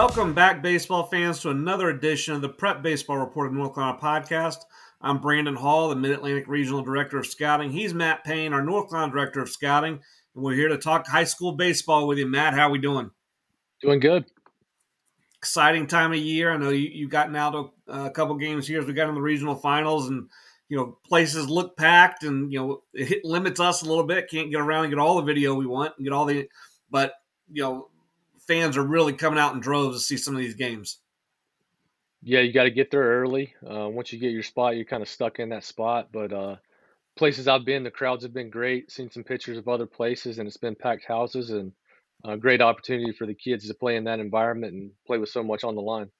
Welcome 0.00 0.32
back, 0.32 0.62
baseball 0.62 1.04
fans, 1.08 1.40
to 1.40 1.50
another 1.50 1.90
edition 1.90 2.34
of 2.34 2.40
the 2.40 2.48
Prep 2.48 2.82
Baseball 2.82 3.18
Report 3.18 3.48
of 3.48 3.52
North 3.52 3.74
Carolina 3.74 3.98
podcast. 4.00 4.56
I'm 5.02 5.18
Brandon 5.18 5.54
Hall, 5.54 5.90
the 5.90 5.94
Mid 5.94 6.12
Atlantic 6.12 6.48
Regional 6.48 6.80
Director 6.80 7.18
of 7.18 7.26
Scouting. 7.26 7.70
He's 7.70 7.92
Matt 7.92 8.24
Payne, 8.24 8.54
our 8.54 8.62
North 8.62 8.88
Carolina 8.88 9.12
Director 9.12 9.42
of 9.42 9.50
Scouting, 9.50 10.00
and 10.34 10.42
we're 10.42 10.54
here 10.54 10.68
to 10.68 10.78
talk 10.78 11.06
high 11.06 11.24
school 11.24 11.52
baseball 11.52 12.08
with 12.08 12.16
you. 12.16 12.26
Matt, 12.26 12.54
how 12.54 12.68
are 12.68 12.70
we 12.70 12.78
doing? 12.78 13.10
Doing 13.82 14.00
good. 14.00 14.24
Exciting 15.36 15.86
time 15.86 16.12
of 16.12 16.18
year. 16.18 16.50
I 16.50 16.56
know 16.56 16.70
you, 16.70 16.88
you've 16.90 17.10
gotten 17.10 17.36
out 17.36 17.70
a 17.86 18.08
couple 18.08 18.36
games 18.36 18.66
here 18.66 18.80
as 18.80 18.86
we 18.86 18.94
got 18.94 19.10
in 19.10 19.14
the 19.14 19.20
regional 19.20 19.54
finals, 19.54 20.08
and 20.08 20.30
you 20.70 20.78
know 20.78 20.96
places 21.06 21.50
look 21.50 21.76
packed, 21.76 22.24
and 22.24 22.50
you 22.50 22.58
know 22.58 22.82
it 22.94 23.22
limits 23.22 23.60
us 23.60 23.82
a 23.82 23.86
little 23.86 24.04
bit. 24.04 24.30
Can't 24.30 24.50
get 24.50 24.62
around 24.62 24.84
and 24.84 24.92
get 24.94 24.98
all 24.98 25.16
the 25.16 25.30
video 25.30 25.52
we 25.52 25.66
want 25.66 25.92
and 25.98 26.06
get 26.06 26.14
all 26.14 26.24
the, 26.24 26.48
but 26.90 27.12
you 27.52 27.62
know 27.62 27.89
fans 28.50 28.76
are 28.76 28.82
really 28.82 29.12
coming 29.12 29.38
out 29.38 29.54
in 29.54 29.60
droves 29.60 29.96
to 29.96 30.02
see 30.02 30.16
some 30.16 30.34
of 30.34 30.40
these 30.40 30.54
games. 30.54 30.98
Yeah, 32.20 32.40
you 32.40 32.52
got 32.52 32.64
to 32.64 32.70
get 32.72 32.90
there 32.90 33.20
early. 33.20 33.54
Uh, 33.64 33.88
once 33.88 34.12
you 34.12 34.18
get 34.18 34.32
your 34.32 34.42
spot, 34.42 34.74
you're 34.74 34.84
kind 34.84 35.04
of 35.04 35.08
stuck 35.08 35.38
in 35.38 35.50
that 35.50 35.62
spot. 35.62 36.08
But 36.12 36.32
uh, 36.32 36.56
places 37.16 37.46
I've 37.46 37.64
been, 37.64 37.84
the 37.84 37.92
crowds 37.92 38.24
have 38.24 38.34
been 38.34 38.50
great. 38.50 38.90
Seen 38.90 39.08
some 39.08 39.22
pictures 39.22 39.56
of 39.56 39.68
other 39.68 39.86
places, 39.86 40.38
and 40.38 40.48
it's 40.48 40.56
been 40.56 40.74
packed 40.74 41.04
houses 41.06 41.50
and 41.50 41.70
a 42.24 42.36
great 42.36 42.60
opportunity 42.60 43.12
for 43.12 43.24
the 43.24 43.34
kids 43.34 43.68
to 43.68 43.74
play 43.74 43.94
in 43.94 44.04
that 44.04 44.18
environment 44.18 44.74
and 44.74 44.90
play 45.06 45.18
with 45.18 45.28
so 45.28 45.44
much 45.44 45.62
on 45.62 45.76
the 45.76 45.80
line. 45.80 46.10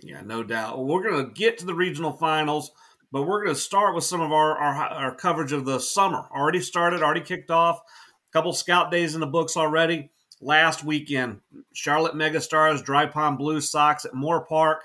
Yeah, 0.00 0.22
no 0.24 0.44
doubt. 0.44 0.78
Well, 0.78 0.86
we're 0.86 1.10
going 1.10 1.26
to 1.26 1.32
get 1.32 1.58
to 1.58 1.66
the 1.66 1.74
regional 1.74 2.12
finals, 2.12 2.70
but 3.10 3.24
we're 3.24 3.42
going 3.42 3.54
to 3.54 3.60
start 3.60 3.96
with 3.96 4.04
some 4.04 4.20
of 4.20 4.30
our, 4.30 4.56
our, 4.56 4.74
our 4.74 5.14
coverage 5.16 5.52
of 5.52 5.64
the 5.64 5.80
summer. 5.80 6.28
Already 6.30 6.60
started, 6.60 7.02
already 7.02 7.20
kicked 7.20 7.50
off. 7.50 7.78
A 7.78 8.32
couple 8.32 8.52
scout 8.52 8.92
days 8.92 9.14
in 9.14 9.20
the 9.20 9.26
books 9.26 9.56
already 9.56 10.10
last 10.44 10.84
weekend. 10.84 11.40
Charlotte 11.72 12.14
Megastars, 12.14 12.84
Dry 12.84 13.06
Pond 13.06 13.38
Blue 13.38 13.60
Sox 13.60 14.04
at 14.04 14.14
Moore 14.14 14.44
Park. 14.44 14.82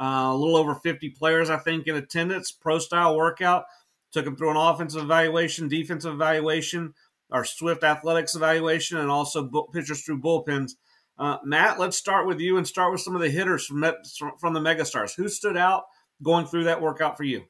Uh, 0.00 0.30
a 0.32 0.36
little 0.36 0.56
over 0.56 0.74
50 0.74 1.10
players, 1.10 1.50
I 1.50 1.58
think, 1.58 1.86
in 1.86 1.94
attendance. 1.94 2.50
Pro 2.50 2.78
style 2.78 3.16
workout. 3.16 3.64
Took 4.12 4.24
them 4.24 4.36
through 4.36 4.50
an 4.50 4.56
offensive 4.56 5.02
evaluation, 5.02 5.68
defensive 5.68 6.12
evaluation, 6.12 6.92
our 7.30 7.44
Swift 7.44 7.82
athletics 7.82 8.34
evaluation, 8.34 8.98
and 8.98 9.10
also 9.10 9.48
pitchers 9.72 10.02
through 10.02 10.20
bullpens. 10.20 10.72
Uh, 11.18 11.38
Matt, 11.44 11.78
let's 11.78 11.96
start 11.96 12.26
with 12.26 12.38
you 12.38 12.56
and 12.58 12.66
start 12.66 12.92
with 12.92 13.00
some 13.00 13.14
of 13.14 13.22
the 13.22 13.30
hitters 13.30 13.64
from 13.64 13.84
from 14.38 14.52
the 14.52 14.60
Megastars. 14.60 15.14
Who 15.14 15.28
stood 15.28 15.56
out 15.56 15.84
going 16.22 16.46
through 16.46 16.64
that 16.64 16.82
workout 16.82 17.16
for 17.16 17.24
you? 17.24 17.44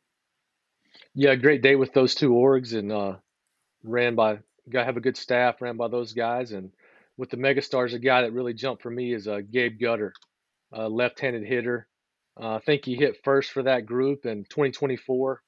Yeah, 1.14 1.34
great 1.34 1.62
day 1.62 1.74
with 1.74 1.92
those 1.92 2.14
two 2.14 2.30
orgs 2.30 2.78
and 2.78 2.92
uh, 2.92 3.16
ran 3.82 4.14
by. 4.14 4.38
Got 4.70 4.80
to 4.80 4.84
have 4.84 4.96
a 4.96 5.00
good 5.00 5.16
staff, 5.16 5.60
ran 5.60 5.76
by 5.76 5.88
those 5.88 6.12
guys, 6.12 6.52
and 6.52 6.70
with 7.22 7.30
the 7.30 7.36
megastars, 7.36 7.94
a 7.94 8.00
guy 8.00 8.22
that 8.22 8.32
really 8.32 8.52
jumped 8.52 8.82
for 8.82 8.90
me 8.90 9.14
is 9.14 9.28
uh, 9.28 9.42
Gabe 9.48 9.78
Gutter, 9.80 10.12
a 10.72 10.88
left-handed 10.88 11.44
hitter. 11.44 11.86
Uh, 12.36 12.56
I 12.56 12.58
think 12.58 12.84
he 12.84 12.96
hit 12.96 13.20
first 13.22 13.52
for 13.52 13.62
that 13.62 13.86
group 13.86 14.26
in 14.26 14.42
2024. 14.42 15.40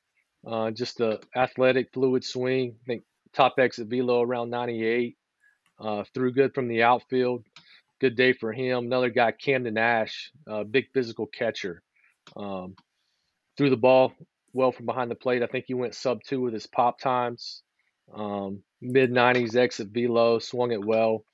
Uh, 0.47 0.71
just 0.71 1.01
a 1.01 1.19
athletic, 1.35 1.89
fluid 1.93 2.23
swing. 2.23 2.77
I 2.81 2.85
think 2.87 3.03
top 3.33 3.55
exit 3.59 3.89
velo 3.89 4.23
around 4.23 4.51
98. 4.51 5.17
Uh, 5.81 6.05
threw 6.15 6.33
good 6.33 6.55
from 6.55 6.69
the 6.69 6.85
outfield. 6.85 7.45
Good 8.01 8.15
day 8.15 8.35
for 8.35 8.53
him. 8.53 8.85
Another 8.85 9.11
guy, 9.11 9.33
Camden 9.33 9.77
Ash, 9.77 10.31
big 10.71 10.85
physical 10.95 11.27
catcher. 11.27 11.83
Um, 12.37 12.77
threw 13.57 13.69
the 13.69 13.77
ball 13.77 14.13
well 14.53 14.71
from 14.71 14.87
behind 14.87 15.11
the 15.11 15.17
plate. 15.17 15.43
I 15.43 15.49
think 15.49 15.65
he 15.67 15.75
went 15.75 15.97
sub 15.97 16.23
two 16.23 16.41
with 16.41 16.55
his 16.55 16.69
pop 16.69 17.01
times. 17.01 17.65
Um, 18.15 18.63
Mid 18.81 19.11
90s 19.11 19.57
exit 19.57 19.89
velo, 19.89 20.39
swung 20.39 20.71
it 20.71 20.85
well. 20.85 21.25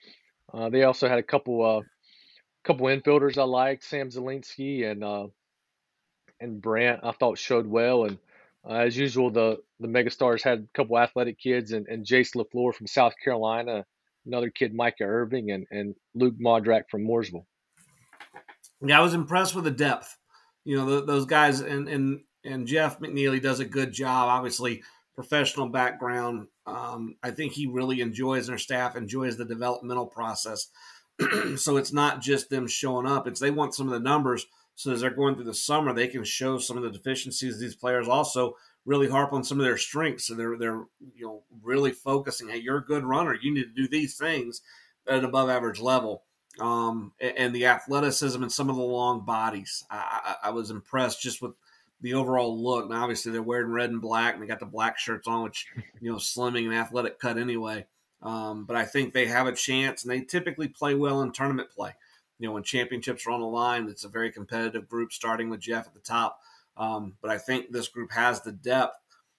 Uh, 0.52 0.68
they 0.68 0.84
also 0.84 1.08
had 1.08 1.18
a 1.18 1.22
couple 1.22 1.64
uh, 1.64 1.82
couple 2.64 2.86
infielders 2.86 3.38
I 3.38 3.44
liked, 3.44 3.84
Sam 3.84 4.10
Zielinski 4.10 4.90
and 4.90 5.04
uh, 5.04 5.26
and 6.40 6.60
Brant. 6.60 7.00
I 7.02 7.12
thought 7.12 7.38
showed 7.38 7.66
well, 7.66 8.04
and 8.04 8.18
uh, 8.68 8.74
as 8.74 8.96
usual, 8.96 9.30
the 9.30 9.58
the 9.78 9.88
megastars 9.88 10.42
had 10.42 10.58
a 10.58 10.76
couple 10.76 10.98
athletic 10.98 11.38
kids, 11.38 11.72
and, 11.72 11.86
and 11.86 12.04
Jace 12.04 12.34
Lafleur 12.34 12.74
from 12.74 12.86
South 12.86 13.14
Carolina, 13.22 13.84
another 14.26 14.50
kid 14.50 14.74
Micah 14.74 15.04
Irving, 15.04 15.50
and 15.50 15.66
and 15.70 15.94
Luke 16.14 16.36
Modrak 16.40 16.84
from 16.90 17.06
Mooresville. 17.06 17.46
Yeah, 18.84 18.98
I 18.98 19.02
was 19.02 19.14
impressed 19.14 19.54
with 19.54 19.64
the 19.64 19.70
depth. 19.70 20.16
You 20.64 20.76
know, 20.76 20.86
the, 20.86 21.04
those 21.04 21.26
guys, 21.26 21.60
and 21.60 21.88
and 21.88 22.20
and 22.44 22.66
Jeff 22.66 22.98
McNeely 23.00 23.40
does 23.40 23.60
a 23.60 23.64
good 23.64 23.92
job. 23.92 24.28
Obviously, 24.28 24.82
professional 25.14 25.68
background. 25.68 26.48
Um, 26.66 27.16
I 27.22 27.30
think 27.30 27.52
he 27.52 27.66
really 27.66 28.00
enjoys 28.00 28.46
their 28.46 28.58
staff 28.58 28.96
enjoys 28.96 29.36
the 29.36 29.44
developmental 29.44 30.06
process. 30.06 30.68
so 31.56 31.76
it's 31.76 31.92
not 31.92 32.20
just 32.20 32.50
them 32.50 32.66
showing 32.66 33.06
up; 33.06 33.26
it's 33.26 33.40
they 33.40 33.50
want 33.50 33.74
some 33.74 33.86
of 33.86 33.92
the 33.92 34.00
numbers. 34.00 34.46
So 34.74 34.92
as 34.92 35.02
they're 35.02 35.10
going 35.10 35.34
through 35.34 35.44
the 35.44 35.54
summer, 35.54 35.92
they 35.92 36.08
can 36.08 36.24
show 36.24 36.58
some 36.58 36.78
of 36.78 36.82
the 36.82 36.90
deficiencies 36.90 37.58
these 37.58 37.74
players. 37.74 38.08
Also, 38.08 38.54
really 38.86 39.08
harp 39.08 39.32
on 39.32 39.44
some 39.44 39.60
of 39.60 39.66
their 39.66 39.76
strengths. 39.76 40.26
So 40.26 40.34
they're 40.34 40.56
they're 40.56 40.84
you 41.14 41.26
know 41.26 41.42
really 41.62 41.92
focusing. 41.92 42.48
Hey, 42.48 42.58
you're 42.58 42.78
a 42.78 42.84
good 42.84 43.04
runner. 43.04 43.36
You 43.40 43.52
need 43.52 43.64
to 43.64 43.82
do 43.82 43.88
these 43.88 44.16
things 44.16 44.62
at 45.06 45.18
an 45.18 45.24
above 45.24 45.50
average 45.50 45.80
level. 45.80 46.24
Um, 46.58 47.12
and, 47.20 47.54
the 47.54 47.66
athleticism 47.66 48.42
and 48.42 48.50
some 48.50 48.68
of 48.68 48.76
the 48.76 48.82
long 48.82 49.24
bodies. 49.24 49.84
I, 49.88 50.36
I, 50.42 50.48
I 50.48 50.50
was 50.50 50.70
impressed 50.70 51.22
just 51.22 51.40
with 51.40 51.52
the 52.00 52.14
overall 52.14 52.62
look. 52.62 52.88
Now, 52.88 53.02
obviously, 53.02 53.32
they're 53.32 53.42
wearing 53.42 53.72
red 53.72 53.90
and 53.90 54.00
black, 54.00 54.34
and 54.34 54.42
they 54.42 54.46
got 54.46 54.60
the 54.60 54.66
black 54.66 54.98
shirts 54.98 55.26
on, 55.26 55.42
which 55.42 55.66
you 56.00 56.10
know, 56.10 56.18
slimming 56.18 56.66
and 56.66 56.74
athletic 56.74 57.18
cut 57.18 57.38
anyway. 57.38 57.86
Um, 58.22 58.64
but 58.64 58.76
I 58.76 58.84
think 58.84 59.12
they 59.12 59.26
have 59.26 59.46
a 59.46 59.52
chance, 59.52 60.04
and 60.04 60.12
they 60.12 60.20
typically 60.20 60.68
play 60.68 60.94
well 60.94 61.22
in 61.22 61.32
tournament 61.32 61.70
play. 61.70 61.94
You 62.38 62.48
know, 62.48 62.54
when 62.54 62.62
championships 62.62 63.26
are 63.26 63.32
on 63.32 63.40
the 63.40 63.46
line, 63.46 63.88
it's 63.88 64.04
a 64.04 64.08
very 64.08 64.32
competitive 64.32 64.88
group, 64.88 65.12
starting 65.12 65.50
with 65.50 65.60
Jeff 65.60 65.86
at 65.86 65.94
the 65.94 66.00
top. 66.00 66.40
Um, 66.76 67.14
but 67.20 67.30
I 67.30 67.38
think 67.38 67.70
this 67.70 67.88
group 67.88 68.12
has 68.12 68.40
the 68.40 68.52
depth 68.52 68.96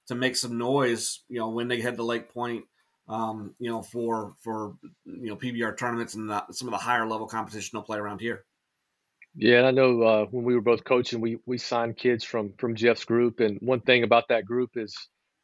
to 0.07 0.15
make 0.15 0.35
some 0.35 0.57
noise. 0.57 1.21
You 1.27 1.39
know, 1.39 1.49
when 1.49 1.67
they 1.67 1.81
head 1.81 1.97
to 1.97 2.03
Lake 2.03 2.31
Point, 2.31 2.65
um, 3.07 3.55
you 3.59 3.69
know, 3.69 3.81
for 3.81 4.35
for 4.41 4.75
you 5.05 5.27
know 5.27 5.35
PBR 5.35 5.77
tournaments 5.77 6.13
and 6.13 6.29
the, 6.29 6.43
some 6.51 6.67
of 6.67 6.71
the 6.71 6.77
higher 6.77 7.07
level 7.07 7.27
competition 7.27 7.71
they'll 7.73 7.83
play 7.83 7.97
around 7.97 8.21
here. 8.21 8.45
Yeah, 9.35 9.59
and 9.59 9.67
I 9.67 9.71
know 9.71 10.01
uh, 10.01 10.25
when 10.25 10.43
we 10.43 10.55
were 10.55 10.61
both 10.61 10.83
coaching, 10.83 11.21
we 11.21 11.37
we 11.45 11.57
signed 11.57 11.97
kids 11.97 12.23
from 12.23 12.53
from 12.57 12.75
Jeff's 12.75 13.05
group, 13.05 13.39
and 13.39 13.57
one 13.61 13.81
thing 13.81 14.03
about 14.03 14.27
that 14.29 14.45
group 14.45 14.71
is 14.75 14.95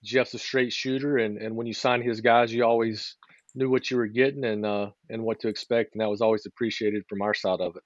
Jeff's 0.03 0.33
a 0.33 0.39
straight 0.39 0.73
shooter, 0.73 1.17
and 1.17 1.37
and 1.37 1.55
when 1.55 1.67
you 1.67 1.73
sign 1.73 2.01
his 2.01 2.19
guys, 2.19 2.53
you 2.53 2.63
always 2.63 3.15
knew 3.55 3.69
what 3.69 3.89
you 3.89 3.97
were 3.97 4.07
getting 4.07 4.43
and 4.43 4.65
uh, 4.65 4.89
and 5.09 5.23
what 5.23 5.39
to 5.41 5.47
expect, 5.47 5.93
and 5.93 6.01
that 6.01 6.09
was 6.09 6.21
always 6.21 6.45
appreciated 6.45 7.03
from 7.07 7.21
our 7.21 7.33
side 7.33 7.61
of 7.61 7.77
it. 7.77 7.83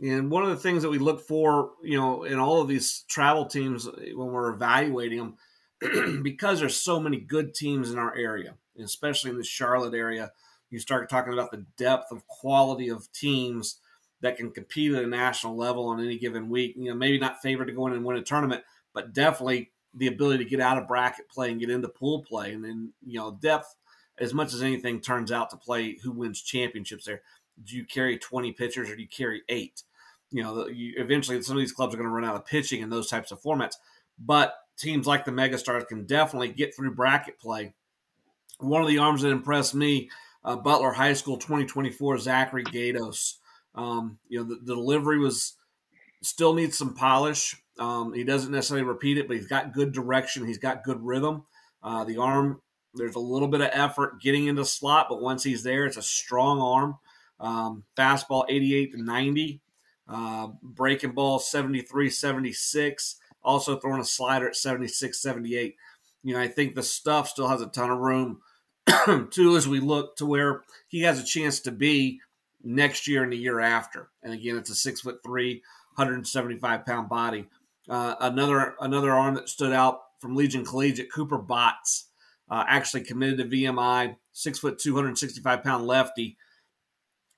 And 0.00 0.30
one 0.30 0.42
of 0.42 0.50
the 0.50 0.56
things 0.56 0.82
that 0.82 0.90
we 0.90 0.98
look 0.98 1.26
for, 1.26 1.70
you 1.82 1.98
know, 1.98 2.24
in 2.24 2.38
all 2.38 2.60
of 2.60 2.68
these 2.68 3.04
travel 3.08 3.46
teams 3.46 3.86
when 3.86 4.28
we're 4.28 4.50
evaluating 4.50 5.34
them, 5.80 6.22
because 6.22 6.60
there's 6.60 6.76
so 6.76 7.00
many 7.00 7.18
good 7.18 7.54
teams 7.54 7.90
in 7.90 7.98
our 7.98 8.14
area, 8.14 8.54
especially 8.78 9.30
in 9.30 9.38
the 9.38 9.44
Charlotte 9.44 9.94
area, 9.94 10.32
you 10.70 10.78
start 10.78 11.08
talking 11.08 11.32
about 11.32 11.50
the 11.50 11.64
depth 11.78 12.12
of 12.12 12.26
quality 12.26 12.88
of 12.88 13.10
teams 13.12 13.76
that 14.26 14.36
can 14.36 14.50
compete 14.50 14.92
at 14.92 15.04
a 15.04 15.06
national 15.06 15.56
level 15.56 15.86
on 15.86 16.04
any 16.04 16.18
given 16.18 16.48
week. 16.48 16.74
You 16.76 16.90
know, 16.90 16.94
maybe 16.94 17.18
not 17.18 17.40
favored 17.40 17.66
to 17.66 17.72
go 17.72 17.86
in 17.86 17.92
and 17.92 18.04
win 18.04 18.16
a 18.16 18.22
tournament, 18.22 18.64
but 18.92 19.12
definitely 19.12 19.70
the 19.94 20.08
ability 20.08 20.44
to 20.44 20.50
get 20.50 20.60
out 20.60 20.78
of 20.78 20.88
bracket 20.88 21.28
play 21.28 21.50
and 21.50 21.60
get 21.60 21.70
into 21.70 21.88
pool 21.88 22.22
play. 22.22 22.52
And 22.52 22.64
then, 22.64 22.92
you 23.04 23.18
know, 23.18 23.38
depth, 23.40 23.74
as 24.18 24.34
much 24.34 24.52
as 24.52 24.62
anything, 24.62 25.00
turns 25.00 25.30
out 25.30 25.50
to 25.50 25.56
play 25.56 25.96
who 26.02 26.10
wins 26.10 26.42
championships 26.42 27.04
there. 27.04 27.22
Do 27.64 27.76
you 27.76 27.84
carry 27.84 28.18
20 28.18 28.52
pitchers 28.52 28.90
or 28.90 28.96
do 28.96 29.02
you 29.02 29.08
carry 29.08 29.42
eight? 29.48 29.82
You 30.30 30.42
know, 30.42 30.66
you, 30.66 30.94
eventually 30.98 31.40
some 31.42 31.56
of 31.56 31.60
these 31.60 31.72
clubs 31.72 31.94
are 31.94 31.98
going 31.98 32.08
to 32.08 32.14
run 32.14 32.24
out 32.24 32.34
of 32.34 32.44
pitching 32.44 32.82
in 32.82 32.90
those 32.90 33.08
types 33.08 33.30
of 33.30 33.40
formats. 33.40 33.76
But 34.18 34.54
teams 34.76 35.06
like 35.06 35.24
the 35.24 35.30
Megastars 35.30 35.86
can 35.86 36.04
definitely 36.04 36.48
get 36.48 36.74
through 36.74 36.94
bracket 36.94 37.38
play. 37.38 37.74
One 38.58 38.82
of 38.82 38.88
the 38.88 38.98
arms 38.98 39.22
that 39.22 39.30
impressed 39.30 39.74
me, 39.74 40.10
uh, 40.44 40.56
Butler 40.56 40.92
High 40.92 41.12
School 41.12 41.36
2024, 41.36 42.18
Zachary 42.18 42.64
Gatos. 42.64 43.38
Um, 43.76 44.18
you 44.28 44.38
know, 44.38 44.44
the, 44.44 44.56
the, 44.56 44.74
delivery 44.74 45.18
was 45.18 45.54
still 46.22 46.54
needs 46.54 46.78
some 46.78 46.94
polish. 46.94 47.56
Um, 47.78 48.14
he 48.14 48.24
doesn't 48.24 48.50
necessarily 48.50 48.86
repeat 48.86 49.18
it, 49.18 49.28
but 49.28 49.36
he's 49.36 49.46
got 49.46 49.74
good 49.74 49.92
direction. 49.92 50.46
He's 50.46 50.58
got 50.58 50.82
good 50.82 51.02
rhythm. 51.02 51.44
Uh, 51.82 52.04
the 52.04 52.16
arm, 52.16 52.62
there's 52.94 53.14
a 53.14 53.20
little 53.20 53.48
bit 53.48 53.60
of 53.60 53.70
effort 53.72 54.20
getting 54.20 54.46
into 54.46 54.64
slot, 54.64 55.06
but 55.10 55.20
once 55.20 55.44
he's 55.44 55.62
there, 55.62 55.84
it's 55.84 55.98
a 55.98 56.02
strong 56.02 56.60
arm. 56.60 56.98
Um, 57.38 57.84
fastball 57.96 58.46
88 58.48 58.92
to 58.92 59.02
90, 59.02 59.60
uh, 60.08 60.48
breaking 60.62 61.12
ball 61.12 61.38
73 61.38 62.08
76, 62.08 63.16
also 63.42 63.78
throwing 63.78 64.00
a 64.00 64.04
slider 64.04 64.48
at 64.48 64.56
76 64.56 65.20
78. 65.20 65.76
You 66.22 66.34
know, 66.34 66.40
I 66.40 66.48
think 66.48 66.74
the 66.74 66.82
stuff 66.82 67.28
still 67.28 67.48
has 67.48 67.60
a 67.60 67.66
ton 67.66 67.90
of 67.90 67.98
room, 67.98 68.40
too, 69.30 69.56
as 69.56 69.68
we 69.68 69.80
look 69.80 70.16
to 70.16 70.24
where 70.24 70.62
he 70.88 71.02
has 71.02 71.20
a 71.20 71.24
chance 71.24 71.60
to 71.60 71.70
be 71.70 72.20
next 72.66 73.06
year 73.06 73.22
and 73.22 73.32
the 73.32 73.36
year 73.36 73.60
after. 73.60 74.10
And 74.22 74.34
again, 74.34 74.56
it's 74.56 74.70
a 74.70 74.74
six 74.74 75.00
foot 75.00 75.20
three, 75.24 75.62
175 75.94 76.84
pound 76.84 77.08
body. 77.08 77.46
Uh, 77.88 78.16
another 78.20 78.74
another 78.80 79.12
arm 79.12 79.34
that 79.36 79.48
stood 79.48 79.72
out 79.72 80.00
from 80.20 80.34
Legion 80.34 80.64
Collegiate, 80.64 81.12
Cooper 81.12 81.38
Botts, 81.38 82.08
uh, 82.50 82.64
actually 82.68 83.04
committed 83.04 83.38
to 83.38 83.44
VMI, 83.44 84.16
six 84.32 84.58
foot 84.58 84.78
265 84.78 85.62
pound 85.62 85.86
lefty. 85.86 86.36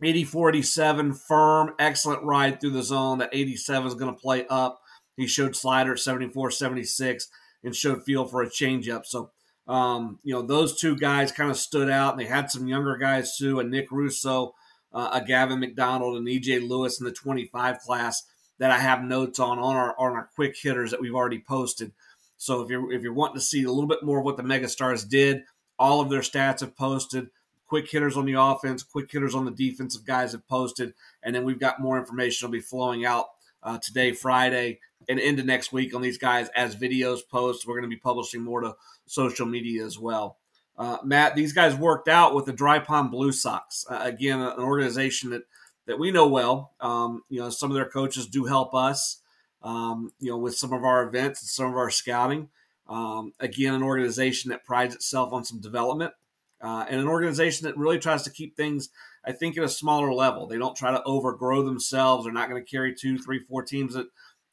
84 0.01 0.51
87, 0.51 1.13
firm, 1.13 1.75
excellent 1.81 2.23
ride 2.23 2.61
through 2.61 2.71
the 2.71 2.85
zone. 2.85 3.19
That 3.19 3.31
87 3.33 3.89
is 3.89 3.95
going 3.95 4.15
to 4.15 4.21
play 4.21 4.47
up. 4.49 4.81
He 5.17 5.27
showed 5.27 5.57
slider 5.57 5.97
74 5.97 6.53
76 6.53 7.29
and 7.65 7.75
showed 7.75 8.05
feel 8.05 8.25
for 8.25 8.43
a 8.43 8.49
changeup. 8.49 9.05
So, 9.05 9.33
um, 9.67 10.21
you 10.23 10.33
know, 10.33 10.43
those 10.43 10.79
two 10.79 10.97
guys 10.97 11.33
kind 11.33 11.51
of 11.51 11.57
stood 11.57 11.91
out. 11.91 12.13
And 12.13 12.21
they 12.21 12.27
had 12.27 12.49
some 12.49 12.69
younger 12.69 12.97
guys 12.97 13.37
too, 13.37 13.59
and 13.59 13.73
Nick 13.73 13.91
Russo, 13.91 14.55
uh, 14.99 15.11
a 15.13 15.25
Gavin 15.25 15.61
McDonald, 15.61 16.17
and 16.17 16.27
EJ 16.27 16.69
Lewis 16.69 16.99
in 16.99 17.07
the 17.07 17.13
25 17.13 17.79
class 17.79 18.25
that 18.59 18.73
I 18.73 18.79
have 18.79 19.03
notes 19.03 19.39
on 19.39 19.59
on 19.59 19.77
our 19.77 19.95
on 19.99 20.13
our 20.13 20.29
quick 20.35 20.57
hitters 20.61 20.91
that 20.91 21.01
we've 21.01 21.15
already 21.15 21.39
posted. 21.39 21.93
So 22.37 22.61
if 22.63 22.71
you're 22.71 22.93
if 22.93 23.03
you're 23.03 23.13
wanting 23.13 23.37
to 23.37 23.41
see 23.41 23.63
a 23.63 23.71
little 23.71 23.87
bit 23.87 24.03
more 24.03 24.19
of 24.19 24.25
what 24.25 24.37
the 24.37 24.43
Megastars 24.43 25.09
did, 25.09 25.45
all 25.79 26.01
of 26.01 26.11
their 26.11 26.21
stats 26.21 26.61
have 26.61 26.77
posted. 26.77 27.31
Quick 27.69 27.91
hitters 27.91 28.17
on 28.17 28.25
the 28.25 28.33
offense, 28.33 28.83
quick 28.83 29.13
hitters 29.13 29.35
on 29.35 29.45
the 29.45 29.51
defensive 29.51 30.05
guys 30.05 30.33
have 30.33 30.49
posted, 30.49 30.95
and 31.23 31.35
then 31.35 31.45
we've 31.45 31.61
got 31.61 31.81
more 31.81 31.99
information 31.99 32.49
will 32.49 32.53
be 32.53 32.61
flowing 32.61 33.05
out 33.05 33.27
uh, 33.63 33.79
today, 33.79 34.13
Friday, 34.13 34.81
and 35.09 35.21
into 35.21 35.43
next 35.43 35.71
week 35.71 35.95
on 35.95 36.01
these 36.01 36.17
guys 36.17 36.49
as 36.57 36.75
videos 36.75 37.21
post. 37.31 37.67
We're 37.67 37.75
going 37.75 37.91
to 37.91 37.95
be 37.95 38.01
publishing 38.01 38.43
more 38.43 38.63
to 38.63 38.75
social 39.07 39.47
media 39.47 39.85
as 39.85 39.99
well. 39.99 40.39
Uh, 40.79 40.99
Matt, 41.03 41.35
these 41.35 41.53
guys 41.53 41.75
worked 41.75 42.09
out 42.09 42.35
with 42.35 42.45
the 42.47 42.53
Dry 42.53 42.79
Pond 42.79 43.11
Blue 43.11 43.33
Sox. 43.33 43.85
Uh, 43.91 43.99
again, 44.01 44.41
an 44.41 44.61
organization 44.61 45.31
that 45.31 45.43
that 45.87 45.99
we 45.99 46.11
know 46.11 46.29
well. 46.29 46.73
Um, 46.81 47.23
you 47.29 47.41
know, 47.41 47.51
some 47.51 47.71
of 47.71 47.75
their 47.75 47.89
coaches 47.89 48.27
do 48.27 48.45
help 48.45 48.75
us. 48.75 49.21
Um, 49.63 50.13
you 50.21 50.31
know, 50.31 50.39
with 50.39 50.55
some 50.55 50.73
of 50.73 50.85
our 50.85 51.03
events 51.03 51.43
and 51.43 51.49
some 51.49 51.67
of 51.67 51.77
our 51.77 51.91
scouting. 51.91 52.49
Um, 52.89 53.33
again, 53.41 53.75
an 53.75 53.83
organization 53.83 54.51
that 54.51 54.65
prides 54.65 54.95
itself 54.95 55.33
on 55.33 55.45
some 55.45 55.61
development 55.61 56.13
uh, 56.61 56.85
and 56.89 57.01
an 57.01 57.09
organization 57.09 57.67
that 57.67 57.77
really 57.77 57.99
tries 57.99 58.23
to 58.23 58.31
keep 58.31 58.57
things, 58.57 58.89
I 59.25 59.33
think, 59.33 59.59
at 59.59 59.65
a 59.65 59.69
smaller 59.69 60.13
level. 60.13 60.47
They 60.47 60.59
don't 60.59 60.77
try 60.77 60.91
to 60.91 61.03
overgrow 61.05 61.63
themselves. 61.63 62.25
They're 62.25 62.33
not 62.33 62.49
going 62.49 62.63
to 62.63 62.71
carry 62.71 62.95
two, 62.95 63.19
three, 63.19 63.39
four 63.39 63.63
teams 63.63 63.95
at 63.97 64.07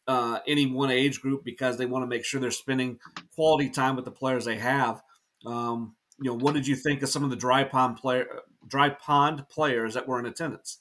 uh, 0.07 0.39
any 0.47 0.67
one 0.67 0.91
age 0.91 1.21
group 1.21 1.43
because 1.43 1.77
they 1.77 1.85
want 1.85 2.03
to 2.03 2.07
make 2.07 2.25
sure 2.25 2.39
they're 2.39 2.51
spending 2.51 2.99
quality 3.33 3.69
time 3.69 3.95
with 3.95 4.05
the 4.05 4.11
players 4.11 4.45
they 4.45 4.57
have. 4.57 5.01
Um, 5.45 5.95
you 6.21 6.31
know, 6.31 6.37
what 6.37 6.53
did 6.53 6.67
you 6.67 6.75
think 6.75 7.01
of 7.01 7.09
some 7.09 7.23
of 7.23 7.29
the 7.29 7.35
dry 7.35 7.63
pond 7.63 7.97
player, 7.97 8.27
dry 8.67 8.89
pond 8.89 9.47
players 9.49 9.93
that 9.93 10.07
were 10.07 10.19
in 10.19 10.25
attendance? 10.25 10.79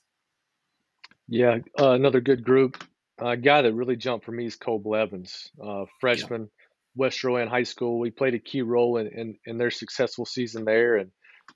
Yeah, 1.29 1.59
uh, 1.79 1.93
another 1.93 2.21
good 2.21 2.45
group. 2.45 2.85
A 3.21 3.27
uh, 3.27 3.35
guy 3.37 3.63
that 3.63 3.73
really 3.73 3.97
jumped 3.97 4.27
for 4.27 4.33
me 4.33 4.47
is 4.47 4.57
Cole 4.57 4.81
Blevins, 4.81 5.51
uh, 5.63 5.85
freshman. 6.01 6.43
Yeah 6.43 6.65
West 6.97 7.23
Rowan 7.25 7.49
High 7.49 7.65
School. 7.65 7.99
We 7.99 8.11
played 8.11 8.35
a 8.35 8.39
key 8.39 8.63
role 8.63 8.99
in, 8.99 9.09
in, 9.09 9.37
in 9.47 9.59
their 9.59 9.71
successful 9.71 10.25
season 10.25 10.65
there 10.65 10.97
and 10.97 11.11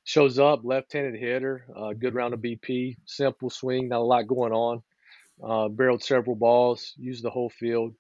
shows 0.05 0.39
up, 0.39 0.61
left-handed 0.65 1.19
hitter, 1.19 1.67
uh, 1.77 1.93
good 1.93 2.15
round 2.15 2.35
of 2.35 2.41
BP, 2.41 2.97
simple 3.07 3.51
swing, 3.51 3.89
not 3.89 4.01
a 4.01 4.05
lot 4.05 4.27
going 4.27 4.53
on. 4.53 4.83
Uh, 5.43 5.69
barreled 5.69 6.03
several 6.03 6.35
balls, 6.35 6.95
used 6.97 7.23
the 7.23 7.31
whole 7.31 7.51
field. 7.51 7.95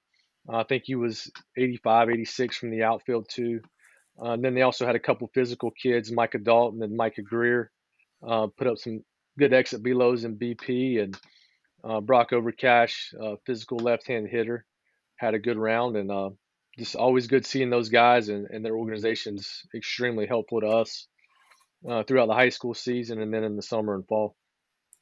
Uh, 0.48 0.58
I 0.58 0.64
think 0.64 0.84
he 0.86 0.96
was 0.96 1.30
85, 1.56 2.10
86 2.10 2.56
from 2.56 2.70
the 2.70 2.82
outfield 2.82 3.28
too. 3.28 3.60
Uh, 4.20 4.32
and 4.32 4.44
then 4.44 4.54
they 4.54 4.62
also 4.62 4.86
had 4.86 4.96
a 4.96 5.00
couple 5.00 5.30
physical 5.32 5.70
kids, 5.70 6.10
Micah 6.10 6.38
Dalton 6.38 6.82
and 6.82 6.96
Micah 6.96 7.22
Greer, 7.22 7.70
uh, 8.26 8.48
put 8.56 8.66
up 8.66 8.78
some 8.78 9.04
good 9.38 9.52
exit 9.52 9.82
velos 9.82 10.24
in 10.24 10.36
BP. 10.36 11.02
And 11.02 11.16
uh, 11.84 12.00
Brock 12.00 12.30
Overcash, 12.30 13.14
physical 13.46 13.78
left-handed 13.78 14.30
hitter, 14.30 14.64
had 15.16 15.34
a 15.34 15.38
good 15.38 15.56
round. 15.56 15.96
And 15.96 16.10
just 16.78 16.94
always 16.94 17.26
good 17.26 17.44
seeing 17.44 17.70
those 17.70 17.88
guys 17.88 18.28
and, 18.28 18.46
and 18.50 18.64
their 18.64 18.76
organizations 18.76 19.62
extremely 19.74 20.26
helpful 20.26 20.60
to 20.60 20.68
us 20.68 21.08
uh, 21.88 22.04
throughout 22.04 22.26
the 22.26 22.34
high 22.34 22.48
school 22.48 22.72
season 22.72 23.20
and 23.20 23.34
then 23.34 23.44
in 23.44 23.56
the 23.56 23.62
summer 23.62 23.94
and 23.94 24.06
fall. 24.06 24.36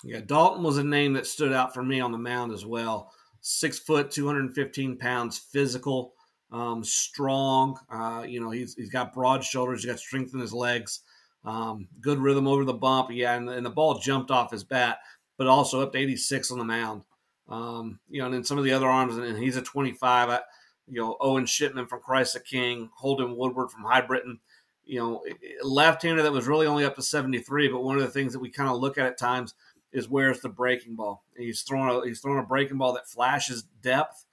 Yeah, 0.03 0.21
Dalton 0.21 0.63
was 0.63 0.79
a 0.79 0.85
name 0.85 1.13
that 1.15 1.27
stood 1.27 1.53
out 1.53 1.75
for 1.75 1.83
me 1.83 2.01
on 2.01 2.13
the 2.13 2.19
mound 2.19 2.53
as 2.53 2.65
well. 2.65 3.13
Six 3.41 3.79
foot, 3.79 4.11
215 4.11 4.99
pounds, 4.99 5.39
physical, 5.39 6.15
um, 6.53 6.85
strong. 6.85 7.79
Uh, 7.91 8.25
you 8.27 8.41
know, 8.41 8.51
he's, 8.51 8.75
he's 8.75 8.91
got 8.91 9.13
broad 9.13 9.45
shoulders, 9.45 9.83
he's 9.83 9.91
got 9.91 10.01
strength 10.01 10.35
in 10.35 10.41
his 10.41 10.53
legs, 10.53 11.01
um, 11.45 11.89
good 12.01 12.19
rhythm 12.19 12.47
over 12.47 12.65
the 12.65 12.75
bump. 12.75 13.11
Yeah, 13.13 13.35
and, 13.35 13.49
and, 13.49 13.65
the 13.65 13.71
ball 13.71 13.99
jumped 13.99 14.31
off 14.31 14.51
his 14.51 14.65
bat, 14.65 14.99
but 15.37 15.47
also 15.47 15.83
up 15.83 15.93
to 15.93 15.99
86 15.99 16.51
on 16.51 16.59
the 16.59 16.65
mound. 16.65 17.03
Um, 17.49 18.01
you 18.09 18.21
know, 18.21 18.27
and 18.27 18.35
then 18.35 18.45
some 18.45 18.59
of 18.59 18.65
the 18.65 18.73
other 18.73 18.89
arms, 18.89 19.17
and 19.17 19.39
he's 19.39 19.57
a 19.57 19.63
25. 19.63 20.31
I, 20.31 20.41
you 20.89 21.01
know, 21.01 21.17
Owen 21.21 21.47
Shipman 21.47 21.87
from 21.87 22.01
Christ 22.01 22.35
the 22.35 22.41
King, 22.41 22.91
Holden 22.95 23.37
Woodward 23.37 23.71
from 23.71 23.85
Hibriten, 23.85 24.39
you 24.85 25.01
know, 25.01 25.25
left-hander 25.63 26.23
that 26.23 26.33
was 26.33 26.47
really 26.47 26.67
only 26.67 26.85
up 26.85 26.95
to 26.95 27.03
73. 27.03 27.69
But 27.69 27.83
one 27.83 27.97
of 27.97 28.03
the 28.03 28.09
things 28.09 28.33
that 28.33 28.39
we 28.39 28.51
kind 28.51 28.71
of 28.71 28.79
look 28.79 28.99
at 28.99 29.07
at 29.07 29.19
times 29.19 29.55
is 29.93 30.09
where's 30.09 30.41
the 30.41 30.49
breaking 30.49 30.95
ball? 30.95 31.25
And 31.35 31.45
he's 31.45 31.63
throwing 31.63 31.91
a 31.91 32.07
he's 32.07 32.21
throwing 32.21 32.39
a 32.39 32.47
breaking 32.47 32.79
ball 32.79 32.93
that 32.95 33.09
flashes 33.09 33.65
depth. 33.83 34.26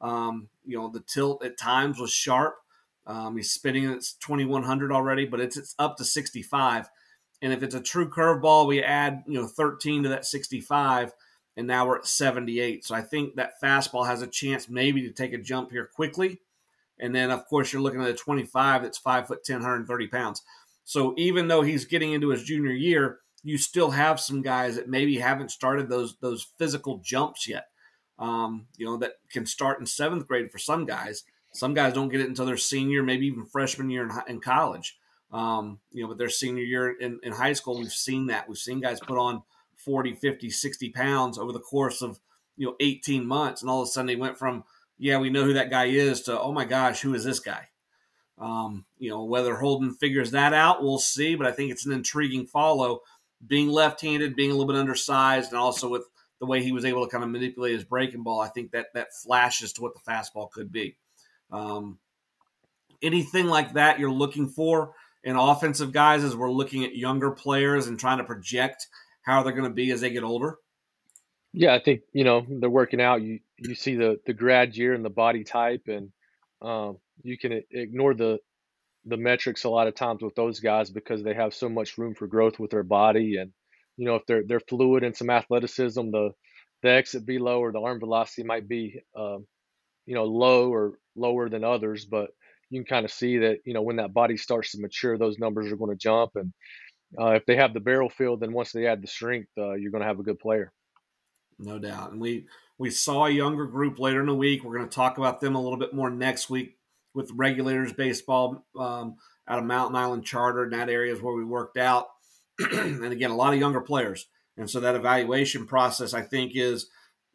Um, 0.00 0.48
you 0.64 0.78
know, 0.78 0.88
the 0.88 1.00
tilt 1.00 1.44
at 1.44 1.58
times 1.58 1.98
was 1.98 2.10
sharp. 2.10 2.56
Um, 3.06 3.36
he's 3.36 3.50
spinning 3.50 3.86
at 3.86 4.02
2100 4.20 4.92
already, 4.92 5.24
but 5.26 5.40
it's 5.40 5.56
it's 5.56 5.74
up 5.78 5.96
to 5.96 6.04
65. 6.04 6.88
And 7.42 7.52
if 7.52 7.62
it's 7.62 7.74
a 7.74 7.80
true 7.80 8.08
curveball, 8.08 8.66
we 8.66 8.82
add 8.82 9.24
you 9.26 9.40
know 9.40 9.46
13 9.46 10.04
to 10.04 10.08
that 10.10 10.26
65 10.26 11.12
and 11.56 11.66
now 11.66 11.86
we're 11.86 11.98
at 11.98 12.06
78. 12.06 12.84
So 12.84 12.94
I 12.94 13.02
think 13.02 13.36
that 13.36 13.60
fastball 13.62 14.06
has 14.06 14.22
a 14.22 14.26
chance 14.26 14.68
maybe 14.68 15.02
to 15.02 15.10
take 15.10 15.32
a 15.32 15.38
jump 15.38 15.70
here 15.70 15.90
quickly. 15.94 16.40
And 16.98 17.14
then, 17.14 17.30
of 17.30 17.46
course, 17.46 17.72
you're 17.72 17.82
looking 17.82 18.02
at 18.02 18.08
a 18.08 18.14
25 18.14 18.82
that's 18.82 18.98
5 18.98 19.26
foot 19.26 19.44
10, 19.44 19.56
130 19.56 20.06
pounds. 20.08 20.42
So 20.84 21.14
even 21.16 21.48
though 21.48 21.62
he's 21.62 21.84
getting 21.84 22.12
into 22.12 22.30
his 22.30 22.44
junior 22.44 22.72
year, 22.72 23.18
you 23.42 23.58
still 23.58 23.90
have 23.90 24.20
some 24.20 24.42
guys 24.42 24.76
that 24.76 24.88
maybe 24.88 25.18
haven't 25.18 25.50
started 25.50 25.88
those 25.88 26.16
those 26.20 26.46
physical 26.58 26.98
jumps 27.04 27.48
yet. 27.48 27.66
Um, 28.20 28.66
you 28.76 28.86
know, 28.86 28.98
that 28.98 29.14
can 29.30 29.46
start 29.46 29.80
in 29.80 29.86
seventh 29.86 30.28
grade 30.28 30.52
for 30.52 30.58
some 30.58 30.84
guys. 30.84 31.24
Some 31.52 31.74
guys 31.74 31.94
don't 31.94 32.10
get 32.10 32.20
it 32.20 32.28
until 32.28 32.46
their 32.46 32.56
senior, 32.56 33.02
maybe 33.02 33.26
even 33.26 33.46
freshman 33.46 33.90
year 33.90 34.04
in, 34.04 34.12
in 34.28 34.40
college. 34.40 34.98
Um, 35.32 35.80
you 35.90 36.02
know, 36.02 36.08
but 36.08 36.18
their 36.18 36.28
senior 36.28 36.62
year 36.62 36.92
in, 36.92 37.18
in 37.22 37.32
high 37.32 37.54
school, 37.54 37.78
we've 37.78 37.90
seen 37.90 38.26
that. 38.26 38.48
We've 38.48 38.56
seen 38.56 38.80
guys 38.80 39.00
put 39.00 39.18
on– 39.18 39.42
40, 39.84 40.14
50, 40.14 40.50
60 40.50 40.90
pounds 40.90 41.38
over 41.38 41.52
the 41.52 41.60
course 41.60 42.02
of, 42.02 42.20
you 42.56 42.66
know, 42.66 42.76
18 42.80 43.26
months. 43.26 43.62
And 43.62 43.70
all 43.70 43.82
of 43.82 43.88
a 43.88 43.90
sudden 43.90 44.06
they 44.06 44.16
went 44.16 44.38
from, 44.38 44.64
yeah, 44.98 45.18
we 45.18 45.30
know 45.30 45.44
who 45.44 45.54
that 45.54 45.70
guy 45.70 45.86
is 45.86 46.22
to, 46.22 46.38
oh 46.38 46.52
my 46.52 46.64
gosh, 46.64 47.00
who 47.00 47.14
is 47.14 47.24
this 47.24 47.40
guy? 47.40 47.68
Um, 48.38 48.84
you 48.98 49.10
know, 49.10 49.24
whether 49.24 49.56
Holden 49.56 49.94
figures 49.94 50.30
that 50.30 50.52
out, 50.52 50.82
we'll 50.82 50.98
see. 50.98 51.34
But 51.34 51.46
I 51.46 51.52
think 51.52 51.70
it's 51.70 51.86
an 51.86 51.92
intriguing 51.92 52.46
follow. 52.46 53.00
Being 53.46 53.68
left 53.68 54.02
handed, 54.02 54.36
being 54.36 54.50
a 54.50 54.54
little 54.54 54.70
bit 54.70 54.78
undersized, 54.78 55.50
and 55.50 55.58
also 55.58 55.88
with 55.88 56.04
the 56.40 56.46
way 56.46 56.62
he 56.62 56.72
was 56.72 56.84
able 56.84 57.04
to 57.04 57.10
kind 57.10 57.22
of 57.22 57.30
manipulate 57.30 57.74
his 57.74 57.84
breaking 57.84 58.22
ball, 58.22 58.40
I 58.40 58.48
think 58.48 58.72
that 58.72 58.86
that 58.94 59.08
flashes 59.22 59.74
to 59.74 59.82
what 59.82 59.92
the 59.94 60.10
fastball 60.10 60.50
could 60.50 60.72
be. 60.72 60.96
Um, 61.52 61.98
anything 63.02 63.46
like 63.46 63.74
that 63.74 63.98
you're 63.98 64.10
looking 64.10 64.48
for 64.48 64.92
in 65.22 65.36
offensive 65.36 65.92
guys 65.92 66.24
as 66.24 66.34
we're 66.34 66.50
looking 66.50 66.84
at 66.84 66.96
younger 66.96 67.30
players 67.30 67.86
and 67.86 67.98
trying 67.98 68.18
to 68.18 68.24
project 68.24 68.86
how 69.22 69.42
they're 69.42 69.52
going 69.52 69.64
to 69.64 69.70
be 69.70 69.90
as 69.90 70.00
they 70.00 70.10
get 70.10 70.24
older? 70.24 70.56
Yeah, 71.52 71.74
I 71.74 71.80
think 71.80 72.02
you 72.12 72.24
know 72.24 72.46
they're 72.48 72.70
working 72.70 73.00
out. 73.00 73.22
You 73.22 73.40
you 73.58 73.74
see 73.74 73.96
the 73.96 74.20
the 74.24 74.32
grad 74.32 74.76
year 74.76 74.94
and 74.94 75.04
the 75.04 75.10
body 75.10 75.42
type, 75.42 75.88
and 75.88 76.12
um, 76.62 76.98
you 77.22 77.36
can 77.36 77.62
ignore 77.70 78.14
the 78.14 78.38
the 79.04 79.16
metrics 79.16 79.64
a 79.64 79.68
lot 79.68 79.88
of 79.88 79.94
times 79.94 80.22
with 80.22 80.34
those 80.36 80.60
guys 80.60 80.90
because 80.90 81.22
they 81.22 81.34
have 81.34 81.54
so 81.54 81.68
much 81.68 81.98
room 81.98 82.14
for 82.14 82.28
growth 82.28 82.60
with 82.60 82.70
their 82.70 82.84
body, 82.84 83.36
and 83.36 83.52
you 84.00 84.06
know 84.06 84.14
if 84.14 84.24
they're 84.24 84.42
they're 84.46 84.60
fluid 84.60 85.04
and 85.04 85.14
some 85.14 85.28
athleticism, 85.28 86.10
the 86.10 86.30
the 86.82 86.90
exit 86.90 87.24
velo 87.24 87.60
or 87.60 87.70
the 87.70 87.80
arm 87.80 88.00
velocity 88.00 88.44
might 88.44 88.66
be 88.66 89.02
um, 89.14 89.46
you 90.06 90.14
know 90.14 90.24
low 90.24 90.72
or 90.72 90.94
lower 91.14 91.50
than 91.50 91.64
others, 91.64 92.06
but 92.06 92.30
you 92.70 92.80
can 92.80 92.86
kind 92.86 93.04
of 93.04 93.12
see 93.12 93.36
that 93.36 93.58
you 93.66 93.74
know 93.74 93.82
when 93.82 93.96
that 93.96 94.14
body 94.14 94.38
starts 94.38 94.72
to 94.72 94.80
mature, 94.80 95.18
those 95.18 95.38
numbers 95.38 95.70
are 95.70 95.76
going 95.76 95.90
to 95.90 96.02
jump, 96.02 96.30
and 96.36 96.50
uh, 97.20 97.32
if 97.32 97.44
they 97.44 97.56
have 97.56 97.74
the 97.74 97.80
barrel 97.80 98.08
field, 98.08 98.40
then 98.40 98.54
once 98.54 98.72
they 98.72 98.86
add 98.86 99.02
the 99.02 99.06
strength, 99.06 99.50
uh, 99.58 99.74
you're 99.74 99.90
going 99.90 100.00
to 100.00 100.08
have 100.08 100.18
a 100.18 100.24
good 100.24 100.38
player. 100.38 100.72
No 101.58 101.78
doubt. 101.78 102.12
And 102.12 102.22
we 102.22 102.46
we 102.78 102.88
saw 102.88 103.26
a 103.26 103.30
younger 103.30 103.66
group 103.66 103.98
later 103.98 104.20
in 104.20 104.26
the 104.28 104.34
week. 104.34 104.64
We're 104.64 104.78
going 104.78 104.88
to 104.88 104.94
talk 104.94 105.18
about 105.18 105.42
them 105.42 105.56
a 105.56 105.60
little 105.60 105.78
bit 105.78 105.92
more 105.92 106.08
next 106.08 106.48
week 106.48 106.78
with 107.12 107.30
regulators 107.34 107.92
baseball 107.92 108.64
um, 108.78 109.16
out 109.46 109.58
of 109.58 109.66
Mountain 109.66 109.96
Island 109.96 110.24
Charter, 110.24 110.62
and 110.62 110.72
that 110.72 110.88
area 110.88 111.12
is 111.12 111.20
where 111.20 111.34
we 111.34 111.44
worked 111.44 111.76
out. 111.76 112.06
and 112.72 113.12
again, 113.12 113.30
a 113.30 113.36
lot 113.36 113.52
of 113.54 113.60
younger 113.60 113.80
players. 113.80 114.26
And 114.56 114.68
so 114.68 114.80
that 114.80 114.94
evaluation 114.94 115.66
process, 115.66 116.12
I 116.14 116.22
think, 116.22 116.52
is 116.54 116.86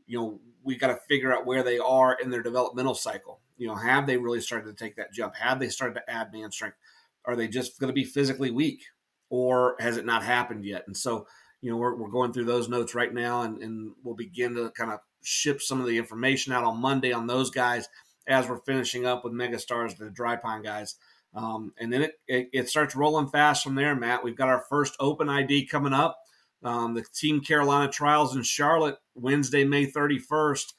you 0.08 0.20
know 0.20 0.40
we 0.64 0.78
got 0.78 0.88
to 0.88 1.00
figure 1.08 1.34
out 1.34 1.46
where 1.46 1.64
they 1.64 1.80
are 1.80 2.18
in 2.22 2.30
their 2.30 2.44
developmental 2.44 2.96
cycle. 2.96 3.40
You 3.58 3.68
know, 3.68 3.76
have 3.76 4.08
they 4.08 4.18
really 4.18 4.42
started 4.42 4.66
to 4.66 4.84
take 4.84 4.96
that 4.98 5.14
jump? 5.14 5.36
Have 5.36 5.60
they 5.60 5.70
started 5.70 5.96
to 5.96 6.10
add 6.10 6.34
man 6.34 6.52
strength? 6.52 6.78
Are 7.24 7.36
they 7.36 7.48
just 7.48 7.80
going 7.80 7.88
to 7.88 7.94
be 7.94 8.04
physically 8.04 8.52
weak? 8.52 8.82
or 9.30 9.76
has 9.80 9.98
it 9.98 10.06
not 10.06 10.24
happened 10.24 10.66
yet? 10.66 10.84
And 10.88 10.96
so, 10.96 11.28
you 11.62 11.72
know, 11.72 11.78
we're, 11.78 11.96
we're 11.96 12.10
going 12.10 12.34
through 12.34 12.46
those 12.46 12.70
notes 12.70 12.96
right 12.96 13.14
now, 13.14 13.42
and, 13.42 13.62
and 13.62 13.92
we'll 14.04 14.16
begin 14.16 14.56
to 14.56 14.70
kind 14.72 14.92
of 14.92 15.00
ship 15.24 15.62
some 15.62 15.80
of 15.80 15.88
the 15.88 15.98
information 15.98 16.54
out 16.54 16.64
on 16.64 16.80
Monday 16.80 17.12
on 17.12 17.28
those 17.28 17.50
guys 17.50 17.90
as 18.28 18.48
we're 18.48 18.60
finishing 18.62 19.06
up 19.06 19.24
with 19.24 19.34
Megastars, 19.34 19.98
the 19.98 20.10
Dry 20.10 20.36
Pond 20.36 20.64
guys. 20.64 20.96
Um, 21.36 21.74
and 21.78 21.92
then 21.92 22.04
it, 22.04 22.14
it, 22.28 22.50
it, 22.54 22.70
starts 22.70 22.96
rolling 22.96 23.28
fast 23.28 23.64
from 23.64 23.76
there, 23.76 23.94
Matt. 23.94 24.24
We've 24.24 24.38
got 24.38 24.48
our 24.48 24.64
first 24.70 24.96
open 25.02 25.28
ID 25.28 25.66
coming 25.66 25.92
up. 25.92 26.18
um, 26.64 26.94
the 26.94 27.04
Team 27.14 27.42
Carolina 27.42 27.92
trials 27.92 28.36
in 28.36 28.42
Charlotte 28.42 28.98
Wednesday, 29.16 29.66
May 29.66 29.86
31st. 29.86 30.74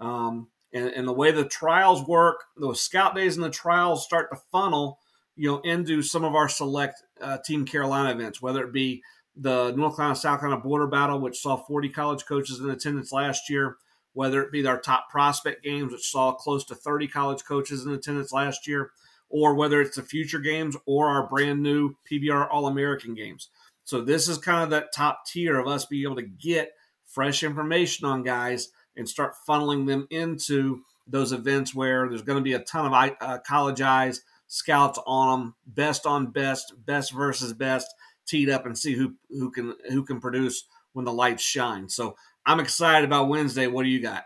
Um, 0.00 0.48
and, 0.72 0.88
and, 0.88 1.06
the 1.06 1.12
way 1.12 1.30
the 1.30 1.44
trials 1.44 2.06
work, 2.06 2.44
those 2.56 2.80
scout 2.80 3.14
days 3.14 3.36
and 3.36 3.44
the 3.44 3.50
trials 3.50 4.04
start 4.04 4.30
to 4.30 4.40
funnel, 4.50 4.98
you 5.36 5.48
know, 5.48 5.60
into 5.60 6.02
some 6.02 6.24
of 6.24 6.34
our 6.34 6.48
select 6.48 7.02
uh, 7.20 7.38
Team 7.44 7.64
Carolina 7.64 8.10
events, 8.10 8.42
whether 8.42 8.64
it 8.64 8.72
be 8.72 9.02
the 9.36 9.72
North 9.76 9.96
Carolina 9.96 10.16
South 10.16 10.40
Carolina 10.40 10.62
border 10.62 10.86
battle, 10.86 11.20
which 11.20 11.40
saw 11.40 11.56
40 11.56 11.88
college 11.90 12.24
coaches 12.26 12.60
in 12.60 12.70
attendance 12.70 13.12
last 13.12 13.48
year, 13.48 13.76
whether 14.12 14.42
it 14.42 14.52
be 14.52 14.66
our 14.66 14.80
top 14.80 15.08
prospect 15.10 15.62
games, 15.62 15.92
which 15.92 16.10
saw 16.10 16.32
close 16.32 16.64
to 16.66 16.74
30 16.74 17.08
college 17.08 17.44
coaches 17.44 17.84
in 17.84 17.92
attendance 17.92 18.32
last 18.32 18.66
year, 18.66 18.90
or 19.30 19.54
whether 19.54 19.80
it's 19.80 19.96
the 19.96 20.02
future 20.02 20.40
games 20.40 20.76
or 20.86 21.08
our 21.08 21.26
brand 21.28 21.62
new 21.62 21.94
PBR 22.10 22.48
All 22.50 22.66
American 22.66 23.14
games. 23.14 23.48
So 23.84 24.02
this 24.02 24.28
is 24.28 24.38
kind 24.38 24.62
of 24.62 24.70
that 24.70 24.92
top 24.92 25.26
tier 25.26 25.58
of 25.58 25.66
us 25.66 25.86
being 25.86 26.04
able 26.04 26.16
to 26.16 26.22
get 26.22 26.72
fresh 27.06 27.42
information 27.42 28.06
on 28.06 28.22
guys 28.22 28.68
and 28.96 29.08
start 29.08 29.34
funneling 29.48 29.86
them 29.86 30.06
into 30.10 30.82
those 31.06 31.32
events 31.32 31.74
where 31.74 32.08
there's 32.08 32.22
going 32.22 32.38
to 32.38 32.44
be 32.44 32.52
a 32.52 32.60
ton 32.60 32.86
of 32.86 33.16
uh, 33.20 33.38
college 33.46 33.80
eyes, 33.80 34.20
scouts 34.46 34.98
on 35.06 35.40
them, 35.40 35.54
best 35.66 36.06
on 36.06 36.30
best, 36.30 36.74
best 36.84 37.12
versus 37.12 37.52
best, 37.52 37.92
teed 38.26 38.48
up 38.48 38.66
and 38.66 38.78
see 38.78 38.92
who 38.92 39.14
who 39.28 39.50
can 39.50 39.74
who 39.88 40.04
can 40.04 40.20
produce 40.20 40.64
when 40.92 41.04
the 41.04 41.12
lights 41.12 41.42
shine. 41.42 41.88
So 41.88 42.16
I'm 42.46 42.60
excited 42.60 43.04
about 43.04 43.28
Wednesday. 43.28 43.66
What 43.66 43.84
do 43.84 43.88
you 43.88 44.00
got? 44.00 44.24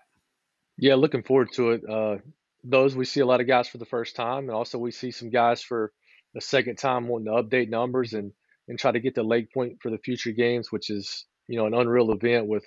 Yeah, 0.77 0.95
looking 0.97 1.23
forward 1.23 1.53
to 1.55 1.71
it. 1.71 1.89
Uh, 1.89 2.17
those 2.65 2.97
we 2.97 3.05
see 3.05 3.21
a 3.21 3.27
lot 3.27 3.41
of 3.41 3.47
guys 3.47 3.69
for 3.69 3.79
the 3.79 3.85
first 3.85 4.17
time, 4.17 4.45
and 4.45 4.51
also 4.51 4.79
we 4.79 4.91
see 4.91 5.11
some 5.11 5.31
guys 5.31 5.63
for 5.63 5.93
the 6.33 6.41
second 6.41 6.77
time 6.77 7.07
wanting 7.07 7.27
to 7.27 7.43
update 7.43 7.69
numbers 7.69 8.15
and 8.15 8.33
and 8.67 8.79
try 8.79 8.91
to 8.91 9.01
get 9.01 9.15
the 9.15 9.23
Lake 9.23 9.53
Point 9.53 9.77
for 9.83 9.91
the 9.91 9.99
future 9.99 10.33
games, 10.33 10.73
which 10.73 10.91
is 10.91 11.27
you 11.47 11.59
know 11.59 11.67
an 11.67 11.75
unreal 11.75 12.11
event 12.13 12.47
with 12.47 12.65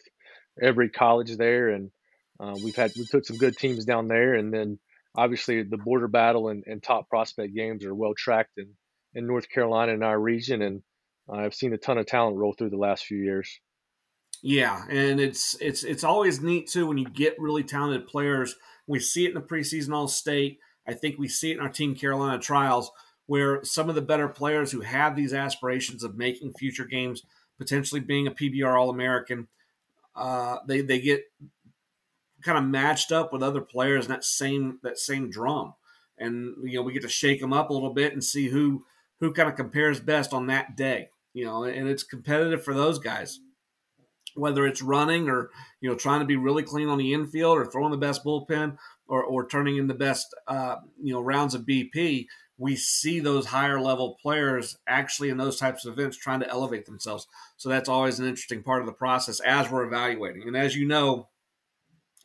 every 0.61 0.89
college 0.89 1.35
there, 1.37 1.69
and 1.69 1.91
uh, 2.39 2.55
we've 2.63 2.75
had 2.75 2.91
we 2.95 3.05
took 3.05 3.25
some 3.25 3.37
good 3.37 3.57
teams 3.57 3.85
down 3.85 4.07
there, 4.07 4.35
and 4.35 4.53
then 4.53 4.79
obviously 5.15 5.63
the 5.63 5.77
border 5.77 6.07
battle 6.07 6.49
and, 6.49 6.63
and 6.67 6.83
top 6.83 7.09
prospect 7.09 7.55
games 7.55 7.83
are 7.83 7.95
well 7.95 8.13
tracked 8.15 8.57
in 8.57 8.69
in 9.15 9.25
North 9.25 9.49
Carolina 9.49 9.93
in 9.93 10.03
our 10.03 10.19
region, 10.19 10.61
and 10.61 10.83
I've 11.29 11.55
seen 11.55 11.73
a 11.73 11.77
ton 11.77 11.97
of 11.97 12.05
talent 12.05 12.37
roll 12.37 12.53
through 12.53 12.69
the 12.69 12.77
last 12.77 13.05
few 13.05 13.17
years. 13.17 13.59
Yeah, 14.43 14.83
and 14.89 15.19
it's 15.19 15.57
it's 15.59 15.83
it's 15.83 16.03
always 16.03 16.41
neat 16.41 16.67
too 16.67 16.87
when 16.87 16.97
you 16.97 17.09
get 17.09 17.39
really 17.39 17.63
talented 17.63 18.07
players. 18.07 18.55
We 18.87 18.99
see 18.99 19.25
it 19.25 19.29
in 19.29 19.35
the 19.35 19.41
preseason 19.41 19.93
All 19.93 20.07
State. 20.07 20.59
I 20.87 20.93
think 20.93 21.19
we 21.19 21.27
see 21.27 21.51
it 21.51 21.57
in 21.57 21.59
our 21.59 21.69
Team 21.69 21.95
Carolina 21.95 22.39
trials 22.39 22.91
where 23.25 23.61
some 23.63 23.89
of 23.89 23.95
the 23.95 24.01
better 24.01 24.29
players 24.29 24.71
who 24.71 24.81
have 24.81 25.15
these 25.15 25.33
aspirations 25.33 26.03
of 26.03 26.17
making 26.17 26.53
future 26.53 26.85
games, 26.85 27.23
potentially 27.57 27.99
being 27.99 28.25
a 28.25 28.31
PBR 28.31 28.79
All 28.79 28.89
American, 28.89 29.47
uh, 30.15 30.57
they 30.65 30.81
they 30.81 30.99
get 30.99 31.23
kind 32.41 32.57
of 32.57 32.63
matched 32.63 33.11
up 33.11 33.33
with 33.33 33.43
other 33.43 33.61
players 33.61 34.05
in 34.05 34.11
that 34.11 34.23
same 34.23 34.79
that 34.81 34.97
same 34.97 35.29
drum, 35.29 35.75
and 36.17 36.55
you 36.63 36.77
know 36.77 36.81
we 36.81 36.93
get 36.93 37.01
to 37.01 37.09
shake 37.09 37.41
them 37.41 37.53
up 37.53 37.69
a 37.69 37.73
little 37.73 37.93
bit 37.93 38.13
and 38.13 38.23
see 38.23 38.47
who 38.47 38.85
who 39.19 39.33
kind 39.33 39.49
of 39.49 39.55
compares 39.55 39.99
best 39.99 40.33
on 40.33 40.47
that 40.47 40.77
day. 40.77 41.09
You 41.33 41.45
know, 41.45 41.65
and 41.65 41.87
it's 41.87 42.03
competitive 42.03 42.63
for 42.63 42.73
those 42.73 42.97
guys 42.97 43.39
whether 44.37 44.65
it's 44.65 44.81
running 44.81 45.29
or 45.29 45.49
you 45.81 45.89
know 45.89 45.95
trying 45.95 46.19
to 46.19 46.25
be 46.25 46.35
really 46.35 46.63
clean 46.63 46.89
on 46.89 46.97
the 46.97 47.13
infield 47.13 47.57
or 47.57 47.65
throwing 47.65 47.91
the 47.91 47.97
best 47.97 48.23
bullpen 48.23 48.77
or, 49.07 49.23
or 49.23 49.47
turning 49.47 49.77
in 49.77 49.87
the 49.87 49.93
best 49.93 50.35
uh, 50.47 50.77
you 51.01 51.13
know 51.13 51.21
rounds 51.21 51.55
of 51.55 51.63
BP, 51.63 52.27
we 52.57 52.75
see 52.75 53.19
those 53.19 53.47
higher 53.47 53.79
level 53.79 54.17
players 54.21 54.77
actually 54.87 55.29
in 55.29 55.37
those 55.37 55.57
types 55.57 55.85
of 55.85 55.93
events 55.93 56.17
trying 56.17 56.39
to 56.39 56.49
elevate 56.49 56.85
themselves. 56.85 57.27
So 57.57 57.69
that's 57.69 57.89
always 57.89 58.19
an 58.19 58.27
interesting 58.27 58.63
part 58.63 58.81
of 58.81 58.87
the 58.87 58.93
process 58.93 59.39
as 59.41 59.69
we're 59.69 59.85
evaluating. 59.85 60.43
And 60.47 60.57
as 60.57 60.75
you 60.75 60.85
know, 60.85 61.29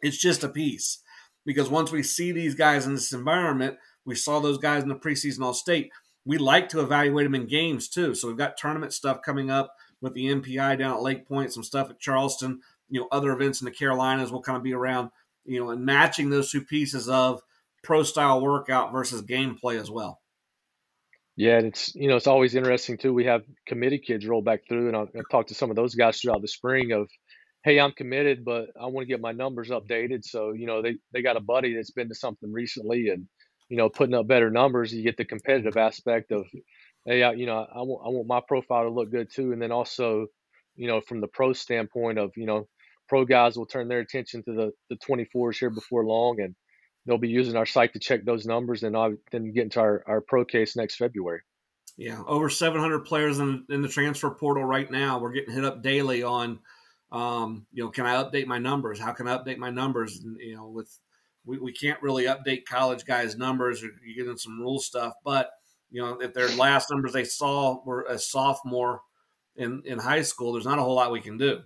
it's 0.00 0.18
just 0.18 0.42
a 0.42 0.48
piece 0.48 0.98
because 1.44 1.68
once 1.68 1.92
we 1.92 2.02
see 2.02 2.32
these 2.32 2.54
guys 2.54 2.86
in 2.86 2.94
this 2.94 3.12
environment, 3.12 3.76
we 4.04 4.14
saw 4.14 4.40
those 4.40 4.58
guys 4.58 4.82
in 4.82 4.88
the 4.88 4.96
preseason 4.96 5.42
all 5.42 5.54
state. 5.54 5.90
We 6.24 6.38
like 6.38 6.68
to 6.70 6.80
evaluate 6.80 7.26
them 7.26 7.34
in 7.34 7.46
games 7.46 7.88
too. 7.88 8.14
So 8.14 8.28
we've 8.28 8.36
got 8.36 8.56
tournament 8.56 8.92
stuff 8.92 9.22
coming 9.22 9.50
up 9.50 9.74
with 10.02 10.12
the 10.12 10.26
MPI 10.26 10.78
down 10.78 10.96
at 10.96 11.02
Lake 11.02 11.26
Point, 11.26 11.52
some 11.52 11.62
stuff 11.62 11.88
at 11.88 12.00
Charleston, 12.00 12.60
you 12.90 13.00
know, 13.00 13.08
other 13.10 13.32
events 13.32 13.62
in 13.62 13.64
the 13.64 13.70
Carolinas 13.70 14.30
will 14.30 14.42
kind 14.42 14.56
of 14.56 14.62
be 14.62 14.74
around, 14.74 15.10
you 15.46 15.58
know, 15.58 15.70
and 15.70 15.86
matching 15.86 16.28
those 16.28 16.50
two 16.50 16.62
pieces 16.62 17.08
of 17.08 17.40
pro 17.82 18.02
style 18.02 18.42
workout 18.42 18.92
versus 18.92 19.22
gameplay 19.22 19.80
as 19.80 19.90
well. 19.90 20.20
Yeah, 21.36 21.56
and 21.56 21.68
it's 21.68 21.94
you 21.94 22.08
know 22.08 22.16
it's 22.16 22.26
always 22.26 22.54
interesting 22.54 22.98
too. 22.98 23.14
We 23.14 23.24
have 23.24 23.42
committed 23.66 24.04
kids 24.04 24.26
roll 24.26 24.42
back 24.42 24.68
through, 24.68 24.88
and 24.88 24.96
I've, 24.96 25.28
talked 25.30 25.48
to 25.48 25.54
some 25.54 25.70
of 25.70 25.76
those 25.76 25.94
guys 25.94 26.20
throughout 26.20 26.42
the 26.42 26.48
spring 26.48 26.92
of, 26.92 27.08
hey, 27.64 27.80
I'm 27.80 27.92
committed, 27.92 28.44
but 28.44 28.66
I 28.78 28.86
want 28.86 29.06
to 29.06 29.10
get 29.10 29.22
my 29.22 29.32
numbers 29.32 29.70
updated. 29.70 30.24
So 30.24 30.52
you 30.52 30.66
know 30.66 30.82
they 30.82 30.98
they 31.14 31.22
got 31.22 31.38
a 31.38 31.40
buddy 31.40 31.74
that's 31.74 31.90
been 31.90 32.08
to 32.08 32.14
something 32.14 32.52
recently, 32.52 33.08
and 33.08 33.28
you 33.70 33.78
know 33.78 33.88
putting 33.88 34.14
up 34.14 34.26
better 34.26 34.50
numbers. 34.50 34.92
You 34.92 35.02
get 35.02 35.16
the 35.16 35.24
competitive 35.24 35.78
aspect 35.78 36.32
of 36.32 36.44
hey, 37.04 37.22
I, 37.22 37.32
you 37.32 37.46
know, 37.46 37.58
I 37.58 37.82
want 37.82 38.06
I 38.06 38.08
want 38.10 38.28
my 38.28 38.40
profile 38.46 38.84
to 38.84 38.90
look 38.90 39.10
good 39.10 39.28
too, 39.32 39.52
and 39.52 39.60
then 39.60 39.72
also, 39.72 40.26
you 40.76 40.86
know, 40.88 41.00
from 41.00 41.20
the 41.20 41.28
pro 41.28 41.52
standpoint 41.52 42.18
of 42.18 42.32
you 42.36 42.46
know, 42.46 42.68
pro 43.08 43.24
guys 43.24 43.56
will 43.56 43.66
turn 43.66 43.88
their 43.88 44.00
attention 44.00 44.42
to 44.44 44.52
the 44.52 44.72
the 44.90 44.96
24s 44.96 45.58
here 45.58 45.70
before 45.70 46.04
long, 46.04 46.40
and 46.40 46.54
they'll 47.06 47.18
be 47.18 47.28
using 47.28 47.56
our 47.56 47.66
site 47.66 47.92
to 47.94 47.98
check 47.98 48.24
those 48.24 48.46
numbers, 48.46 48.82
and 48.82 48.96
I'll 48.96 49.14
then 49.30 49.52
get 49.52 49.64
into 49.64 49.80
our 49.80 50.04
our 50.06 50.20
pro 50.20 50.44
case 50.44 50.76
next 50.76 50.96
February. 50.96 51.40
Yeah, 51.96 52.22
over 52.26 52.48
700 52.48 53.00
players 53.00 53.38
in, 53.38 53.64
in 53.68 53.82
the 53.82 53.88
transfer 53.88 54.30
portal 54.30 54.64
right 54.64 54.90
now. 54.90 55.18
We're 55.18 55.32
getting 55.32 55.54
hit 55.54 55.64
up 55.64 55.82
daily 55.82 56.22
on, 56.22 56.60
um, 57.10 57.66
you 57.70 57.84
know, 57.84 57.90
can 57.90 58.06
I 58.06 58.14
update 58.14 58.46
my 58.46 58.58
numbers? 58.58 58.98
How 58.98 59.12
can 59.12 59.28
I 59.28 59.36
update 59.36 59.58
my 59.58 59.68
numbers? 59.68 60.18
And, 60.24 60.38
you 60.40 60.56
know, 60.56 60.68
with 60.68 60.90
we, 61.44 61.58
we 61.58 61.72
can't 61.72 62.00
really 62.02 62.24
update 62.24 62.64
college 62.66 63.04
guys' 63.04 63.36
numbers. 63.36 63.82
or 63.82 63.88
You 64.04 64.16
get 64.16 64.30
in 64.30 64.38
some 64.38 64.58
rule 64.58 64.78
stuff, 64.78 65.12
but 65.22 65.50
you 65.92 66.02
know, 66.02 66.18
if 66.20 66.32
their 66.32 66.48
last 66.56 66.90
numbers 66.90 67.12
they 67.12 67.24
saw 67.24 67.82
were 67.84 68.06
a 68.08 68.18
sophomore 68.18 69.02
in, 69.56 69.82
in 69.84 69.98
high 69.98 70.22
school, 70.22 70.52
there's 70.52 70.66
not 70.66 70.78
a 70.78 70.82
whole 70.82 70.94
lot 70.94 71.12
we 71.12 71.20
can 71.20 71.36
do. 71.36 71.60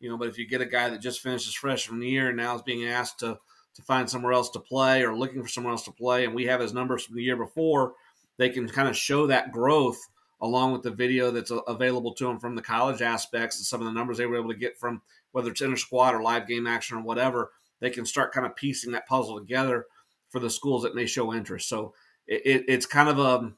You 0.00 0.10
know, 0.10 0.18
but 0.18 0.28
if 0.28 0.38
you 0.38 0.48
get 0.48 0.60
a 0.60 0.66
guy 0.66 0.90
that 0.90 1.00
just 1.00 1.20
finished 1.20 1.46
his 1.46 1.54
freshman 1.54 2.02
year 2.02 2.28
and 2.28 2.36
now 2.36 2.56
is 2.56 2.62
being 2.62 2.86
asked 2.86 3.20
to 3.20 3.38
to 3.76 3.82
find 3.82 4.10
somewhere 4.10 4.32
else 4.32 4.50
to 4.50 4.58
play 4.58 5.04
or 5.04 5.16
looking 5.16 5.40
for 5.40 5.48
someone 5.48 5.72
else 5.72 5.84
to 5.84 5.92
play, 5.92 6.24
and 6.24 6.34
we 6.34 6.46
have 6.46 6.60
his 6.60 6.74
numbers 6.74 7.04
from 7.04 7.14
the 7.14 7.22
year 7.22 7.36
before, 7.36 7.94
they 8.36 8.48
can 8.48 8.68
kind 8.68 8.88
of 8.88 8.96
show 8.96 9.28
that 9.28 9.52
growth 9.52 9.98
along 10.40 10.72
with 10.72 10.82
the 10.82 10.90
video 10.90 11.30
that's 11.30 11.52
available 11.68 12.12
to 12.14 12.24
them 12.24 12.40
from 12.40 12.56
the 12.56 12.62
college 12.62 13.00
aspects 13.00 13.58
and 13.58 13.66
some 13.66 13.80
of 13.80 13.86
the 13.86 13.92
numbers 13.92 14.18
they 14.18 14.26
were 14.26 14.38
able 14.38 14.50
to 14.50 14.58
get 14.58 14.76
from 14.78 15.00
whether 15.32 15.50
it's 15.50 15.60
inter 15.60 15.76
squad 15.76 16.14
or 16.14 16.22
live 16.22 16.48
game 16.48 16.66
action 16.66 16.96
or 16.96 17.02
whatever. 17.02 17.52
They 17.78 17.90
can 17.90 18.04
start 18.04 18.32
kind 18.32 18.46
of 18.46 18.56
piecing 18.56 18.92
that 18.92 19.06
puzzle 19.06 19.38
together 19.38 19.86
for 20.30 20.40
the 20.40 20.50
schools 20.50 20.82
that 20.82 20.94
may 20.94 21.06
show 21.06 21.32
interest. 21.32 21.68
So 21.68 21.94
it, 22.26 22.64
it's 22.68 22.86
kind 22.86 23.08
of 23.08 23.18
a 23.18 23.52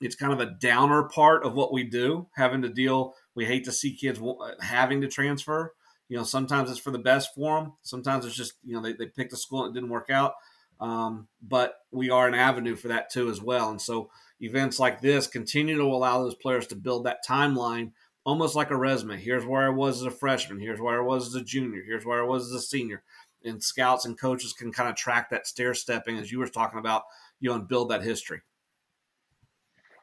it's 0.00 0.14
kind 0.14 0.32
of 0.32 0.40
a 0.40 0.54
downer 0.60 1.04
part 1.04 1.44
of 1.44 1.54
what 1.54 1.72
we 1.72 1.84
do, 1.84 2.28
having 2.34 2.62
to 2.62 2.68
deal. 2.68 3.14
We 3.34 3.44
hate 3.44 3.64
to 3.64 3.72
see 3.72 3.94
kids 3.94 4.20
having 4.60 5.00
to 5.00 5.08
transfer. 5.08 5.74
You 6.08 6.16
know, 6.16 6.24
sometimes 6.24 6.70
it's 6.70 6.80
for 6.80 6.90
the 6.90 6.98
best 6.98 7.34
for 7.34 7.60
them. 7.60 7.72
Sometimes 7.82 8.24
it's 8.24 8.36
just 8.36 8.54
you 8.64 8.74
know 8.74 8.82
they, 8.82 8.92
they 8.92 9.06
picked 9.06 9.32
a 9.32 9.36
school 9.36 9.64
and 9.64 9.74
it 9.74 9.78
didn't 9.78 9.92
work 9.92 10.10
out. 10.10 10.34
Um, 10.80 11.26
but 11.42 11.74
we 11.90 12.10
are 12.10 12.28
an 12.28 12.34
avenue 12.34 12.76
for 12.76 12.88
that 12.88 13.10
too 13.10 13.28
as 13.30 13.42
well. 13.42 13.70
And 13.70 13.80
so 13.80 14.10
events 14.40 14.78
like 14.78 15.00
this 15.00 15.26
continue 15.26 15.76
to 15.76 15.82
allow 15.82 16.22
those 16.22 16.36
players 16.36 16.68
to 16.68 16.76
build 16.76 17.04
that 17.06 17.26
timeline 17.28 17.92
almost 18.28 18.54
like 18.54 18.70
a 18.70 18.76
resume. 18.76 19.18
Here's 19.18 19.46
where 19.46 19.64
I 19.64 19.70
was 19.70 20.02
as 20.02 20.06
a 20.06 20.10
freshman. 20.10 20.60
Here's 20.60 20.80
where 20.80 21.00
I 21.00 21.04
was 21.04 21.28
as 21.28 21.34
a 21.34 21.42
junior. 21.42 21.82
Here's 21.82 22.04
where 22.04 22.22
I 22.22 22.26
was 22.26 22.46
as 22.46 22.52
a 22.52 22.60
senior. 22.60 23.02
And 23.42 23.62
scouts 23.62 24.04
and 24.04 24.20
coaches 24.20 24.52
can 24.52 24.70
kind 24.70 24.90
of 24.90 24.96
track 24.96 25.30
that 25.30 25.46
stair 25.46 25.72
stepping 25.72 26.18
as 26.18 26.30
you 26.30 26.38
were 26.38 26.46
talking 26.46 26.78
about, 26.78 27.04
you 27.40 27.48
know, 27.48 27.56
and 27.56 27.66
build 27.66 27.88
that 27.90 28.02
history. 28.02 28.42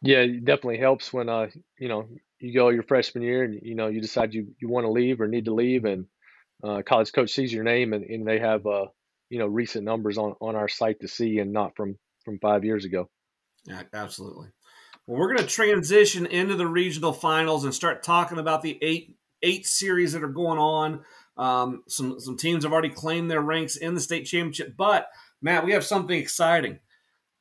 Yeah, 0.06 0.20
it 0.20 0.46
definitely 0.46 0.78
helps 0.78 1.12
when 1.12 1.30
uh 1.30 1.48
you 1.80 1.88
know 1.88 2.08
you 2.40 2.54
go 2.54 2.70
your 2.70 2.84
freshman 2.84 3.24
year 3.24 3.44
and 3.44 3.60
you 3.64 3.76
know 3.76 3.88
you 3.88 4.02
decide 4.02 4.34
you, 4.34 4.54
you 4.62 4.70
want 4.70 4.86
to 4.86 4.92
leave 4.92 5.20
or 5.20 5.28
need 5.28 5.46
to 5.46 5.54
leave 5.54 5.86
and 5.86 6.06
uh, 6.64 6.82
college 6.86 7.12
coach 7.12 7.32
sees 7.32 7.52
your 7.52 7.64
name 7.64 7.94
and, 7.94 8.06
and 8.06 8.28
they 8.28 8.40
have 8.40 8.66
uh 8.68 8.86
you 9.30 9.40
know 9.40 9.48
recent 9.48 9.84
numbers 9.84 10.18
on 10.18 10.36
on 10.40 10.56
our 10.56 10.68
site 10.68 11.00
to 11.02 11.08
see 11.08 11.40
and 11.40 11.52
not 11.52 11.76
from 11.76 11.98
from 12.24 12.40
five 12.40 12.64
years 12.64 12.86
ago. 12.86 13.10
Yeah, 13.66 13.82
absolutely. 13.94 14.50
Well, 15.08 15.20
we're 15.20 15.36
going 15.36 15.48
to 15.48 15.54
transition 15.54 16.26
into 16.26 16.56
the 16.56 16.68
regional 16.68 17.14
finals 17.14 17.64
and 17.64 17.74
start 17.74 18.04
talking 18.04 18.38
about 18.38 18.62
the 18.62 18.78
eight 18.82 19.18
eight 19.42 19.66
series 19.66 20.14
that 20.14 20.24
are 20.24 20.28
going 20.28 20.60
on. 20.60 21.02
Um, 21.38 21.84
some 21.88 22.20
some 22.20 22.38
teams 22.38 22.64
have 22.64 22.74
already 22.74 22.90
claimed 22.90 23.30
their 23.30 23.42
ranks 23.42 23.76
in 23.76 23.96
the 23.96 24.02
state 24.02 24.26
championship, 24.26 24.76
but 24.78 25.08
Matt, 25.42 25.66
we 25.66 25.74
have 25.74 25.84
something 25.84 26.18
exciting 26.18 26.80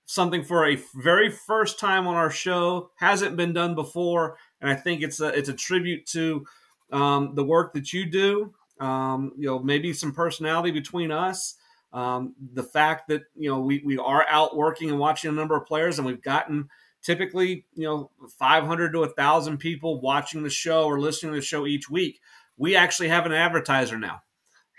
something 0.07 0.45
for 0.45 0.67
a 0.67 0.79
very 0.95 1.31
first 1.31 1.79
time 1.79 2.07
on 2.07 2.15
our 2.15 2.31
show. 2.31 2.91
Hasn't 2.97 3.37
been 3.37 3.53
done 3.53 3.75
before, 3.75 4.37
and 4.61 4.71
I 4.71 4.75
think 4.75 5.03
it's 5.03 5.21
a 5.21 5.29
it's 5.29 5.49
a 5.49 5.55
tribute 5.55 6.07
to 6.07 6.47
um, 6.93 7.35
the 7.35 7.45
work 7.45 7.75
that 7.75 7.93
you 7.93 8.07
do. 8.07 8.55
Um, 8.81 9.33
you 9.37 9.47
know, 9.47 9.59
maybe 9.59 9.93
some 9.93 10.13
personality 10.13 10.71
between 10.71 11.11
us. 11.11 11.57
Um, 11.93 12.35
the 12.53 12.65
fact 12.65 13.09
that 13.09 13.23
you 13.37 13.49
know 13.49 13.61
we 13.61 13.83
we 13.85 13.99
are 13.99 14.27
out 14.29 14.57
working 14.57 14.91
and 14.91 14.99
watching 14.99 15.31
a 15.31 15.35
number 15.35 15.57
of 15.57 15.67
players, 15.67 15.99
and 15.99 16.07
we've 16.07 16.23
gotten 16.23 16.69
typically, 17.05 17.67
you 17.75 17.85
know, 17.85 18.11
500 18.39 18.93
to 18.93 19.01
1,000 19.01 19.59
people 19.59 20.01
watching 20.01 20.43
the 20.43 20.51
show 20.51 20.87
or 20.87 20.99
listening 20.99 21.33
to 21.33 21.41
the 21.41 21.45
show 21.45 21.67
each 21.67 21.91
week. 21.91 22.21
We 22.57 22.75
actually 22.75 23.09
have 23.09 23.27
an 23.27 23.33
advertiser 23.33 23.99
now. 23.99 24.23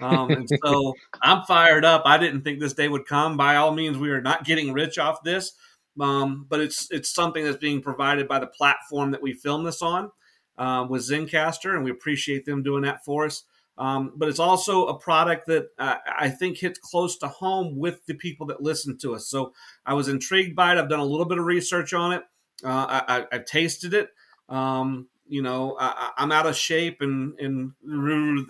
Um, 0.01 0.29
and 0.31 0.49
so 0.63 0.93
I'm 1.21 1.43
fired 1.43 1.85
up. 1.85 2.03
I 2.05 2.17
didn't 2.17 2.41
think 2.41 2.59
this 2.59 2.73
day 2.73 2.87
would 2.87 3.05
come. 3.05 3.37
By 3.37 3.55
all 3.55 3.71
means, 3.71 3.97
we 3.97 4.09
are 4.09 4.21
not 4.21 4.45
getting 4.45 4.73
rich 4.73 4.97
off 4.97 5.23
this, 5.23 5.53
um, 5.99 6.45
but 6.49 6.59
it's 6.59 6.91
it's 6.91 7.09
something 7.09 7.43
that's 7.43 7.57
being 7.57 7.81
provided 7.81 8.27
by 8.27 8.39
the 8.39 8.47
platform 8.47 9.11
that 9.11 9.21
we 9.21 9.33
film 9.33 9.63
this 9.63 9.81
on 9.81 10.11
uh, 10.57 10.85
with 10.89 11.07
Zencastr, 11.07 11.75
and 11.75 11.83
we 11.83 11.91
appreciate 11.91 12.45
them 12.45 12.63
doing 12.63 12.83
that 12.83 13.03
for 13.05 13.25
us. 13.25 13.43
Um, 13.77 14.13
but 14.15 14.29
it's 14.29 14.39
also 14.39 14.87
a 14.87 14.97
product 14.97 15.47
that 15.47 15.67
uh, 15.77 15.97
I 16.07 16.29
think 16.29 16.57
hits 16.57 16.79
close 16.79 17.17
to 17.17 17.27
home 17.27 17.77
with 17.77 18.05
the 18.05 18.13
people 18.13 18.47
that 18.47 18.61
listen 18.61 18.97
to 18.99 19.15
us. 19.15 19.27
So 19.27 19.53
I 19.85 19.93
was 19.93 20.07
intrigued 20.07 20.55
by 20.55 20.73
it. 20.73 20.77
I've 20.77 20.89
done 20.89 21.01
a 21.01 21.05
little 21.05 21.25
bit 21.25 21.39
of 21.39 21.45
research 21.45 21.93
on 21.93 22.13
it. 22.13 22.23
Uh, 22.63 23.01
I, 23.05 23.25
have 23.33 23.45
tasted 23.45 23.93
it. 23.93 24.09
Um, 24.47 25.09
you 25.27 25.41
know, 25.41 25.75
I, 25.77 26.11
am 26.17 26.31
out 26.31 26.45
of 26.45 26.55
shape 26.55 27.01
and, 27.01 27.37
and 27.37 27.73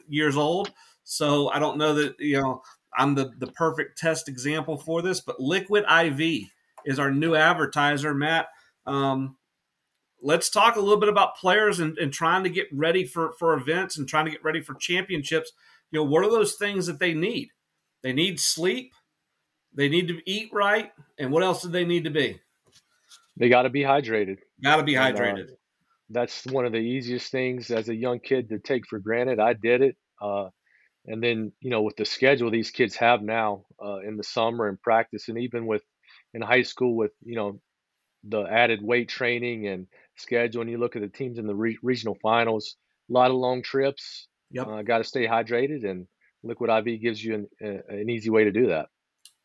years 0.07 0.37
old. 0.37 0.71
So 1.05 1.49
I 1.49 1.59
don't 1.59 1.77
know 1.77 1.93
that, 1.93 2.19
you 2.19 2.41
know, 2.41 2.63
I'm 2.97 3.15
the, 3.15 3.31
the 3.37 3.47
perfect 3.47 3.97
test 3.97 4.27
example 4.27 4.77
for 4.77 5.01
this, 5.01 5.21
but 5.21 5.39
Liquid 5.39 5.85
IV 5.89 6.47
is 6.85 6.99
our 6.99 7.11
new 7.11 7.35
advertiser, 7.35 8.13
Matt. 8.13 8.47
Um, 8.85 9.37
let's 10.21 10.49
talk 10.49 10.75
a 10.75 10.79
little 10.79 10.99
bit 10.99 11.09
about 11.09 11.37
players 11.37 11.79
and, 11.79 11.97
and, 11.97 12.11
trying 12.11 12.43
to 12.43 12.49
get 12.49 12.67
ready 12.71 13.05
for, 13.05 13.33
for 13.39 13.53
events 13.55 13.97
and 13.97 14.07
trying 14.07 14.25
to 14.25 14.31
get 14.31 14.43
ready 14.43 14.61
for 14.61 14.75
championships. 14.75 15.51
You 15.91 15.99
know, 15.99 16.05
what 16.05 16.23
are 16.23 16.29
those 16.29 16.55
things 16.55 16.85
that 16.87 16.99
they 16.99 17.13
need? 17.13 17.49
They 18.03 18.13
need 18.13 18.39
sleep, 18.39 18.93
they 19.73 19.89
need 19.89 20.07
to 20.09 20.21
eat 20.29 20.49
right, 20.53 20.91
and 21.17 21.31
what 21.31 21.43
else 21.43 21.63
do 21.63 21.69
they 21.69 21.85
need 21.85 22.03
to 22.03 22.11
be? 22.11 22.39
They 23.37 23.49
got 23.49 23.63
to 23.63 23.69
be 23.69 23.81
hydrated. 23.81 24.37
Got 24.63 24.77
to 24.77 24.83
be 24.83 24.93
hydrated. 24.93 25.41
And, 25.41 25.49
uh, 25.49 25.55
that's 26.09 26.45
one 26.45 26.65
of 26.65 26.71
the 26.71 26.77
easiest 26.77 27.31
things 27.31 27.71
as 27.71 27.89
a 27.89 27.95
young 27.95 28.19
kid 28.19 28.49
to 28.49 28.59
take 28.59 28.87
for 28.87 28.99
granted. 28.99 29.39
I 29.39 29.53
did 29.53 29.81
it. 29.81 29.97
Uh, 30.21 30.49
and 31.07 31.23
then, 31.23 31.51
you 31.61 31.69
know, 31.69 31.81
with 31.81 31.95
the 31.95 32.05
schedule 32.05 32.49
these 32.49 32.71
kids 32.71 32.95
have 32.95 33.21
now 33.21 33.65
uh, 33.83 33.99
in 33.99 34.17
the 34.17 34.23
summer 34.23 34.67
and 34.67 34.81
practice, 34.81 35.29
and 35.29 35.37
even 35.37 35.65
with 35.65 35.83
in 36.33 36.41
high 36.41 36.63
school 36.63 36.95
with, 36.95 37.11
you 37.23 37.35
know, 37.35 37.59
the 38.27 38.43
added 38.43 38.81
weight 38.81 39.09
training 39.09 39.67
and 39.67 39.87
schedule, 40.15 40.61
and 40.61 40.69
you 40.69 40.77
look 40.77 40.95
at 40.95 41.01
the 41.01 41.07
teams 41.07 41.37
in 41.37 41.47
the 41.47 41.55
re- 41.55 41.77
regional 41.83 42.17
finals, 42.21 42.75
a 43.09 43.13
lot 43.13 43.31
of 43.31 43.37
long 43.37 43.61
trips. 43.61 44.27
Yep. 44.51 44.67
Uh, 44.67 44.81
Got 44.81 44.99
to 44.99 45.03
stay 45.03 45.27
hydrated, 45.27 45.89
and 45.89 46.07
Liquid 46.43 46.69
IV 46.69 47.01
gives 47.01 47.23
you 47.23 47.35
an, 47.35 47.47
a, 47.61 47.93
an 48.01 48.09
easy 48.09 48.29
way 48.29 48.45
to 48.45 48.51
do 48.51 48.67
that. 48.67 48.87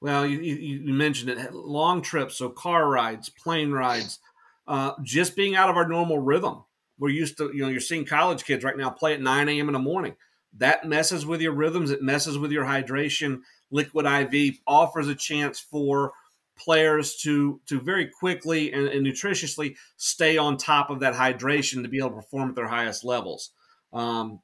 Well, 0.00 0.26
you, 0.26 0.38
you, 0.40 0.94
mentioned 0.94 1.30
it. 1.30 1.52
Long 1.52 2.00
trips, 2.00 2.36
so 2.36 2.48
car 2.48 2.88
rides, 2.88 3.28
plane 3.28 3.70
rides, 3.70 4.18
uh, 4.66 4.92
just 5.02 5.36
being 5.36 5.54
out 5.54 5.68
of 5.68 5.76
our 5.76 5.86
normal 5.86 6.18
rhythm. 6.18 6.64
We're 6.98 7.10
used 7.10 7.36
to, 7.38 7.50
you 7.52 7.62
know, 7.62 7.68
you're 7.68 7.80
seeing 7.80 8.06
college 8.06 8.44
kids 8.44 8.64
right 8.64 8.76
now 8.76 8.88
play 8.90 9.12
at 9.12 9.20
9 9.20 9.48
a.m. 9.48 9.68
in 9.68 9.72
the 9.74 9.78
morning. 9.78 10.16
That 10.58 10.84
messes 10.84 11.24
with 11.24 11.40
your 11.40 11.52
rhythms. 11.52 11.90
It 11.90 12.02
messes 12.02 12.38
with 12.38 12.52
your 12.52 12.64
hydration. 12.64 13.42
Liquid 13.70 14.06
IV 14.06 14.58
offers 14.66 15.08
a 15.08 15.14
chance 15.14 15.60
for 15.60 16.12
players 16.56 17.16
to 17.16 17.60
to 17.66 17.80
very 17.80 18.06
quickly 18.06 18.72
and, 18.72 18.86
and, 18.88 19.06
nutritiously 19.06 19.76
stay 19.96 20.36
on 20.36 20.58
top 20.58 20.90
of 20.90 21.00
that 21.00 21.14
hydration 21.14 21.82
to 21.82 21.88
be 21.88 21.98
able 21.98 22.10
to 22.10 22.16
perform 22.16 22.50
at 22.50 22.54
their 22.54 22.68
highest 22.68 23.02
levels. 23.02 23.50
Um, 23.94 24.40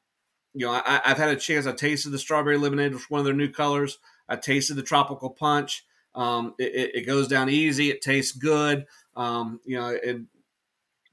you 0.54 0.64
know, 0.64 0.72
I, 0.72 1.02
have 1.04 1.18
had 1.18 1.28
a 1.28 1.36
chance. 1.36 1.66
I 1.66 1.72
tasted 1.72 2.10
the 2.10 2.18
strawberry 2.18 2.56
lemonade, 2.56 2.94
which 2.94 3.10
one 3.10 3.18
of 3.18 3.26
their 3.26 3.34
new 3.34 3.50
colors. 3.50 3.98
I 4.28 4.36
tasted 4.36 4.74
the 4.74 4.82
tropical 4.82 5.28
punch. 5.28 5.84
Um, 6.14 6.54
it, 6.58 6.92
it, 6.94 7.06
goes 7.06 7.28
down 7.28 7.50
easy. 7.50 7.90
It 7.90 8.00
tastes 8.00 8.32
good. 8.32 8.86
Um, 9.14 9.60
you 9.66 9.76
know, 9.76 9.94
and 10.04 10.28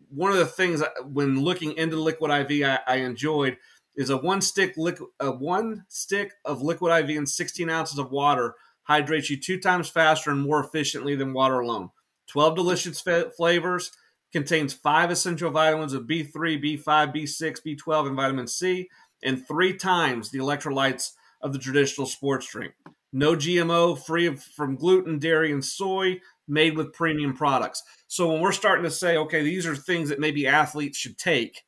one 0.09 0.31
of 0.31 0.37
the 0.37 0.45
things 0.45 0.81
when 1.03 1.41
looking 1.41 1.73
into 1.73 1.97
liquid 1.97 2.31
IV, 2.31 2.63
I, 2.65 2.79
I 2.87 2.95
enjoyed 2.97 3.57
is 3.95 4.09
a 4.09 4.17
one 4.17 4.41
stick 4.41 4.73
liquid, 4.77 5.09
a 5.19 5.31
one 5.31 5.85
stick 5.89 6.33
of 6.45 6.61
liquid 6.61 7.09
IV 7.09 7.17
and 7.17 7.29
16 7.29 7.69
ounces 7.69 7.99
of 7.99 8.11
water 8.11 8.55
hydrates 8.83 9.29
you 9.29 9.39
two 9.39 9.59
times 9.59 9.89
faster 9.89 10.31
and 10.31 10.41
more 10.41 10.63
efficiently 10.63 11.15
than 11.15 11.33
water 11.33 11.59
alone. 11.59 11.89
12 12.27 12.55
delicious 12.55 13.03
flavors, 13.37 13.91
contains 14.33 14.73
five 14.73 15.11
essential 15.11 15.51
vitamins 15.51 15.93
of 15.93 16.03
B3, 16.03 16.33
B5, 16.33 16.83
B6, 16.83 17.59
B12, 17.65 18.07
and 18.07 18.15
vitamin 18.15 18.47
C, 18.47 18.89
and 19.23 19.47
three 19.47 19.77
times 19.77 20.31
the 20.31 20.39
electrolytes 20.39 21.11
of 21.41 21.53
the 21.53 21.59
traditional 21.59 22.07
sports 22.07 22.47
drink. 22.47 22.73
No 23.13 23.35
GMO, 23.35 23.97
free 24.03 24.25
of, 24.25 24.41
from 24.41 24.75
gluten, 24.75 25.19
dairy, 25.19 25.51
and 25.51 25.63
soy, 25.63 26.19
made 26.47 26.75
with 26.75 26.93
premium 26.93 27.37
products. 27.37 27.83
So 28.07 28.31
when 28.31 28.41
we're 28.41 28.51
starting 28.51 28.83
to 28.83 28.91
say, 28.91 29.17
okay, 29.17 29.43
these 29.43 29.67
are 29.67 29.75
things 29.75 30.09
that 30.09 30.19
maybe 30.19 30.47
athletes 30.47 30.97
should 30.97 31.17
take, 31.17 31.61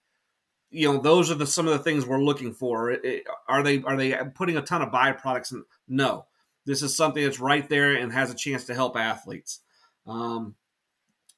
you 0.75 0.91
know, 0.91 0.99
those 0.99 1.31
are 1.31 1.35
the 1.35 1.47
some 1.47 1.67
of 1.67 1.73
the 1.73 1.79
things 1.79 2.05
we're 2.05 2.21
looking 2.21 2.53
for. 2.53 2.91
It, 2.91 3.05
it, 3.05 3.23
are 3.47 3.63
they 3.63 3.81
are 3.83 3.95
they 3.95 4.13
putting 4.33 4.57
a 4.57 4.61
ton 4.61 4.81
of 4.81 4.91
byproducts? 4.91 5.53
In? 5.53 5.63
No, 5.87 6.25
this 6.65 6.81
is 6.81 6.93
something 6.95 7.23
that's 7.23 7.39
right 7.39 7.69
there 7.69 7.95
and 7.95 8.11
has 8.11 8.29
a 8.29 8.35
chance 8.35 8.65
to 8.65 8.75
help 8.75 8.97
athletes. 8.97 9.61
Um, 10.05 10.55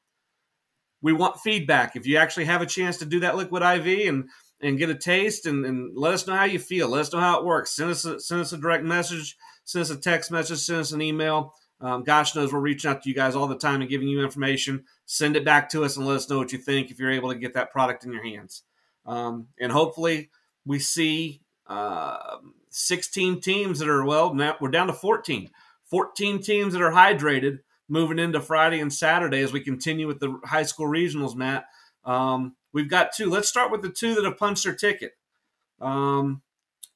We 1.02 1.12
want 1.12 1.40
feedback. 1.40 1.96
If 1.96 2.06
you 2.06 2.18
actually 2.18 2.44
have 2.46 2.62
a 2.62 2.66
chance 2.66 2.98
to 2.98 3.04
do 3.04 3.20
that 3.20 3.36
liquid 3.36 3.62
IV 3.62 4.08
and 4.08 4.28
and 4.60 4.78
get 4.78 4.90
a 4.90 4.94
taste 4.94 5.46
and, 5.46 5.64
and 5.64 5.96
let 5.96 6.14
us 6.14 6.26
know 6.26 6.34
how 6.34 6.44
you 6.44 6.58
feel. 6.58 6.88
Let 6.88 7.02
us 7.02 7.12
know 7.12 7.20
how 7.20 7.38
it 7.38 7.44
works. 7.44 7.76
Send 7.76 7.90
us 7.90 8.04
a, 8.04 8.18
send 8.18 8.40
us 8.40 8.52
a 8.52 8.58
direct 8.58 8.84
message, 8.84 9.36
send 9.64 9.82
us 9.82 9.90
a 9.90 9.96
text 9.96 10.30
message, 10.30 10.58
send 10.58 10.80
us 10.80 10.92
an 10.92 11.02
email. 11.02 11.54
Um, 11.80 12.02
gosh 12.02 12.34
knows 12.34 12.52
we're 12.52 12.58
reaching 12.58 12.90
out 12.90 13.02
to 13.02 13.08
you 13.08 13.14
guys 13.14 13.36
all 13.36 13.46
the 13.46 13.56
time 13.56 13.80
and 13.80 13.90
giving 13.90 14.08
you 14.08 14.22
information. 14.22 14.84
Send 15.06 15.36
it 15.36 15.44
back 15.44 15.68
to 15.70 15.84
us 15.84 15.96
and 15.96 16.06
let 16.06 16.16
us 16.16 16.28
know 16.28 16.38
what 16.38 16.52
you 16.52 16.58
think 16.58 16.90
if 16.90 16.98
you're 16.98 17.10
able 17.10 17.30
to 17.30 17.38
get 17.38 17.54
that 17.54 17.70
product 17.70 18.04
in 18.04 18.12
your 18.12 18.24
hands. 18.24 18.64
Um, 19.06 19.48
and 19.60 19.70
hopefully 19.70 20.30
we 20.66 20.78
see 20.78 21.42
uh, 21.66 22.38
16 22.70 23.40
teams 23.40 23.78
that 23.78 23.88
are, 23.88 24.04
well, 24.04 24.34
now 24.34 24.56
we're 24.60 24.70
down 24.70 24.88
to 24.88 24.92
14. 24.92 25.50
14 25.86 26.42
teams 26.42 26.72
that 26.72 26.82
are 26.82 26.92
hydrated 26.92 27.60
moving 27.88 28.18
into 28.18 28.40
Friday 28.40 28.80
and 28.80 28.92
Saturday 28.92 29.40
as 29.40 29.52
we 29.52 29.60
continue 29.60 30.06
with 30.06 30.20
the 30.20 30.38
high 30.44 30.62
school 30.62 30.86
regionals, 30.86 31.34
Matt. 31.34 31.64
Um, 32.04 32.56
we've 32.72 32.90
got 32.90 33.12
two. 33.14 33.30
Let's 33.30 33.48
start 33.48 33.70
with 33.70 33.82
the 33.82 33.88
two 33.88 34.14
that 34.14 34.24
have 34.24 34.36
punched 34.36 34.64
their 34.64 34.74
ticket. 34.74 35.12
Um, 35.80 36.42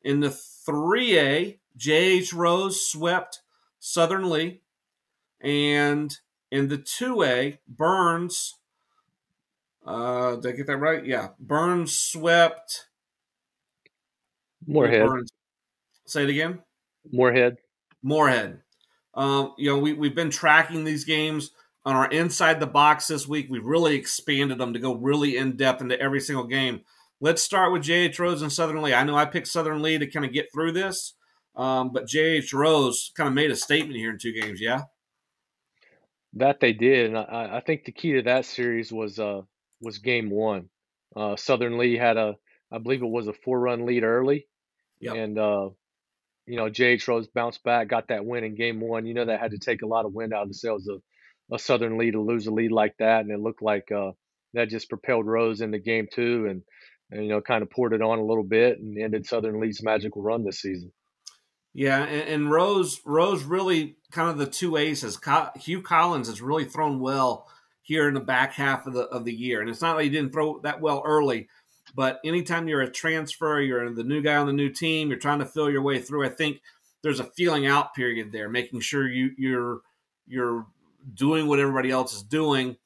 in 0.02 0.20
the 0.20 0.28
3A, 0.28 1.58
JH 1.78 2.34
Rose 2.34 2.86
swept 2.86 3.40
Southern 3.78 4.28
Lee. 4.28 4.61
And 5.42 6.16
in 6.50 6.68
the 6.68 6.78
2A, 6.78 7.58
Burns, 7.68 8.58
uh, 9.84 10.36
did 10.36 10.54
I 10.54 10.56
get 10.56 10.66
that 10.68 10.76
right? 10.76 11.04
Yeah. 11.04 11.28
Burns 11.40 11.98
swept 11.98 12.86
Morehead. 14.66 15.08
Say 16.06 16.24
it 16.24 16.30
again. 16.30 16.60
Morehead. 17.10 17.56
Morehead. 18.02 18.60
Um, 19.14 19.54
you 19.58 19.70
know, 19.70 19.78
we, 19.78 19.92
we've 19.92 20.14
been 20.14 20.30
tracking 20.30 20.84
these 20.84 21.04
games 21.04 21.50
on 21.84 21.96
our 21.96 22.08
inside 22.10 22.60
the 22.60 22.66
box 22.66 23.08
this 23.08 23.26
week. 23.26 23.48
We've 23.50 23.64
really 23.64 23.94
expanded 23.94 24.58
them 24.58 24.72
to 24.72 24.78
go 24.78 24.94
really 24.94 25.36
in 25.36 25.56
depth 25.56 25.82
into 25.82 26.00
every 26.00 26.20
single 26.20 26.46
game. 26.46 26.82
Let's 27.20 27.42
start 27.42 27.72
with 27.72 27.82
JH 27.82 28.18
Rose 28.18 28.42
and 28.42 28.52
Southern 28.52 28.82
Lee. 28.82 28.94
I 28.94 29.04
know 29.04 29.16
I 29.16 29.26
picked 29.26 29.48
Southern 29.48 29.82
Lee 29.82 29.98
to 29.98 30.06
kind 30.06 30.24
of 30.24 30.32
get 30.32 30.52
through 30.52 30.72
this, 30.72 31.14
um, 31.54 31.92
but 31.92 32.06
JH 32.06 32.52
Rose 32.52 33.12
kind 33.16 33.28
of 33.28 33.34
made 33.34 33.50
a 33.50 33.56
statement 33.56 33.96
here 33.96 34.10
in 34.10 34.18
two 34.18 34.32
games. 34.32 34.60
Yeah, 34.60 34.82
that 36.34 36.60
they 36.60 36.72
did, 36.72 37.06
and 37.06 37.18
I, 37.18 37.56
I 37.56 37.60
think 37.60 37.84
the 37.84 37.92
key 37.92 38.12
to 38.12 38.22
that 38.22 38.46
series 38.46 38.92
was 38.92 39.18
uh, 39.18 39.42
was 39.80 39.98
game 39.98 40.30
one. 40.30 40.68
Uh, 41.14 41.36
Southern 41.36 41.78
Lee 41.78 41.96
had 41.96 42.16
a, 42.16 42.36
I 42.70 42.78
believe 42.78 43.02
it 43.02 43.06
was 43.06 43.28
a 43.28 43.32
four 43.32 43.60
run 43.60 43.84
lead 43.84 44.02
early, 44.02 44.46
yep. 45.00 45.14
and 45.14 45.38
uh, 45.38 45.68
you 46.46 46.56
know, 46.56 46.68
JH 46.70 47.06
Rose 47.06 47.28
bounced 47.28 47.62
back, 47.62 47.88
got 47.88 48.08
that 48.08 48.24
win 48.24 48.44
in 48.44 48.54
game 48.54 48.80
one. 48.80 49.06
You 49.06 49.14
know, 49.14 49.26
that 49.26 49.40
had 49.40 49.52
to 49.52 49.58
take 49.58 49.82
a 49.82 49.86
lot 49.86 50.04
of 50.04 50.12
wind 50.12 50.32
out 50.32 50.42
of 50.42 50.48
the 50.48 50.54
sails 50.54 50.88
of 50.88 51.02
a 51.52 51.58
Southern 51.58 51.98
Lee 51.98 52.10
to 52.10 52.20
lose 52.20 52.46
a 52.46 52.50
lead 52.50 52.72
like 52.72 52.94
that. 52.98 53.20
And 53.20 53.30
it 53.30 53.40
looked 53.40 53.62
like 53.62 53.92
uh, 53.92 54.12
that 54.54 54.68
just 54.68 54.88
propelled 54.88 55.26
Rose 55.26 55.60
into 55.60 55.78
game 55.78 56.08
two 56.12 56.46
and, 56.48 56.62
and, 57.10 57.22
you 57.22 57.28
know, 57.28 57.40
kind 57.40 57.62
of 57.62 57.70
poured 57.70 57.92
it 57.92 58.02
on 58.02 58.18
a 58.18 58.24
little 58.24 58.44
bit 58.44 58.78
and 58.78 58.98
ended 58.98 59.26
Southern 59.26 59.60
Lee's 59.60 59.82
magical 59.82 60.22
run 60.22 60.44
this 60.44 60.60
season. 60.60 60.92
Yeah, 61.74 62.02
and, 62.02 62.28
and 62.28 62.50
Rose 62.50 63.00
Rose 63.04 63.44
really 63.44 63.96
kind 64.10 64.28
of 64.28 64.38
the 64.38 64.46
two 64.46 64.76
aces. 64.76 65.18
Hugh 65.56 65.82
Collins 65.82 66.28
has 66.28 66.42
really 66.42 66.66
thrown 66.66 67.00
well 67.00 67.48
here 67.82 68.08
in 68.08 68.14
the 68.14 68.20
back 68.20 68.52
half 68.52 68.86
of 68.86 68.94
the 68.94 69.02
of 69.04 69.24
the 69.24 69.32
year. 69.32 69.60
And 69.60 69.70
it's 69.70 69.80
not 69.80 69.96
like 69.96 70.04
he 70.04 70.10
didn't 70.10 70.32
throw 70.32 70.60
that 70.60 70.80
well 70.80 71.02
early, 71.04 71.48
but 71.94 72.20
anytime 72.24 72.68
you're 72.68 72.82
a 72.82 72.90
transfer, 72.90 73.60
you're 73.60 73.92
the 73.92 74.04
new 74.04 74.20
guy 74.22 74.36
on 74.36 74.46
the 74.46 74.52
new 74.52 74.68
team, 74.68 75.08
you're 75.08 75.18
trying 75.18 75.40
to 75.40 75.46
fill 75.46 75.70
your 75.70 75.82
way 75.82 75.98
through. 75.98 76.26
I 76.26 76.30
think 76.30 76.60
there's 77.02 77.20
a 77.20 77.24
feeling 77.24 77.66
out 77.66 77.94
period 77.94 78.32
there, 78.32 78.48
making 78.48 78.80
sure 78.80 79.08
you 79.08 79.30
you're 79.36 79.80
you're 80.26 80.66
doing 81.14 81.46
what 81.46 81.58
everybody 81.58 81.90
else 81.90 82.14
is 82.14 82.22
doing. 82.22 82.76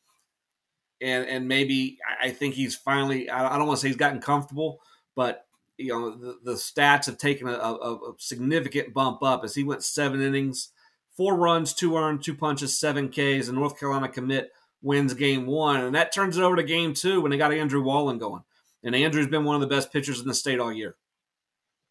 And 1.00 1.26
and 1.26 1.48
maybe 1.48 1.98
I 2.20 2.30
think 2.30 2.54
he's 2.54 2.74
finally 2.74 3.28
I 3.28 3.58
don't 3.58 3.66
want 3.66 3.78
to 3.78 3.82
say 3.82 3.88
he's 3.88 3.96
gotten 3.96 4.20
comfortable, 4.20 4.80
but 5.14 5.45
you 5.78 5.88
know 5.88 6.10
the, 6.10 6.38
the 6.42 6.52
stats 6.52 7.06
have 7.06 7.18
taken 7.18 7.48
a, 7.48 7.52
a, 7.52 7.94
a 7.94 8.12
significant 8.18 8.94
bump 8.94 9.22
up 9.22 9.44
as 9.44 9.54
he 9.54 9.64
went 9.64 9.84
seven 9.84 10.20
innings, 10.22 10.70
four 11.16 11.36
runs, 11.36 11.72
two 11.72 11.96
earned, 11.96 12.22
two 12.22 12.34
punches, 12.34 12.78
seven 12.78 13.08
Ks, 13.08 13.48
and 13.48 13.54
North 13.54 13.78
Carolina 13.78 14.08
commit 14.08 14.50
wins 14.82 15.14
game 15.14 15.46
one. 15.46 15.80
And 15.80 15.94
that 15.94 16.12
turns 16.12 16.36
it 16.36 16.42
over 16.42 16.56
to 16.56 16.62
game 16.62 16.94
two 16.94 17.20
when 17.20 17.30
they 17.30 17.38
got 17.38 17.52
Andrew 17.52 17.82
Wallen 17.82 18.18
going. 18.18 18.42
And 18.82 18.94
Andrew's 18.94 19.26
been 19.26 19.44
one 19.44 19.56
of 19.56 19.60
the 19.60 19.74
best 19.74 19.92
pitchers 19.92 20.20
in 20.20 20.28
the 20.28 20.34
state 20.34 20.60
all 20.60 20.72
year. 20.72 20.96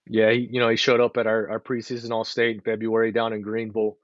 Yeah, 0.08 0.32
he, 0.32 0.48
you 0.52 0.60
know, 0.60 0.70
he 0.70 0.76
showed 0.76 1.02
up 1.02 1.18
at 1.18 1.28
our, 1.28 1.50
our 1.50 1.60
preseason 1.60 2.12
All 2.12 2.24
State 2.24 2.56
in 2.56 2.62
February 2.62 3.12
down 3.12 3.34
in 3.34 3.42
Greenville, 3.42 3.98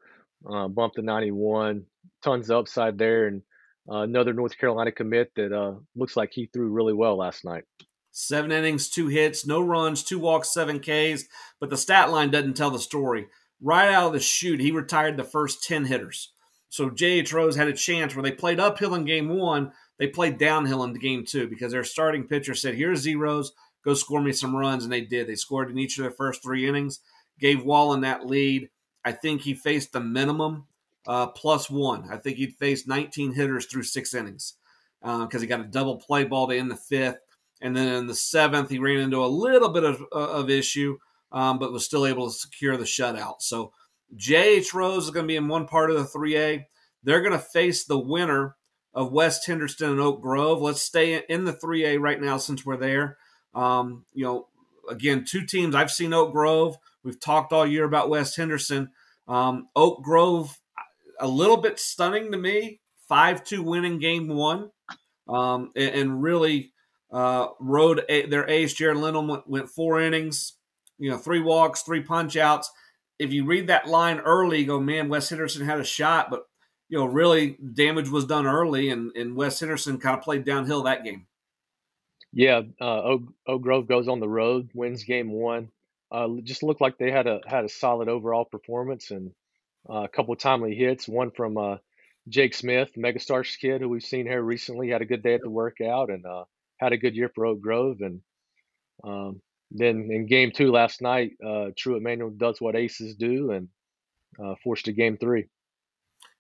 uh, 0.49 0.67
bumped 0.67 0.95
to 0.95 1.03
91, 1.03 1.85
tons 2.23 2.49
of 2.49 2.57
upside 2.57 2.97
there, 2.97 3.27
and 3.27 3.43
uh, 3.89 3.99
another 3.99 4.33
North 4.33 4.57
Carolina 4.57 4.91
commit 4.91 5.31
that 5.35 5.53
uh, 5.53 5.75
looks 5.95 6.17
like 6.17 6.31
he 6.33 6.47
threw 6.47 6.69
really 6.69 6.93
well 6.93 7.17
last 7.17 7.45
night. 7.45 7.65
Seven 8.12 8.52
innings, 8.52 8.89
two 8.89 9.08
hits, 9.08 9.45
no 9.45 9.62
runs, 9.62 10.04
two 10.04 10.19
walks, 10.19 10.54
seven 10.54 10.80
Ks, 10.80 11.26
but 11.60 11.69
the 11.69 11.78
stat 11.78 12.12
line 12.12 12.30
doesn't 12.30 12.56
tell 12.56 12.71
the 12.71 12.80
story. 12.80 13.28
Right 13.62 13.89
out 13.89 14.08
of 14.08 14.13
the 14.13 14.19
chute, 14.19 14.60
he 14.60 14.71
retired 14.71 15.17
the 15.17 15.24
first 15.24 15.63
10 15.63 15.86
hitters. 15.86 16.32
So 16.69 16.89
J.H. 16.89 17.34
Rose 17.34 17.56
had 17.56 17.67
a 17.67 17.74
chance 17.74 18.15
where 18.15 18.24
they 18.24 18.32
played 18.32 18.60
uphill 18.60 18.95
in 18.95 19.06
game 19.06 19.30
one, 19.30 19.71
they 20.02 20.08
played 20.08 20.39
downhill 20.39 20.84
in 20.84 20.93
game 20.95 21.26
two 21.26 21.47
because 21.47 21.74
their 21.74 21.84
starting 21.84 22.24
pitcher 22.24 22.56
said, 22.56 22.74
Here's 22.74 23.02
zeros, 23.02 23.52
go 23.86 23.93
score 23.93 24.19
me 24.19 24.32
some 24.32 24.56
runs. 24.56 24.84
And 24.84 24.91
they 24.91 25.02
did. 25.02 25.28
They 25.28 25.36
scored 25.36 25.69
in 25.69 25.78
each 25.78 25.97
of 26.00 26.02
their 26.02 26.12
first 26.12 26.41
three 26.41 26.67
innings, 26.67 27.02
gave 27.39 27.63
Wallen 27.63 28.02
that 28.02 28.26
lead. 28.26 28.69
I 29.06 29.12
think 29.12 29.41
he 29.41 29.54
faced 29.54 29.93
the 29.93 30.00
minimum 30.00 30.65
uh, 31.06 31.28
plus 31.28 31.69
one. 31.69 32.10
I 32.12 32.17
think 32.17 32.38
he'd 32.38 32.56
faced 32.58 32.88
19 32.88 33.34
hitters 33.34 33.67
through 33.67 33.84
six 33.84 34.15
innings 34.15 34.56
because 35.02 35.36
uh, 35.36 35.39
he 35.39 35.45
got 35.45 35.60
a 35.60 35.65
double 35.65 35.97
play 35.97 36.24
ball 36.24 36.47
to 36.47 36.58
end 36.58 36.71
the 36.71 36.76
fifth. 36.76 37.19
And 37.62 37.76
then 37.76 37.88
in 37.88 38.08
the 38.08 38.15
seventh, 38.15 38.69
he 38.69 38.80
ran 38.80 39.00
into 39.00 39.24
a 39.24 39.28
little 39.28 39.69
bit 39.69 39.84
of, 39.84 40.02
uh, 40.12 40.32
of 40.32 40.50
issue, 40.50 40.97
um, 41.32 41.60
but 41.60 41.71
was 41.71 41.86
still 41.86 42.06
able 42.06 42.28
to 42.28 42.34
secure 42.34 42.76
the 42.78 42.84
shutout. 42.84 43.41
So 43.41 43.74
J.H. 44.15 44.74
Rose 44.74 45.06
is 45.06 45.12
going 45.12 45.26
to 45.26 45.32
be 45.32 45.36
in 45.36 45.47
one 45.47 45.67
part 45.67 45.91
of 45.91 45.97
the 45.97 46.19
3A. 46.19 46.65
They're 47.04 47.21
going 47.21 47.34
to 47.34 47.39
face 47.39 47.84
the 47.84 48.00
winner 48.00 48.56
of 48.93 49.12
West 49.12 49.45
Henderson 49.45 49.91
and 49.91 50.02
Oak 50.02 50.21
Grove. 50.21 50.62
Let's 50.62 50.82
stay 50.82 51.24
in 51.30 51.45
the 51.45 51.54
3A 51.54 52.00
right 52.00 52.19
now 52.19 52.38
since 52.38 52.65
we're 52.65 52.78
there. 52.78 53.17
Um, 53.54 54.06
you 54.13 54.26
know, 54.26 54.47
again, 54.89 55.26
two 55.26 55.45
teams. 55.45 55.76
I've 55.76 55.91
seen 55.91 56.13
Oak 56.13 56.34
Grove. 56.34 56.78
We've 57.04 57.19
talked 57.19 57.54
all 57.54 57.65
year 57.65 57.86
about 57.86 58.10
West 58.10 58.36
Henderson. 58.36 58.91
Um, 59.28 59.69
Oak 59.76 60.04
Grove, 60.04 60.60
a 61.19 61.28
little 61.28 61.58
bit 61.58 61.80
stunning 61.80 62.32
to 62.32 62.38
me. 62.38 62.80
5 63.08 63.43
2 63.43 63.63
winning 63.63 64.00
game 64.00 64.28
one. 64.28 64.71
Um, 65.28 65.71
and, 65.76 65.95
and, 65.95 66.24
really 66.24 66.70
uh, 67.12 67.47
rode 67.60 68.04
a, 68.10 68.26
their 68.26 68.50
ace. 68.50 68.74
Jared 68.74 68.97
Lindholm 68.97 69.28
went, 69.28 69.47
went 69.47 69.69
four 69.69 70.00
innings, 70.02 70.54
you 70.97 71.10
know, 71.10 71.17
three 71.17 71.41
walks, 71.41 71.82
three 71.82 72.02
punch 72.02 72.38
outs 72.38 72.71
if 73.21 73.32
you 73.32 73.45
read 73.45 73.67
that 73.67 73.88
line 73.88 74.17
early, 74.19 74.65
go, 74.65 74.80
man, 74.80 75.08
West 75.08 75.30
Henderson 75.30 75.63
had 75.63 75.80
a 75.80 75.84
shot, 75.84 76.32
but 76.32 76.41
you 76.89 76.97
know, 76.97 77.06
really 77.06 77.52
damage 77.52 78.10
was 78.10 78.26
done 78.26 78.47
early, 78.47 78.89
and 78.89 79.15
and 79.15 79.36
West 79.36 79.60
Henderson 79.60 80.00
kind 80.00 80.17
of 80.17 80.24
played 80.24 80.43
downhill 80.43 80.84
that 80.84 81.04
game. 81.04 81.28
Yeah, 82.34 82.62
uh, 82.82 83.17
Oak, 83.47 83.62
Grove 83.62 83.88
goes 83.88 84.08
on 84.08 84.19
the 84.19 84.28
road, 84.28 84.71
wins 84.74 85.04
game 85.04 85.32
one. 85.32 85.69
Uh, 86.12 86.28
just 86.41 86.63
looked 86.63 86.82
like 86.82 86.97
they 86.97 87.12
had 87.12 87.28
a 87.28 87.41
had 87.45 87.63
a 87.63 87.69
solid 87.69 88.10
overall 88.10 88.43
performance 88.43 89.12
and 89.12 89.32
uh, 89.88 90.04
a 90.04 90.10
couple 90.10 90.36
timely 90.36 90.74
hits. 90.74 91.08
One 91.08 91.30
from 91.30 91.58
uh, 91.58 91.78
Jake 92.28 92.56
Smith, 92.56 92.89
Megastars 92.97 93.56
kid, 93.60 93.82
who 93.82 93.89
we've 93.89 94.02
seen 94.02 94.26
here 94.26 94.41
recently, 94.41 94.89
had 94.89 95.04
a 95.04 95.06
good 95.06 95.21
day 95.21 95.36
at 95.36 95.41
the 95.41 95.50
workout 95.50 96.10
and 96.10 96.26
uh, 96.26 96.45
had 96.81 96.93
a 96.93 96.97
good 96.97 97.15
year 97.15 97.29
for 97.33 97.45
Oak 97.45 97.61
Grove. 97.61 97.97
And 98.01 98.21
um, 99.03 99.41
then 99.69 100.09
in 100.11 100.25
game 100.25 100.51
two 100.53 100.71
last 100.71 101.01
night, 101.01 101.31
uh, 101.43 101.69
Truitt 101.77 101.97
Emmanuel 101.97 102.31
does 102.31 102.59
what 102.59 102.75
aces 102.75 103.15
do 103.15 103.51
and 103.51 103.67
uh, 104.43 104.55
forced 104.63 104.87
a 104.87 104.91
game 104.91 105.17
three. 105.17 105.47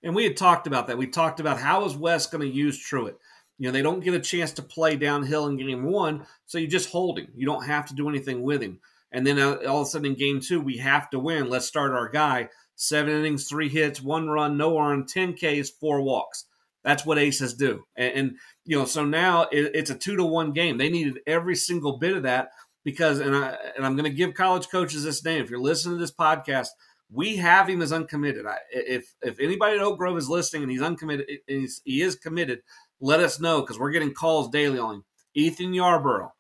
And 0.03 0.15
we 0.15 0.23
had 0.23 0.35
talked 0.35 0.65
about 0.65 0.87
that. 0.87 0.97
We 0.97 1.07
talked 1.07 1.39
about 1.39 1.59
how 1.59 1.85
is 1.85 1.95
West 1.95 2.31
going 2.31 2.41
to 2.41 2.55
use 2.55 2.83
Truitt. 2.83 3.15
You 3.59 3.67
know, 3.67 3.71
they 3.71 3.83
don't 3.83 4.03
get 4.03 4.15
a 4.15 4.19
chance 4.19 4.53
to 4.53 4.63
play 4.63 4.95
downhill 4.95 5.45
in 5.45 5.57
game 5.57 5.83
one, 5.83 6.25
so 6.47 6.57
you 6.57 6.65
just 6.65 6.89
hold 6.89 7.19
him. 7.19 7.27
You 7.35 7.45
don't 7.45 7.65
have 7.65 7.85
to 7.87 7.95
do 7.95 8.09
anything 8.09 8.41
with 8.41 8.61
him. 8.61 8.79
And 9.11 9.27
then 9.27 9.37
uh, 9.37 9.57
all 9.67 9.81
of 9.81 9.87
a 9.87 9.89
sudden 9.89 10.07
in 10.07 10.15
game 10.15 10.39
two, 10.39 10.59
we 10.59 10.77
have 10.77 11.11
to 11.11 11.19
win. 11.19 11.49
Let's 11.49 11.67
start 11.67 11.91
our 11.91 12.09
guy. 12.09 12.49
Seven 12.75 13.13
innings, 13.13 13.47
three 13.47 13.69
hits, 13.69 14.01
one 14.01 14.27
run, 14.27 14.57
no 14.57 14.79
earned, 14.79 15.09
10 15.09 15.35
Ks, 15.35 15.69
four 15.69 16.01
walks. 16.01 16.45
That's 16.83 17.05
what 17.05 17.19
aces 17.19 17.53
do. 17.53 17.83
And, 17.95 18.13
and 18.13 18.37
you 18.65 18.77
know, 18.77 18.85
so 18.85 19.05
now 19.05 19.43
it, 19.51 19.71
it's 19.73 19.89
a 19.89 19.95
two 19.95 20.15
to 20.15 20.25
one 20.25 20.51
game. 20.51 20.77
They 20.77 20.89
needed 20.89 21.19
every 21.27 21.55
single 21.55 21.97
bit 21.97 22.15
of 22.15 22.23
that 22.23 22.51
because 22.83 23.19
and 23.19 23.35
I 23.35 23.55
and 23.75 23.85
I'm 23.85 23.95
going 23.95 24.09
to 24.09 24.15
give 24.15 24.33
college 24.33 24.69
coaches 24.69 25.03
this 25.03 25.23
name. 25.23 25.43
If 25.43 25.49
you're 25.49 25.59
listening 25.59 25.95
to 25.95 26.01
this 26.01 26.13
podcast, 26.13 26.69
we 27.11 27.37
have 27.37 27.67
him 27.67 27.81
as 27.81 27.91
uncommitted. 27.91 28.45
I, 28.45 28.57
if 28.71 29.13
if 29.21 29.39
anybody 29.39 29.77
at 29.77 29.83
Oak 29.83 29.97
Grove 29.97 30.17
is 30.17 30.29
listening 30.29 30.63
and 30.63 30.71
he's 30.71 30.81
uncommitted, 30.81 31.27
and 31.29 31.61
he's, 31.61 31.81
he 31.85 32.01
is 32.01 32.15
committed, 32.15 32.61
let 32.99 33.19
us 33.19 33.39
know 33.39 33.61
because 33.61 33.79
we're 33.79 33.91
getting 33.91 34.13
calls 34.13 34.49
daily 34.49 34.79
on 34.79 34.95
him. 34.95 35.05
Ethan 35.33 35.73
Yarborough. 35.73 36.33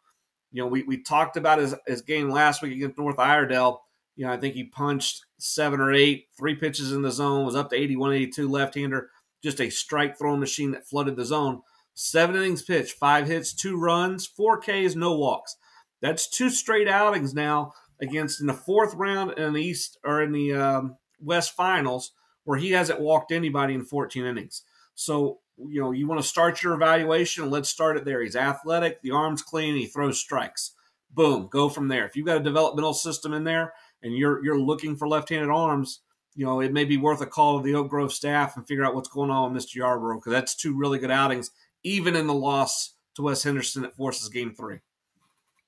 You 0.51 0.63
know, 0.63 0.67
we, 0.67 0.83
we 0.83 1.01
talked 1.01 1.37
about 1.37 1.59
his, 1.59 1.73
his 1.87 2.01
game 2.01 2.29
last 2.29 2.61
week 2.61 2.73
against 2.73 2.97
North 2.97 3.17
Iredell. 3.17 3.79
You 4.17 4.25
know, 4.25 4.33
I 4.33 4.37
think 4.37 4.53
he 4.53 4.65
punched 4.65 5.25
seven 5.39 5.79
or 5.79 5.93
eight, 5.93 6.25
three 6.37 6.55
pitches 6.55 6.91
in 6.91 7.01
the 7.01 7.11
zone, 7.11 7.45
was 7.45 7.55
up 7.55 7.69
to 7.69 7.77
81, 7.77 8.13
82 8.13 8.49
left 8.49 8.75
hander, 8.75 9.09
just 9.41 9.61
a 9.61 9.69
strike 9.69 10.17
throwing 10.17 10.39
machine 10.39 10.71
that 10.71 10.87
flooded 10.87 11.15
the 11.15 11.25
zone. 11.25 11.61
Seven 11.93 12.35
innings 12.35 12.61
pitched, 12.61 12.97
five 12.97 13.27
hits, 13.27 13.53
two 13.53 13.77
runs, 13.77 14.25
four 14.25 14.59
Ks, 14.59 14.95
no 14.95 15.15
walks. 15.17 15.57
That's 16.01 16.29
two 16.29 16.49
straight 16.49 16.87
outings 16.87 17.33
now 17.33 17.73
against 18.01 18.41
in 18.41 18.47
the 18.47 18.53
fourth 18.53 18.93
round 18.95 19.37
in 19.37 19.53
the 19.53 19.61
East 19.61 19.97
or 20.03 20.21
in 20.21 20.31
the 20.31 20.53
um, 20.53 20.97
West 21.19 21.55
Finals 21.55 22.13
where 22.43 22.57
he 22.57 22.71
hasn't 22.71 22.99
walked 22.99 23.31
anybody 23.31 23.73
in 23.73 23.85
14 23.85 24.25
innings. 24.25 24.63
So 24.95 25.39
you 25.57 25.81
know 25.81 25.91
you 25.91 26.07
want 26.07 26.21
to 26.21 26.27
start 26.27 26.63
your 26.63 26.73
evaluation. 26.73 27.49
Let's 27.49 27.69
start 27.69 27.97
it 27.97 28.05
there. 28.05 28.21
He's 28.21 28.35
athletic, 28.35 29.01
the 29.01 29.11
arms 29.11 29.41
clean, 29.41 29.75
he 29.75 29.85
throws 29.85 30.19
strikes. 30.19 30.71
Boom, 31.13 31.49
go 31.51 31.69
from 31.69 31.87
there. 31.89 32.05
If 32.05 32.15
you've 32.15 32.25
got 32.25 32.37
a 32.37 32.43
developmental 32.43 32.93
system 32.93 33.33
in 33.33 33.43
there 33.43 33.73
and 34.01 34.15
you're 34.15 34.43
you're 34.43 34.59
looking 34.59 34.95
for 34.95 35.07
left-handed 35.07 35.49
arms, 35.49 36.01
you 36.35 36.45
know 36.45 36.61
it 36.61 36.73
may 36.73 36.85
be 36.85 36.97
worth 36.97 37.21
a 37.21 37.25
call 37.25 37.57
to 37.57 37.63
the 37.63 37.75
Oak 37.75 37.89
Grove 37.89 38.13
staff 38.13 38.55
and 38.55 38.67
figure 38.67 38.85
out 38.85 38.95
what's 38.95 39.09
going 39.09 39.29
on 39.29 39.53
with 39.53 39.63
Mr. 39.63 39.75
Yarborough 39.75 40.17
because 40.17 40.31
that's 40.31 40.55
two 40.55 40.77
really 40.77 40.99
good 40.99 41.11
outings, 41.11 41.51
even 41.83 42.15
in 42.15 42.27
the 42.27 42.33
loss 42.33 42.93
to 43.15 43.21
West 43.21 43.43
Henderson 43.43 43.81
that 43.81 43.95
forces 43.95 44.29
game 44.29 44.53
three. 44.53 44.79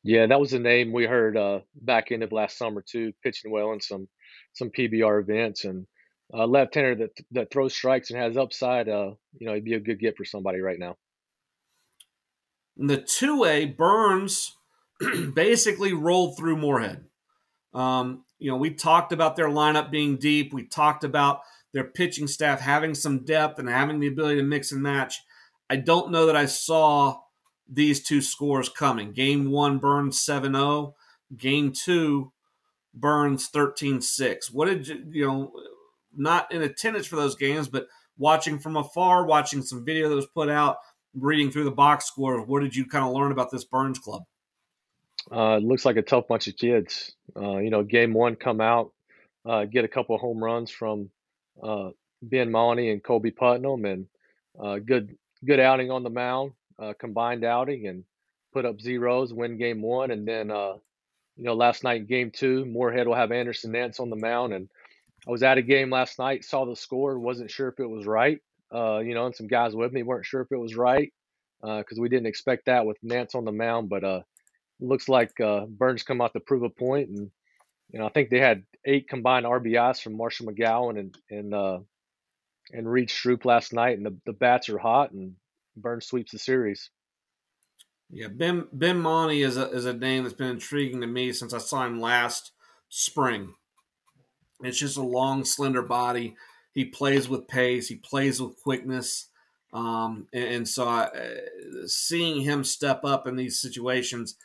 Yeah, 0.04 0.26
that 0.26 0.40
was 0.40 0.54
a 0.54 0.60
name 0.60 0.92
we 0.92 1.06
heard 1.06 1.38
uh, 1.38 1.60
back 1.76 2.12
end 2.12 2.24
of 2.24 2.32
last 2.32 2.58
summer 2.58 2.82
too, 2.82 3.14
pitching 3.24 3.52
well 3.52 3.72
in 3.72 3.82
some 3.82 4.08
some 4.54 4.70
PBR 4.70 5.22
events 5.22 5.66
and 5.66 5.88
uh, 6.34 6.46
left-hander 6.46 6.96
that 6.96 7.12
that 7.32 7.52
throws 7.52 7.74
strikes 7.74 8.12
and 8.12 8.20
has 8.20 8.38
upside. 8.38 8.90
Uh, 8.90 9.12
you 9.38 9.48
know, 9.48 9.54
he'd 9.54 9.64
be 9.64 9.76
a 9.76 9.80
good 9.80 10.00
get 10.00 10.18
for 10.18 10.26
somebody 10.26 10.60
right 10.60 10.80
now. 10.80 10.98
The 12.76 12.98
two 12.98 13.46
A 13.46 13.66
Burns 13.66 14.58
basically 15.34 15.94
rolled 15.94 16.38
through 16.38 16.58
Morehead. 16.58 17.06
Um, 17.74 18.23
you 18.44 18.52
know, 18.52 18.58
we 18.58 18.72
talked 18.72 19.14
about 19.14 19.38
their 19.38 19.48
lineup 19.48 19.90
being 19.90 20.18
deep. 20.18 20.54
We 20.54 20.68
talked 20.68 21.06
about 21.06 21.40
their 21.74 21.86
pitching 21.86 22.28
staff 22.28 22.60
having 22.60 22.94
some 22.94 23.24
depth 23.24 23.58
and 23.58 23.70
having 23.70 24.02
the 24.02 24.08
ability 24.08 24.36
to 24.36 24.44
mix 24.44 24.74
and 24.74 24.84
match. 24.84 25.22
I 25.70 25.78
don't 25.78 26.12
know 26.12 26.26
that 26.26 26.36
I 26.36 26.46
saw 26.46 27.22
these 27.70 28.04
two 28.04 28.20
scores 28.22 28.68
coming. 28.68 29.14
Game 29.14 29.50
one, 29.50 29.80
Burns 29.80 30.20
7 30.20 30.54
0. 30.54 30.94
Game 31.38 31.72
two, 31.72 32.34
Burns 32.94 33.48
13 33.48 34.02
6. 34.02 34.52
What 34.52 34.66
did 34.66 34.90
you, 34.90 35.04
you 35.10 35.26
know, 35.26 35.52
not 36.14 36.52
in 36.52 36.62
attendance 36.62 37.08
for 37.08 37.16
those 37.16 37.38
games, 37.38 37.70
but 37.70 37.88
watching 38.18 38.60
from 38.60 38.76
afar, 38.76 39.26
watching 39.26 39.62
some 39.62 39.86
video 39.86 40.10
that 40.10 40.16
was 40.16 40.28
put 40.28 40.50
out, 40.50 40.76
reading 41.16 41.50
through 41.50 41.64
the 41.64 41.72
box 41.72 42.08
score, 42.08 42.46
what 42.46 42.62
did 42.62 42.76
you 42.76 42.86
kind 42.86 43.06
of 43.06 43.14
learn 43.14 43.32
about 43.32 43.52
this 43.52 43.64
Burns 43.64 44.00
club? 44.00 44.24
Uh, 45.32 45.58
it 45.58 45.64
looks 45.64 45.86
like 45.86 45.98
a 45.98 46.02
tough 46.02 46.28
bunch 46.28 46.48
of 46.48 46.58
kids. 46.58 47.14
Uh, 47.36 47.58
you 47.58 47.70
know, 47.70 47.84
game 47.84 48.14
one, 48.14 48.36
come 48.36 48.62
out, 48.62 48.92
uh, 49.46 49.66
get 49.66 49.86
a 49.86 49.90
couple 49.90 50.18
home 50.18 50.44
runs 50.44 50.72
from 50.72 51.10
uh, 51.62 51.90
Ben 52.22 52.52
Monty 52.52 52.90
and 52.90 53.04
Colby 53.04 53.32
Putnam, 53.32 53.86
and 53.86 54.08
uh, 54.62 54.80
good 54.80 55.16
good 55.46 55.60
outing 55.60 55.92
on 55.92 56.04
the 56.04 56.10
mound 56.10 56.54
uh, 56.80 56.94
combined 57.00 57.44
outing 57.44 57.88
and 57.88 58.04
put 58.54 58.66
up 58.66 58.80
zeros, 58.80 59.34
win 59.34 59.58
game 59.58 59.82
one, 59.82 60.12
and 60.12 60.28
then 60.28 60.52
uh, 60.52 60.74
you 61.38 61.44
know 61.44 61.54
last 61.54 61.84
night 61.84 62.08
game 62.08 62.32
two, 62.32 62.66
Morehead 62.66 63.08
will 63.08 63.16
have 63.16 63.32
Anderson 63.32 63.72
Nance 63.72 64.00
on 64.00 64.10
the 64.10 64.16
mound, 64.16 64.54
and 64.54 64.70
I 65.28 65.32
was 65.32 65.44
at 65.44 65.58
a 65.58 65.62
game 65.62 65.90
last 65.90 66.20
night, 66.20 66.44
saw 66.44 66.66
the 66.66 66.76
score, 66.76 67.18
wasn't 67.18 67.52
sure 67.52 67.70
if 67.70 67.80
it 67.80 67.90
was 67.90 68.06
right, 68.06 68.40
uh, 68.74 69.00
you 69.00 69.14
know, 69.14 69.26
and 69.26 69.36
some 69.36 69.48
guys 69.48 69.76
with 69.76 69.94
me 69.94 70.04
weren't 70.04 70.26
sure 70.26 70.42
if 70.42 70.52
it 70.52 70.58
was 70.58 70.76
right 70.76 71.12
because 71.62 71.98
we 71.98 72.10
didn't 72.10 72.28
expect 72.28 72.66
that 72.66 72.86
with 72.86 72.98
Nance 73.02 73.36
on 73.36 73.46
the 73.46 73.52
mound. 73.54 73.88
But 73.88 74.04
uh, 74.04 74.22
looks 74.84 75.10
like 75.10 75.40
uh, 75.40 75.66
Burns 75.66 76.04
come 76.04 76.22
out 76.22 76.34
to 76.34 76.40
prove 76.40 76.64
a 76.64 76.70
point, 76.70 77.10
and 77.10 77.32
you 77.92 78.00
know, 78.00 78.06
I 78.06 78.10
think 78.10 78.30
they 78.30 78.40
had 78.40 78.64
eight 78.86 79.08
combined 79.08 79.46
RBIs 79.46 80.02
from 80.02 80.18
Marshall 80.18 80.48
McGowan 80.48 81.00
and 81.00 81.18
and 81.30 81.54
uh, 81.54 81.80
and 82.72 82.90
Reed 82.90 83.10
Stroop 83.10 83.46
last 83.46 83.74
night, 83.74 83.98
and 83.98 84.06
the, 84.06 84.16
the 84.26 84.34
bats 84.34 84.70
are 84.70 84.78
hot, 84.78 85.12
and 85.12 85.36
Burns 85.76 86.08
sweeps 86.08 86.32
the 86.32 86.40
series. 86.40 86.90
Yeah, 88.10 88.28
Ben 88.28 88.68
Ben 88.72 89.00
Monty 89.00 89.42
is 89.42 89.58
a 89.58 89.70
is 89.72 89.86
a 89.86 89.94
name 89.94 90.24
that's 90.24 90.36
been 90.36 90.52
intriguing 90.52 91.02
to 91.02 91.08
me 91.08 91.34
since 91.34 91.54
I 91.54 91.58
saw 91.58 91.86
him 91.86 92.00
last 92.00 92.52
spring. 92.90 93.54
It's 94.62 94.78
just 94.78 94.98
a 94.98 95.04
long, 95.04 95.46
slender 95.46 95.82
body. 95.82 96.36
He 96.74 96.86
plays 96.86 97.28
with 97.28 97.48
pace. 97.48 97.88
He 97.88 97.96
plays 97.96 98.42
with 98.42 98.62
quickness. 98.62 99.30
Um, 99.74 100.28
and, 100.32 100.44
and, 100.44 100.68
so 100.68 100.88
I, 100.88 101.06
uh, 101.06 101.88
seeing 101.88 102.42
him 102.42 102.64
step 102.64 103.04
up 103.04 103.26
in 103.26 103.36
these 103.36 103.60
situations, 103.60 104.36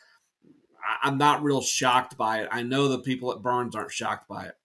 I, 1.01 1.07
am 1.07 1.17
not 1.17 1.43
real 1.43 1.61
shocked 1.61 2.17
by 2.17 2.41
it. 2.41 2.49
I 2.51 2.63
know 2.63 2.87
the 2.87 2.99
people 2.99 3.31
at 3.31 3.41
Burns 3.41 3.75
aren't 3.75 3.91
shocked 3.91 4.27
by 4.27 4.45
it 4.45 4.55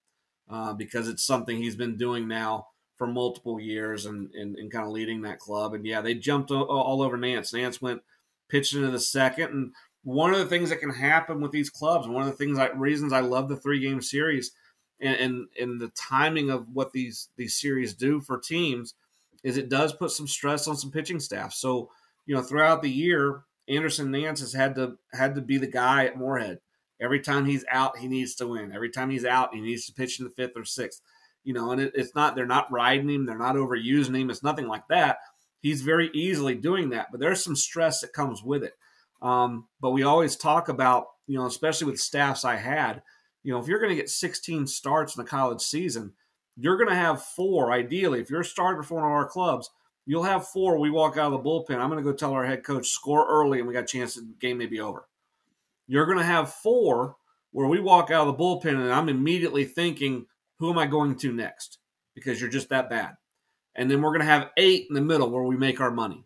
uh, 0.49 0.73
because 0.75 1.09
it's 1.09 1.23
something 1.23 1.57
he's 1.57 1.77
been 1.77 1.97
doing 1.97 2.29
now 2.29 2.69
for 2.97 3.07
multiple 3.07 3.61
years 3.61 4.07
and, 4.07 4.33
and, 4.35 4.57
and 4.57 4.71
kind 4.71 4.87
of 4.87 4.93
leading 4.93 5.23
that 5.23 5.41
club. 5.41 5.75
And 5.75 5.85
yeah, 5.85 6.01
they 6.01 6.15
jumped 6.15 6.51
all, 6.51 6.65
all 6.65 7.03
over 7.03 7.17
Nance. 7.17 7.53
Nance 7.53 7.83
went 7.83 8.03
pitched 8.49 8.75
into 8.75 8.91
the 8.91 9.01
second. 9.01 9.51
And 9.51 9.73
one 10.03 10.33
of 10.33 10.39
the 10.39 10.47
things 10.47 10.71
that 10.71 10.81
can 10.81 10.91
happen 10.91 11.41
with 11.41 11.51
these 11.51 11.71
clubs, 11.71 12.07
one 12.07 12.23
of 12.23 12.29
the 12.29 12.37
things, 12.37 12.59
I, 12.59 12.69
reasons 12.69 13.13
I 13.13 13.21
love 13.21 13.49
the 13.49 13.57
three 13.57 13.81
game 13.81 14.01
series– 14.01 14.51
and, 15.01 15.17
and 15.17 15.49
and 15.61 15.81
the 15.81 15.89
timing 15.91 16.51
of 16.51 16.67
what 16.73 16.93
these 16.93 17.29
these 17.37 17.61
series 17.61 17.95
do 17.95 18.21
for 18.21 18.39
teams 18.39 18.95
is 19.43 19.57
it 19.57 19.69
does 19.69 19.93
put 19.93 20.11
some 20.11 20.27
stress 20.27 20.67
on 20.67 20.77
some 20.77 20.91
pitching 20.91 21.21
staff. 21.21 21.53
So 21.53 21.91
you 22.27 22.35
know 22.35 22.43
throughout 22.43 22.83
the 22.83 22.91
year, 22.91 23.43
Anderson 23.69 24.11
Nance 24.11 24.41
has 24.41 24.53
had 24.53 24.75
to 24.77 24.99
had 25.13 25.35
to 25.35 25.41
be 25.41 25.59
the 25.59 25.67
guy 25.67 26.05
at 26.05 26.19
Morehead. 26.19 26.59
Every 27.01 27.21
time 27.21 27.45
he's 27.47 27.65
out, 27.71 27.99
he 27.99 28.09
needs 28.09 28.35
to 28.37 28.47
win. 28.47 28.73
Every 28.73 28.91
time 28.91 29.11
he's 29.11 29.25
out, 29.25 29.55
he 29.55 29.61
needs 29.61 29.87
to 29.87 29.93
pitch 29.93 30.19
in 30.19 30.25
the 30.25 30.31
fifth 30.31 30.57
or 30.57 30.65
sixth. 30.65 31.01
You 31.43 31.53
know, 31.53 31.73
and 31.73 31.81
it, 31.81 31.93
it's 31.95 32.15
not 32.15 32.35
they're 32.35 32.47
not 32.47 32.71
riding 32.71 33.09
him, 33.09 33.27
they're 33.27 33.39
not 33.39 33.57
overusing 33.57 34.19
him. 34.19 34.31
It's 34.31 34.43
nothing 34.43 34.69
like 34.69 34.89
that. 34.89 35.19
He's 35.61 35.83
very 35.83 36.11
easily 36.13 36.55
doing 36.55 36.91
that, 36.91 37.09
but 37.11 37.21
there's 37.21 37.43
some 37.43 37.57
stress 37.57 38.01
that 38.01 38.13
comes 38.13 38.43
with 38.43 38.63
it. 38.63 38.75
Um, 39.23 39.67
but 39.81 39.93
we 39.93 40.03
always 40.03 40.37
talk 40.37 40.69
about, 40.69 41.07
you 41.27 41.39
know, 41.39 41.47
especially 41.47 41.91
with 41.91 42.01
staffs 42.01 42.45
I 42.45 42.57
had, 42.57 43.03
you 43.43 43.53
know, 43.53 43.59
if 43.59 43.67
you're 43.67 43.79
going 43.79 43.91
to 43.91 43.97
get 43.97 44.11
16 44.11 44.67
starts 44.67 45.17
in 45.17 45.25
the 45.25 45.29
college 45.29 45.63
season, 45.63 46.13
you're 46.57 46.77
going 46.77 46.91
to 46.91 46.95
have 46.95 47.23
four, 47.23 47.73
ideally. 47.73 48.21
If 48.21 48.31
you're 48.31 48.41
a 48.41 48.45
starter 48.45 48.83
for 48.83 48.97
one 48.97 49.05
of 49.05 49.11
our 49.11 49.27
clubs, 49.27 49.71
you'll 50.07 50.23
have 50.23 50.49
four. 50.49 50.79
We 50.79 50.91
walk 50.91 51.17
out 51.17 51.33
of 51.33 51.43
the 51.43 51.49
bullpen. 51.49 51.79
I'm 51.79 51.91
going 51.91 52.03
to 52.03 52.11
go 52.11 52.17
tell 52.17 52.33
our 52.33 52.47
head 52.47 52.65
coach, 52.65 52.89
score 52.89 53.27
early, 53.29 53.59
and 53.59 53.69
we 53.69 53.75
got 53.75 53.85
a 53.85 53.87
chance 53.87 54.15
the 54.15 54.27
game 54.41 54.59
may 54.59 54.67
be 54.67 54.81
over. 54.81 55.09
You're 55.87 56.07
going 56.07 56.19
to 56.19 56.25
have 56.25 56.53
four 56.53 57.17
where 57.53 57.67
we 57.67 57.81
walk 57.81 58.11
out 58.11 58.27
of 58.27 58.37
the 58.37 58.43
bullpen, 58.43 58.75
and 58.75 58.93
I'm 58.93 59.09
immediately 59.09 59.65
thinking, 59.65 60.27
who 60.59 60.71
am 60.71 60.79
I 60.79 60.87
going 60.87 61.17
to 61.19 61.33
next? 61.33 61.79
Because 62.15 62.41
you're 62.41 62.51
just 62.51 62.69
that 62.71 62.91
bad. 62.91 63.17
And 63.75 63.91
then 63.91 64.03
we're 64.03 64.11
going 64.11 64.21
to 64.21 64.27
have 64.27 64.51
eight 64.57 64.87
in 64.89 64.95
the 64.95 65.01
middle 65.01 65.31
where 65.31 65.43
we 65.43 65.57
make 65.57 65.81
our 65.81 65.91
money. 65.91 66.25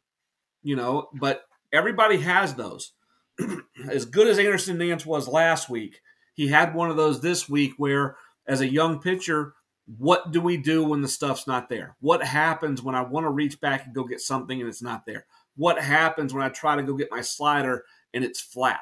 You 0.62 0.77
know, 0.77 1.09
but 1.14 1.43
everybody 1.73 2.19
has 2.19 2.55
those. 2.55 2.93
as 3.91 4.05
good 4.05 4.27
as 4.27 4.38
Anderson 4.38 4.79
Nance 4.79 5.07
was 5.07 5.29
last 5.29 5.69
week, 5.69 6.01
he 6.35 6.49
had 6.49 6.75
one 6.75 6.91
of 6.91 6.97
those 6.97 7.21
this 7.21 7.49
week 7.49 7.75
where, 7.77 8.17
as 8.47 8.61
a 8.61 8.71
young 8.71 9.01
pitcher, 9.01 9.55
what 9.96 10.33
do 10.33 10.40
we 10.40 10.59
do 10.59 10.85
when 10.85 11.01
the 11.01 11.09
stuff's 11.09 11.46
not 11.46 11.68
there? 11.68 11.96
What 12.01 12.22
happens 12.22 12.83
when 12.83 12.94
I 12.94 13.03
want 13.03 13.24
to 13.24 13.31
reach 13.31 13.61
back 13.61 13.87
and 13.87 13.94
go 13.94 14.05
get 14.05 14.20
something 14.20 14.61
and 14.61 14.68
it's 14.68 14.83
not 14.83 15.07
there? 15.07 15.24
What 15.57 15.81
happens 15.81 16.35
when 16.35 16.42
I 16.42 16.51
try 16.51 16.77
to 16.77 16.83
go 16.83 16.94
get 16.94 17.11
my 17.11 17.22
slider 17.22 17.85
and 18.12 18.22
it's 18.22 18.40
flat? 18.40 18.81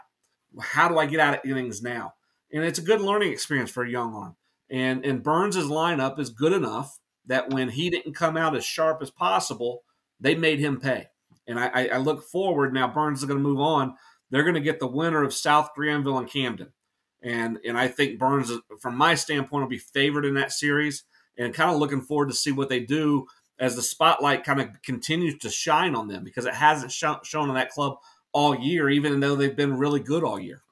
How 0.61 0.89
do 0.89 0.99
I 0.99 1.07
get 1.07 1.21
out 1.21 1.35
of 1.35 1.49
innings 1.49 1.81
now? 1.83 2.15
And 2.53 2.65
it's 2.65 2.79
a 2.79 2.83
good 2.83 3.01
learning 3.01 3.33
experience 3.33 3.71
for 3.71 3.85
a 3.85 3.91
young 3.91 4.15
arm. 4.15 4.37
And 4.69 5.05
and 5.05 5.23
Burns's 5.23 5.67
lineup 5.67 6.19
is 6.19 6.31
good 6.31 6.53
enough 6.53 6.99
that 7.27 7.51
when 7.51 7.69
he 7.69 7.89
didn't 7.89 8.15
come 8.15 8.37
out 8.37 8.57
as 8.57 8.65
sharp 8.65 9.01
as 9.01 9.11
possible, 9.11 9.83
they 10.19 10.35
made 10.35 10.59
him 10.59 10.81
pay. 10.81 11.07
And 11.47 11.61
I, 11.61 11.87
I 11.87 11.97
look 11.99 12.25
forward 12.25 12.75
now. 12.75 12.89
Burns 12.89 13.21
is 13.21 13.25
going 13.27 13.39
to 13.39 13.49
move 13.49 13.61
on. 13.61 13.95
They're 14.31 14.43
going 14.43 14.55
to 14.55 14.61
get 14.61 14.81
the 14.81 14.89
winner 14.89 15.23
of 15.23 15.33
South 15.33 15.71
Granville 15.75 16.19
and 16.19 16.29
Camden 16.29 16.73
and 17.23 17.59
and 17.65 17.79
I 17.79 17.89
think 17.89 18.19
Burns, 18.19 18.53
from 18.81 18.97
my 18.97 19.15
standpoint, 19.15 19.63
will 19.63 19.69
be 19.71 19.79
favored 19.79 20.25
in 20.25 20.35
that 20.35 20.53
series. 20.53 21.05
And 21.39 21.53
kind 21.53 21.71
of 21.71 21.77
looking 21.77 22.01
forward 22.01 22.31
to 22.31 22.35
see 22.35 22.51
what 22.51 22.71
they 22.71 22.81
do 22.81 23.27
as 23.59 23.77
the 23.77 23.83
spotlight 23.83 24.45
kind 24.45 24.61
of 24.61 24.69
continues 24.83 25.39
to 25.39 25.51
shine 25.51 25.95
on 25.95 26.09
them 26.09 26.25
because 26.25 26.47
it 26.47 26.55
hasn't 26.55 26.93
sh- 26.93 27.05
shown 27.25 27.49
on 27.49 27.55
that 27.55 27.71
club 27.71 27.99
all 28.33 28.55
year, 28.55 28.89
even 28.89 29.21
though 29.21 29.37
they've 29.37 29.57
been 29.57 29.77
really 29.77 30.01
good 30.01 30.25
all 30.25 30.39
year. 30.39 30.63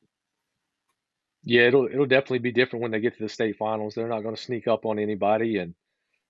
Yeah, 1.45 1.63
it'll 1.63 1.87
it'll 1.87 2.07
definitely 2.07 2.39
be 2.39 2.53
different 2.53 2.83
when 2.83 2.93
they 2.93 3.01
get 3.01 3.17
to 3.17 3.23
the 3.23 3.29
state 3.29 3.57
finals. 3.57 3.95
They're 3.95 4.09
not 4.09 4.23
going 4.23 4.35
to 4.35 4.43
sneak 4.43 4.67
up 4.67 4.87
on 4.87 4.99
anybody, 4.99 5.59
and 5.59 5.75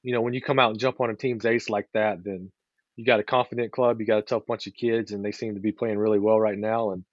you 0.02 0.12
know 0.12 0.20
when 0.20 0.34
you 0.34 0.40
come 0.40 0.58
out 0.58 0.70
and 0.70 0.78
jump 0.78 1.00
on 1.00 1.10
a 1.10 1.14
team's 1.14 1.44
ace 1.44 1.68
like 1.68 1.88
that, 1.94 2.24
then 2.24 2.50
you 2.96 3.04
got 3.04 3.20
a 3.20 3.24
confident 3.24 3.72
club, 3.72 4.00
you 4.00 4.06
got 4.06 4.18
a 4.18 4.22
tough 4.22 4.46
bunch 4.46 4.66
of 4.66 4.74
kids, 4.74 5.12
and 5.12 5.24
they 5.24 5.32
seem 5.32 5.54
to 5.54 5.60
be 5.60 5.72
playing 5.72 5.98
really 5.98 6.18
well 6.18 6.38
right 6.38 6.58
now. 6.58 6.90
And 6.90 7.04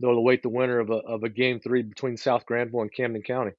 they'll 0.00 0.10
await 0.10 0.42
the 0.42 0.48
winner 0.48 0.78
of 0.78 0.90
a, 0.90 0.94
of 0.94 1.22
a 1.22 1.28
game 1.28 1.60
three 1.60 1.82
between 1.82 2.16
South 2.16 2.46
Granville 2.46 2.82
and 2.82 2.92
Camden 2.92 3.22
County. 3.22 3.52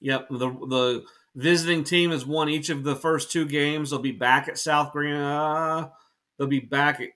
Yep, 0.00 0.28
the 0.30 0.48
the 0.50 1.04
visiting 1.34 1.84
team 1.84 2.10
has 2.10 2.26
won 2.26 2.48
each 2.48 2.68
of 2.68 2.84
the 2.84 2.96
first 2.96 3.30
two 3.30 3.46
games. 3.46 3.90
They'll 3.90 3.98
be 3.98 4.12
back 4.12 4.48
at 4.48 4.58
South 4.58 4.92
Granville. 4.92 5.26
Uh, 5.26 5.88
they'll 6.38 6.48
be 6.48 6.60
back 6.60 7.00
at 7.00 7.10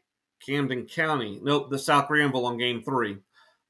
Camden 0.46 0.87
County. 0.87 1.40
Nope, 1.42 1.70
the 1.70 1.78
South 1.78 2.08
Granville 2.08 2.46
on 2.46 2.58
game 2.58 2.82
three. 2.82 3.18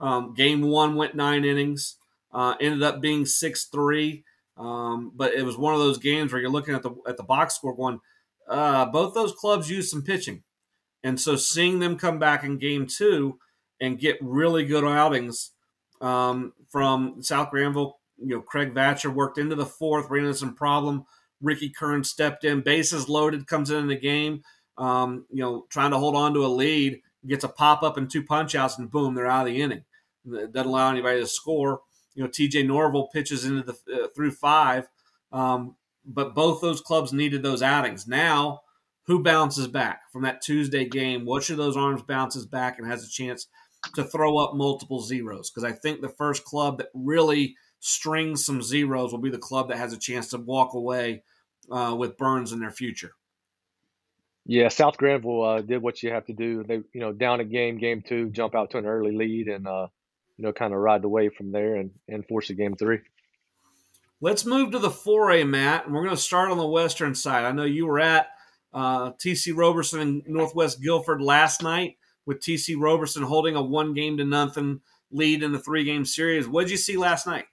Um, 0.01 0.35
game 0.35 0.63
one 0.63 0.95
went 0.95 1.15
nine 1.15 1.45
innings. 1.45 1.97
Uh, 2.33 2.55
ended 2.61 2.83
up 2.83 3.01
being 3.01 3.27
six 3.27 3.65
three. 3.65 4.25
Um, 4.59 5.13
but 5.15 5.35
it 5.35 5.45
was 5.45 5.57
one 5.57 5.75
of 5.75 5.81
those 5.81 5.99
games 5.99 6.33
where 6.33 6.41
you're 6.41 6.51
looking 6.51 6.75
at 6.75 6.83
the 6.83 6.91
at 7.07 7.17
the 7.17 7.23
box 7.23 7.55
score 7.55 7.77
going, 7.77 8.01
uh, 8.49 8.87
both 8.87 9.15
those 9.15 9.33
clubs 9.33 9.71
used 9.71 9.89
some 9.89 10.03
pitching, 10.03 10.43
and 11.05 11.21
so 11.21 11.37
seeing 11.37 11.79
them 11.79 11.97
come 11.97 12.19
back 12.19 12.43
in 12.43 12.59
game 12.59 12.87
two 12.87 13.39
and 13.81 13.99
get 13.99 14.19
really 14.21 14.65
good 14.65 14.85
outings 14.85 15.53
um, 16.01 16.53
from 16.69 17.23
South 17.23 17.51
Granville. 17.51 17.99
You 18.19 18.37
know, 18.37 18.41
Craig 18.41 18.75
Vatcher 18.75 19.13
worked 19.13 19.39
into 19.39 19.55
the 19.55 19.67
fourth, 19.67 20.11
ran 20.11 20.25
into 20.25 20.39
some 20.39 20.55
problem. 20.55 21.05
Ricky 21.41 21.71
Kern 21.71 22.03
stepped 22.03 22.45
in, 22.45 22.63
bases 22.63 23.09
loaded, 23.09 23.47
comes 23.47 23.71
in 23.71 23.87
the 23.87 23.97
game. 23.97 24.43
Um, 24.77 25.27
you 25.31 25.43
know, 25.43 25.67
trying 25.71 25.91
to 25.91 25.99
hold 25.99 26.17
on 26.17 26.35
to 26.35 26.45
a 26.45 26.49
lead, 26.49 27.01
gets 27.27 27.45
a 27.45 27.49
pop 27.49 27.83
up 27.83 27.97
and 27.97 28.11
two 28.11 28.23
punch 28.23 28.55
outs, 28.55 28.79
and 28.79 28.91
boom, 28.91 29.15
they're 29.15 29.27
out 29.27 29.47
of 29.47 29.53
the 29.53 29.61
inning. 29.61 29.85
Doesn't 30.29 30.57
allow 30.57 30.91
anybody 30.91 31.21
to 31.21 31.27
score. 31.27 31.81
You 32.15 32.25
know, 32.25 32.29
TJ 32.29 32.67
Norville 32.67 33.09
pitches 33.13 33.45
into 33.45 33.63
the 33.63 34.05
uh, 34.05 34.09
through 34.15 34.33
five, 34.33 34.89
um, 35.33 35.77
but 36.05 36.35
both 36.35 36.61
those 36.61 36.81
clubs 36.81 37.13
needed 37.13 37.43
those 37.43 37.63
outings. 37.63 38.07
Now, 38.07 38.63
who 39.05 39.23
bounces 39.23 39.69
back 39.69 40.03
from 40.13 40.23
that 40.23 40.43
Tuesday 40.43 40.85
game? 40.85 41.25
Which 41.25 41.51
of 41.51 41.57
those 41.57 41.77
arms 41.77 42.03
bounces 42.03 42.45
back 42.45 42.79
and 42.79 42.87
has 42.89 43.05
a 43.05 43.09
chance 43.09 43.47
to 43.95 44.05
throw 44.05 44.39
up 44.39 44.55
multiple 44.55 45.01
zeros 45.01 45.51
because 45.51 45.65
I 45.65 45.73
think 45.73 46.01
the 46.01 46.09
first 46.09 46.45
club 46.45 46.79
that 46.79 46.89
really 46.95 47.57
strings 47.81 48.45
some 48.45 48.63
zeros 48.63 49.13
will 49.13 49.21
be 49.21 49.31
the 49.31 49.39
club 49.39 49.69
that 49.69 49.79
has 49.79 49.93
a 49.93 49.99
chance 49.99 50.29
to 50.31 50.39
walk 50.39 50.75
away 50.75 51.23
uh, 51.71 51.95
with 51.97 52.17
Burns 52.17 52.53
in 52.53 52.61
their 52.61 52.71
future. 52.71 53.13
Yeah, 54.47 54.69
South 54.69 54.97
Granville 54.97 55.43
uh, 55.43 55.61
did 55.61 55.83
what 55.83 56.03
you 56.03 56.11
have 56.11 56.25
to 56.27 56.33
do. 56.33 56.65
They, 56.65 56.77
you 56.93 57.01
know, 57.01 57.13
down 57.13 57.41
a 57.41 57.45
game, 57.45 57.79
game 57.79 58.03
two, 58.07 58.31
jump 58.31 58.55
out 58.55 58.71
to 58.71 58.79
an 58.79 58.87
early 58.87 59.15
lead, 59.15 59.49
and 59.49 59.67
uh, 59.67 59.89
you 60.39 60.45
know, 60.45 60.53
kind 60.53 60.73
of 60.73 60.81
ride 60.81 61.03
the 61.03 61.09
wave 61.09 61.35
from 61.35 61.53
there 61.53 61.77
and 61.77 61.91
and 62.09 62.27
force 62.27 62.49
a 62.49 62.55
game 62.55 62.75
three. 62.75 63.01
Let's 64.21 64.45
move 64.45 64.73
to 64.73 64.81
the 64.81 64.89
4A, 64.89 65.49
Matt, 65.49 65.85
and 65.87 65.95
we're 65.95 66.03
going 66.03 66.17
to 66.17 66.21
start 66.21 66.51
on 66.51 66.59
the 66.59 66.67
western 66.67 67.15
side. 67.15 67.45
I 67.45 67.53
know 67.53 67.65
you 67.65 67.87
were 67.87 68.01
at 68.01 68.27
uh, 68.73 69.13
TC 69.13 69.57
Roberson 69.57 70.01
and 70.01 70.23
Northwest 70.27 70.83
Guilford 70.83 71.23
last 71.23 71.63
night 71.63 71.99
with 72.29 72.41
TC 72.41 72.77
Roberson 72.79 73.23
holding 73.23 73.57
a 73.57 73.63
one 73.63 73.95
game 73.95 74.19
to 74.19 74.25
nothing 74.25 74.83
lead 75.11 75.43
in 75.43 75.51
the 75.51 75.59
three 75.59 75.83
game 75.83 76.05
series. 76.05 76.47
What 76.47 76.65
did 76.65 76.71
you 76.71 76.77
see 76.77 76.99
last 76.99 77.27
night? 77.27 77.47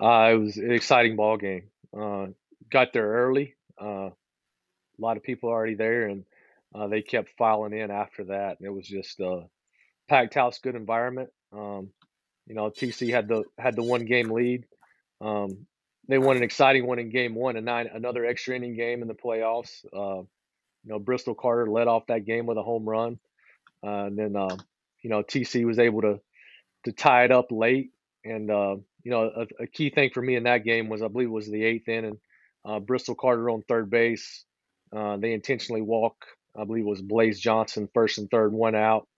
Uh, 0.00 0.32
it 0.32 0.38
was 0.38 0.56
an 0.56 0.72
exciting 0.72 1.14
ball 1.14 1.36
game. 1.36 1.68
Uh, 1.96 2.26
got 2.70 2.92
there 2.92 3.06
early. 3.06 3.54
Uh, 3.80 4.10
a 4.10 4.98
lot 4.98 5.16
of 5.16 5.22
people 5.22 5.48
already 5.48 5.76
there, 5.76 6.08
and 6.08 6.24
uh, 6.74 6.88
they 6.88 7.02
kept 7.02 7.30
filing 7.38 7.72
in 7.72 7.92
after 7.92 8.24
that. 8.24 8.58
And 8.58 8.66
it 8.66 8.72
was 8.72 8.86
just 8.86 9.20
a 9.20 9.44
packed 10.08 10.34
house, 10.34 10.58
good 10.58 10.74
environment. 10.74 11.30
Um, 11.52 11.90
you 12.48 12.56
know, 12.56 12.68
TC 12.68 13.12
had 13.12 13.28
the 13.28 13.44
had 13.58 13.76
the 13.76 13.84
one 13.84 14.06
game 14.06 14.30
lead. 14.30 14.64
Um, 15.20 15.66
they 16.08 16.18
won 16.18 16.36
an 16.36 16.42
exciting 16.42 16.84
one 16.84 16.98
in 16.98 17.10
game 17.10 17.36
one, 17.36 17.56
a 17.56 17.60
nine 17.60 17.88
another 17.94 18.24
extra 18.24 18.56
inning 18.56 18.74
game 18.74 19.02
in 19.02 19.08
the 19.08 19.14
playoffs. 19.14 19.84
Uh, 19.96 20.22
you 20.84 20.92
know, 20.92 20.98
Bristol 20.98 21.36
Carter 21.36 21.70
led 21.70 21.86
off 21.86 22.08
that 22.08 22.24
game 22.24 22.46
with 22.46 22.58
a 22.58 22.62
home 22.62 22.88
run. 22.88 23.20
Uh, 23.84 24.06
and 24.06 24.18
then, 24.18 24.36
uh, 24.36 24.56
you 25.02 25.10
know, 25.10 25.22
TC 25.22 25.64
was 25.64 25.78
able 25.78 26.02
to 26.02 26.20
to 26.84 26.92
tie 26.92 27.24
it 27.24 27.32
up 27.32 27.46
late. 27.50 27.90
And 28.24 28.50
uh, 28.50 28.76
you 29.02 29.10
know, 29.10 29.30
a, 29.36 29.64
a, 29.64 29.66
key 29.66 29.90
thing 29.90 30.10
for 30.14 30.22
me 30.22 30.36
in 30.36 30.44
that 30.44 30.64
game 30.64 30.88
was 30.88 31.02
I 31.02 31.08
believe 31.08 31.28
it 31.28 31.32
was 31.32 31.50
the 31.50 31.64
eighth 31.64 31.88
inning. 31.88 32.18
Uh, 32.64 32.78
Bristol 32.78 33.16
Carter 33.16 33.50
on 33.50 33.62
third 33.62 33.90
base 33.90 34.44
Uh, 34.94 35.16
they 35.16 35.32
intentionally 35.32 35.82
walk, 35.82 36.14
I 36.56 36.64
believe 36.64 36.84
it 36.84 36.88
was 36.88 37.02
Blaze 37.02 37.40
Johnson, 37.40 37.88
first 37.92 38.18
and 38.18 38.30
third, 38.30 38.52
one 38.52 38.76
out. 38.76 39.08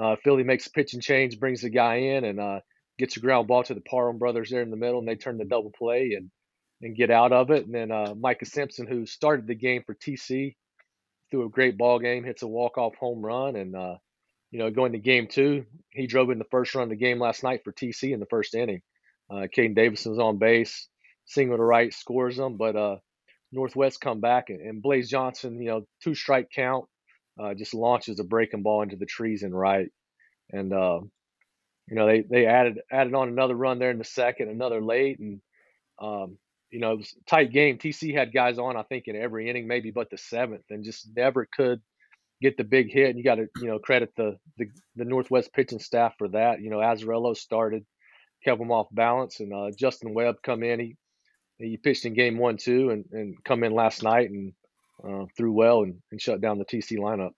Uh, 0.00 0.14
Philly 0.22 0.44
makes 0.44 0.68
a 0.68 0.70
pitching 0.70 1.00
change, 1.00 1.40
brings 1.40 1.62
the 1.62 1.70
guy 1.70 1.96
in, 1.96 2.24
and 2.24 2.38
uh, 2.38 2.60
gets 2.98 3.16
a 3.16 3.20
ground 3.20 3.48
ball 3.48 3.64
to 3.64 3.74
the 3.74 3.80
Parham 3.80 4.18
brothers 4.18 4.50
there 4.50 4.62
in 4.62 4.70
the 4.70 4.76
middle, 4.76 5.00
and 5.00 5.08
they 5.08 5.16
turn 5.16 5.38
the 5.38 5.44
double 5.44 5.72
play 5.76 6.12
and 6.16 6.30
and 6.80 6.96
get 6.96 7.10
out 7.10 7.32
of 7.32 7.50
it. 7.50 7.66
And 7.66 7.74
then 7.74 8.20
Micah 8.20 8.44
Simpson, 8.44 8.86
who 8.86 9.04
started 9.04 9.48
the 9.48 9.56
game 9.56 9.82
for 9.84 9.96
TC, 9.96 10.54
threw 11.30 11.46
a 11.46 11.50
great 11.50 11.76
ball 11.76 11.98
game, 11.98 12.24
hits 12.24 12.42
a 12.42 12.46
walk 12.46 12.78
off 12.78 12.94
home 12.96 13.24
run, 13.24 13.56
and 13.56 13.74
uh, 13.74 13.96
you 14.50 14.58
know 14.58 14.70
going 14.70 14.92
to 14.92 14.98
game 14.98 15.28
two, 15.28 15.64
he 15.90 16.06
drove 16.06 16.30
in 16.30 16.38
the 16.38 16.44
first 16.50 16.74
run 16.74 16.84
of 16.84 16.90
the 16.90 16.96
game 16.96 17.18
last 17.18 17.42
night 17.42 17.62
for 17.64 17.72
TC 17.72 18.12
in 18.12 18.20
the 18.20 18.26
first 18.26 18.54
inning. 18.54 18.82
Uh, 19.30 19.46
Caden 19.54 19.74
Davison 19.74 20.12
was 20.12 20.18
on 20.18 20.38
base, 20.38 20.88
single 21.26 21.56
to 21.56 21.62
right, 21.62 21.92
scores 21.92 22.36
them, 22.36 22.56
but 22.56 22.76
uh, 22.76 22.96
Northwest 23.52 24.00
come 24.00 24.20
back 24.20 24.48
and, 24.48 24.60
and 24.60 24.82
Blaze 24.82 25.10
Johnson, 25.10 25.60
you 25.60 25.68
know, 25.68 25.86
two 26.02 26.14
strike 26.14 26.48
count, 26.54 26.86
uh, 27.38 27.54
just 27.54 27.74
launches 27.74 28.18
a 28.20 28.24
breaking 28.24 28.62
ball 28.62 28.82
into 28.82 28.96
the 28.96 29.06
trees 29.06 29.42
and 29.42 29.58
right, 29.58 29.88
and 30.50 30.72
uh, 30.72 31.00
you 31.88 31.96
know 31.96 32.06
they 32.06 32.22
they 32.22 32.46
added 32.46 32.80
added 32.90 33.14
on 33.14 33.28
another 33.28 33.54
run 33.54 33.78
there 33.78 33.90
in 33.90 33.98
the 33.98 34.04
second, 34.04 34.48
another 34.48 34.80
late, 34.80 35.18
and 35.18 35.40
um, 36.00 36.38
you 36.70 36.80
know 36.80 36.92
it 36.92 36.98
was 36.98 37.14
a 37.20 37.24
tight 37.30 37.52
game. 37.52 37.78
TC 37.78 38.14
had 38.14 38.32
guys 38.32 38.58
on, 38.58 38.76
I 38.76 38.82
think, 38.82 39.04
in 39.06 39.16
every 39.16 39.48
inning, 39.48 39.66
maybe 39.66 39.90
but 39.90 40.10
the 40.10 40.18
seventh, 40.18 40.64
and 40.70 40.84
just 40.84 41.08
never 41.14 41.46
could 41.54 41.80
get 42.40 42.56
the 42.56 42.64
big 42.64 42.92
hit. 42.92 43.10
And 43.10 43.18
you 43.18 43.24
got 43.24 43.36
to 43.36 43.46
you 43.60 43.68
know 43.68 43.78
credit 43.78 44.12
the, 44.16 44.36
the 44.56 44.66
the 44.96 45.04
Northwest 45.04 45.52
pitching 45.52 45.80
staff 45.80 46.14
for 46.18 46.28
that. 46.28 46.60
You 46.60 46.70
know, 46.70 46.78
Azarello 46.78 47.36
started, 47.36 47.84
kept 48.44 48.58
them 48.58 48.70
off 48.70 48.88
balance, 48.92 49.40
and 49.40 49.52
uh, 49.52 49.70
Justin 49.76 50.14
Webb 50.14 50.36
come 50.42 50.62
in. 50.62 50.80
He 50.80 50.96
he 51.58 51.76
pitched 51.76 52.04
in 52.04 52.14
game 52.14 52.38
one 52.38 52.56
too, 52.56 52.90
and, 52.90 53.04
and 53.12 53.44
come 53.44 53.64
in 53.64 53.72
last 53.72 54.02
night 54.02 54.30
and 54.30 54.52
uh, 55.04 55.26
threw 55.36 55.52
well 55.52 55.82
and, 55.82 56.00
and 56.10 56.20
shut 56.20 56.40
down 56.40 56.58
the 56.58 56.64
TC 56.64 56.98
lineup. 56.98 57.32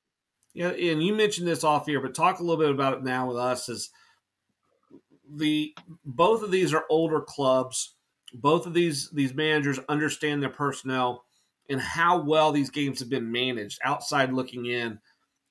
Yeah, 0.52 0.68
and 0.68 1.02
you 1.02 1.14
mentioned 1.14 1.46
this 1.46 1.64
off 1.64 1.86
here, 1.86 2.00
but 2.00 2.14
talk 2.14 2.40
a 2.40 2.42
little 2.42 2.62
bit 2.62 2.70
about 2.70 2.94
it 2.94 3.04
now 3.04 3.28
with 3.28 3.36
us. 3.36 3.68
Is 3.68 3.90
the 5.32 5.74
both 6.04 6.42
of 6.42 6.50
these 6.50 6.74
are 6.74 6.84
older 6.90 7.20
clubs. 7.20 7.94
Both 8.32 8.66
of 8.66 8.74
these 8.74 9.10
these 9.10 9.34
managers 9.34 9.78
understand 9.88 10.42
their 10.42 10.50
personnel 10.50 11.24
and 11.68 11.80
how 11.80 12.22
well 12.22 12.52
these 12.52 12.70
games 12.70 13.00
have 13.00 13.10
been 13.10 13.30
managed. 13.30 13.78
Outside 13.84 14.32
looking 14.32 14.66
in 14.66 14.98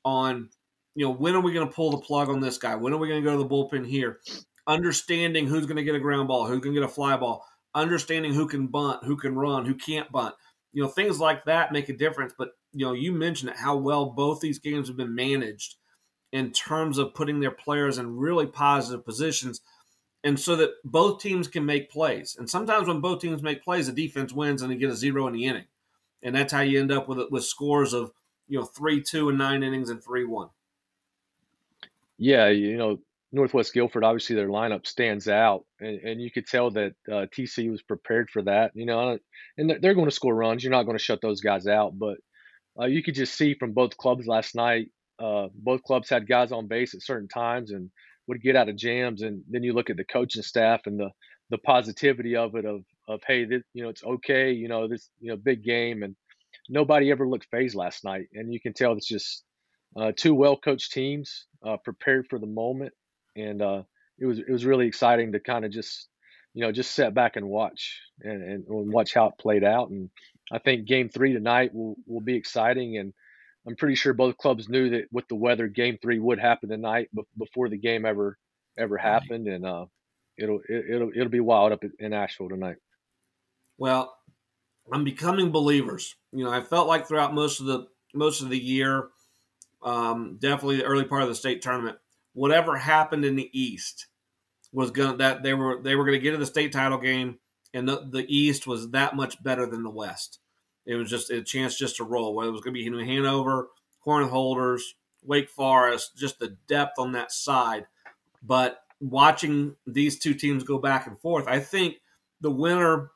on, 0.04 0.50
you 0.96 1.06
know, 1.06 1.14
when 1.14 1.36
are 1.36 1.42
we 1.42 1.54
going 1.54 1.68
to 1.68 1.74
pull 1.74 1.92
the 1.92 1.98
plug 1.98 2.30
on 2.30 2.40
this 2.40 2.58
guy? 2.58 2.76
When 2.76 2.94
are 2.94 2.98
we 2.98 3.08
going 3.08 3.24
to 3.24 3.30
go 3.30 3.38
to 3.38 3.44
the 3.44 3.50
bullpen 3.50 3.88
here? 3.88 4.20
Understanding 4.68 5.48
who's 5.48 5.66
going 5.66 5.78
to 5.78 5.84
get 5.84 5.96
a 5.96 6.00
ground 6.00 6.28
ball, 6.28 6.46
who's 6.46 6.60
going 6.60 6.76
to 6.76 6.82
get 6.82 6.90
a 6.90 6.94
fly 6.94 7.18
ball 7.18 7.46
understanding 7.76 8.34
who 8.34 8.48
can 8.48 8.68
bunt, 8.68 9.04
who 9.04 9.18
can 9.18 9.36
run, 9.36 9.66
who 9.66 9.76
can't 9.76 10.12
bunt. 10.12 10.36
You 10.72 10.84
know, 10.84 10.90
things 10.90 11.20
like 11.20 11.46
that 11.46 11.72
make 11.72 11.90
a 11.90 11.98
difference. 11.98 12.34
But, 12.38 12.50
you 12.72 12.86
know, 12.86 12.94
you 12.94 13.12
mentioned 13.12 13.52
it, 13.52 13.58
how 13.58 13.78
well 13.78 14.08
both 14.08 14.40
these 14.40 14.60
games 14.60 14.88
have 14.88 14.98
been 14.98 15.16
managed 15.16 15.76
in 16.32 16.52
terms 16.52 16.98
of 16.98 17.14
putting 17.14 17.40
their 17.40 17.52
players 17.52 17.98
in 17.98 18.18
really 18.18 18.46
positive 18.46 19.06
positions. 19.06 19.62
And 20.24 20.40
so 20.40 20.56
that 20.58 20.72
both 20.84 21.22
teams 21.22 21.48
can 21.48 21.66
make 21.66 21.90
plays. 21.90 22.36
And 22.38 22.50
sometimes 22.50 22.88
when 22.88 23.00
both 23.00 23.22
teams 23.22 23.42
make 23.42 23.64
plays, 23.64 23.88
the 23.88 23.94
defense 23.94 24.34
wins 24.34 24.62
and 24.62 24.72
they 24.72 24.76
get 24.76 24.90
a 24.90 24.96
zero 24.96 25.28
in 25.28 25.34
the 25.34 25.46
inning. 25.46 25.66
And 26.22 26.36
that's 26.36 26.52
how 26.52 26.62
you 26.62 26.80
end 26.80 26.92
up 26.92 27.08
with 27.08 27.20
with 27.32 27.46
scores 27.46 27.94
of, 27.94 28.12
you 28.48 28.60
know, 28.60 28.66
3 28.66 29.02
2 29.02 29.30
and 29.30 29.38
nine 29.38 29.64
innings 29.64 29.90
and 29.90 30.04
3 30.04 30.26
1. 30.26 30.50
Yeah, 32.18 32.50
you 32.50 32.76
know, 32.76 33.00
Northwest 33.32 33.74
Guilford, 33.74 34.04
obviously 34.04 34.36
their 34.36 34.50
lineup 34.50 34.86
stands 34.86 35.30
out, 35.30 35.66
and, 35.80 36.00
and 36.00 36.22
you 36.22 36.30
could 36.30 36.46
tell 36.46 36.72
that 36.72 36.94
uh, 37.10 37.28
TC 37.34 37.72
was 37.72 37.82
prepared 37.82 38.30
for 38.30 38.42
that. 38.42 38.72
You 38.76 38.86
know, 38.86 39.18
and 39.58 39.70
they're, 39.70 39.80
they're 39.80 39.94
going 39.94 40.10
to 40.10 40.16
score 40.16 40.36
runs. 40.36 40.62
You're 40.62 40.72
not 40.72 40.84
going 40.84 40.98
to 40.98 41.04
shut 41.04 41.22
those 41.22 41.40
guys 41.40 41.66
out, 41.66 41.98
but 41.98 42.18
uh, 42.78 42.86
you 42.86 43.02
could 43.04 43.16
just 43.16 43.38
see 43.38 43.54
from 43.54 43.72
both 43.72 43.96
clubs 43.96 44.28
last 44.28 44.56
night. 44.56 44.90
Uh, 45.18 45.48
both 45.54 45.84
clubs 45.84 46.10
had 46.10 46.28
guys 46.28 46.52
on 46.52 46.68
base 46.68 46.94
at 46.94 47.02
certain 47.02 47.28
times 47.28 47.72
and 47.72 47.92
would 48.30 48.42
get 48.42 48.56
out 48.56 48.70
of 48.70 48.78
jams. 48.78 49.22
And 49.22 49.44
then 49.50 49.64
you 49.64 49.74
look 49.74 49.90
at 49.90 49.98
the 49.98 50.06
coaching 50.06 50.44
staff 50.44 50.82
and 50.86 50.98
the 51.00 51.12
the 51.50 51.58
positivity 51.60 52.38
of 52.38 52.56
it 52.56 52.66
of 52.66 52.84
of 53.10 53.22
hey, 53.28 53.44
this, 53.46 53.64
you 53.74 53.84
know, 53.84 53.90
it's 53.90 54.04
okay. 54.04 54.54
You 54.54 54.70
know, 54.70 54.88
this 54.88 55.10
you 55.20 55.32
know 55.32 55.38
big 55.38 55.64
game, 55.64 56.04
and 56.04 56.16
nobody 56.70 57.12
ever 57.12 57.28
looked 57.28 57.48
phased 57.52 57.76
last 57.76 58.06
night. 58.06 58.28
And 58.34 58.54
you 58.54 58.62
can 58.62 58.74
tell 58.74 58.94
it's 58.94 59.08
just 59.08 59.44
uh, 60.00 60.14
two 60.16 60.34
well 60.34 60.56
coached 60.56 60.94
teams 60.94 61.46
uh, 61.66 61.78
prepared 61.84 62.28
for 62.30 62.40
the 62.40 62.48
moment 62.48 62.94
and 63.36 63.62
uh, 63.62 63.84
it 64.20 64.26
was 64.26 64.40
it 64.40 64.50
was 64.50 64.66
really 64.66 64.88
exciting 64.88 65.32
to 65.32 65.40
kind 65.40 65.66
of 65.66 65.72
just 65.72 66.08
you 66.54 66.64
know 66.64 66.72
just 66.72 66.92
sit 66.92 67.14
back 67.14 67.36
and 67.36 67.48
watch 67.48 68.00
and, 68.22 68.44
and 68.44 68.66
watch 68.68 69.14
how 69.14 69.28
it 69.28 69.38
played 69.40 69.64
out. 69.64 69.90
And 69.90 70.10
I 70.52 70.60
think 70.60 70.88
Game 70.88 71.10
Three 71.10 71.34
tonight 71.34 71.74
will 71.74 71.96
will 72.08 72.22
be 72.22 72.36
exciting, 72.36 72.98
and 72.98 73.14
I'm 73.70 73.76
pretty 73.76 73.94
sure 73.94 74.14
both 74.14 74.38
clubs 74.38 74.68
knew 74.68 74.90
that 74.90 75.06
with 75.12 75.28
the 75.28 75.36
weather, 75.36 75.68
Game 75.68 76.00
Three 76.02 76.18
would 76.18 76.40
happen 76.40 76.70
tonight 76.70 77.10
before 77.38 77.70
the 77.70 77.78
game 77.78 78.04
ever 78.04 78.36
ever 78.80 78.98
happened, 78.98 79.48
and 79.48 79.64
uh, 79.64 79.86
it'll 80.40 80.60
it'll 80.68 81.12
it'll 81.16 81.30
be 81.30 81.40
wild 81.40 81.72
up 81.72 81.84
in 82.00 82.12
Asheville 82.12 82.50
tonight. 82.50 82.78
Well, 83.78 84.16
I'm 84.92 85.04
becoming 85.04 85.52
believers. 85.52 86.16
You 86.32 86.46
know, 86.46 86.52
I 86.52 86.62
felt 86.62 86.88
like 86.88 87.08
throughout 87.08 87.36
most 87.36 87.60
of 87.60 87.68
the 87.68 87.86
most 88.16 88.42
of 88.42 88.50
the 88.50 88.58
year, 88.58 89.10
um, 89.84 90.40
definitely 90.42 90.78
the 90.78 90.86
early 90.86 91.06
part 91.06 91.22
of 91.22 91.30
the 91.30 91.36
state 91.36 91.62
tournament, 91.62 92.00
whatever 92.34 92.76
happened 92.76 93.24
in 93.24 93.36
the 93.36 93.52
East 93.54 94.08
was 94.74 94.90
gonna 94.90 95.18
that 95.18 95.44
they 95.44 95.54
were 95.54 95.80
they 95.80 95.96
were 95.96 96.06
going 96.06 96.18
to 96.18 96.24
get 96.24 96.32
to 96.32 96.38
the 96.38 96.46
state 96.48 96.72
title 96.72 96.98
game, 96.98 97.38
and 97.72 97.88
the, 97.88 98.08
the 98.10 98.26
East 98.36 98.66
was 98.66 98.90
that 98.90 99.16
much 99.16 99.44
better 99.44 99.68
than 99.68 99.84
the 99.84 99.92
West. 99.92 100.40
It 100.90 100.96
was 100.96 101.08
just 101.08 101.30
a 101.30 101.44
chance 101.44 101.78
just 101.78 101.98
to 101.98 102.04
roll. 102.04 102.34
Whether 102.34 102.50
it 102.50 102.54
was 102.54 102.62
going 102.62 102.74
to 102.74 102.80
be 102.80 103.06
Hanover, 103.06 103.70
Corinth 104.04 104.32
Holders, 104.32 104.96
Wake 105.24 105.48
Forest, 105.48 106.18
just 106.18 106.40
the 106.40 106.58
depth 106.68 106.98
on 106.98 107.12
that 107.12 107.32
side. 107.32 107.86
But 108.42 108.82
watching 109.00 109.76
these 109.86 110.18
two 110.18 110.34
teams 110.34 110.64
go 110.64 110.80
back 110.80 111.06
and 111.06 111.20
forth, 111.20 111.48
I 111.48 111.60
think 111.60 111.98
the 112.42 112.50
winner 112.50 113.12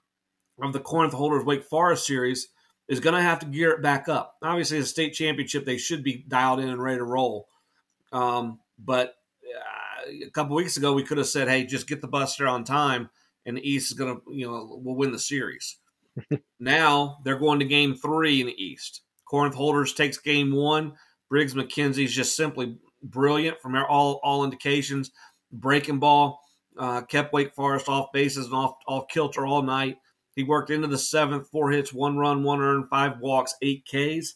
of 0.62 0.72
the 0.72 0.80
Corinth 0.80 1.14
Holders 1.14 1.46
Wake 1.46 1.66
Forest 1.66 2.06
series 2.06 2.50
is 2.88 3.00
going 3.00 3.16
to 3.16 3.22
have 3.24 3.40
to 3.40 3.48
gear 3.48 3.72
it 3.72 3.82
back 3.82 4.08
up. 4.08 4.36
Obviously, 4.44 4.80
the 4.80 4.86
state 4.86 5.14
championship, 5.14 5.66
they 5.66 5.78
should 5.78 6.04
be 6.04 6.24
dialed 6.28 6.60
in 6.60 6.70
and 6.70 6.84
ready 6.84 7.00
to 7.00 7.04
roll. 7.04 7.48
Um, 8.12 8.60
but 8.78 9.16
uh, 9.44 10.12
a 10.28 10.30
couple 10.30 10.56
weeks 10.56 10.78
ago, 10.78 10.94
we 10.94 11.04
could 11.04 11.18
have 11.18 11.26
said, 11.26 11.48
"Hey, 11.48 11.66
just 11.66 11.88
get 11.88 12.02
the 12.02 12.08
bus 12.08 12.36
there 12.36 12.48
on 12.48 12.66
time, 12.66 13.10
and 13.48 13.58
the 13.58 13.68
East 13.68 13.92
is 13.92 13.98
going 13.98 14.16
to, 14.16 14.22
you 14.32 14.46
know, 14.46 14.80
we'll 14.80 14.96
win 14.96 15.12
the 15.12 15.18
series." 15.18 15.78
Now 16.60 17.18
they're 17.24 17.40
going 17.40 17.60
to 17.60 17.66
Game 17.66 17.96
Three 17.96 18.42
in 18.42 18.48
the 18.48 18.64
East. 18.64 19.02
Corinth 19.26 19.56
Holders 19.56 19.94
takes 19.94 20.18
Game 20.18 20.54
One. 20.54 20.94
Briggs 21.30 21.54
McKenzie 21.54 22.06
is 22.06 22.14
just 22.14 22.36
simply 22.36 22.78
brilliant 23.02 23.60
from 23.62 23.76
all 23.76 24.20
all 24.24 24.44
indications. 24.44 25.12
Breaking 25.52 26.00
ball 26.00 26.42
uh, 26.78 27.02
kept 27.02 27.34
Wake 27.34 27.54
Forest 27.56 27.90
off 27.90 28.12
bases 28.14 28.46
and 28.46 28.56
off 28.56 28.76
off 28.88 29.08
kilter 29.08 29.46
all 29.46 29.62
night. 29.62 29.98
He 30.36 30.44
worked 30.44 30.72
into 30.72 30.88
the 30.88 30.98
seventh, 30.98 31.48
four 31.50 31.72
hits, 31.72 31.94
one 31.94 32.18
run, 32.18 32.44
one 32.44 32.62
earned, 32.62 32.90
five 32.90 33.20
walks, 33.20 33.56
eight 33.62 33.86
Ks. 33.86 34.36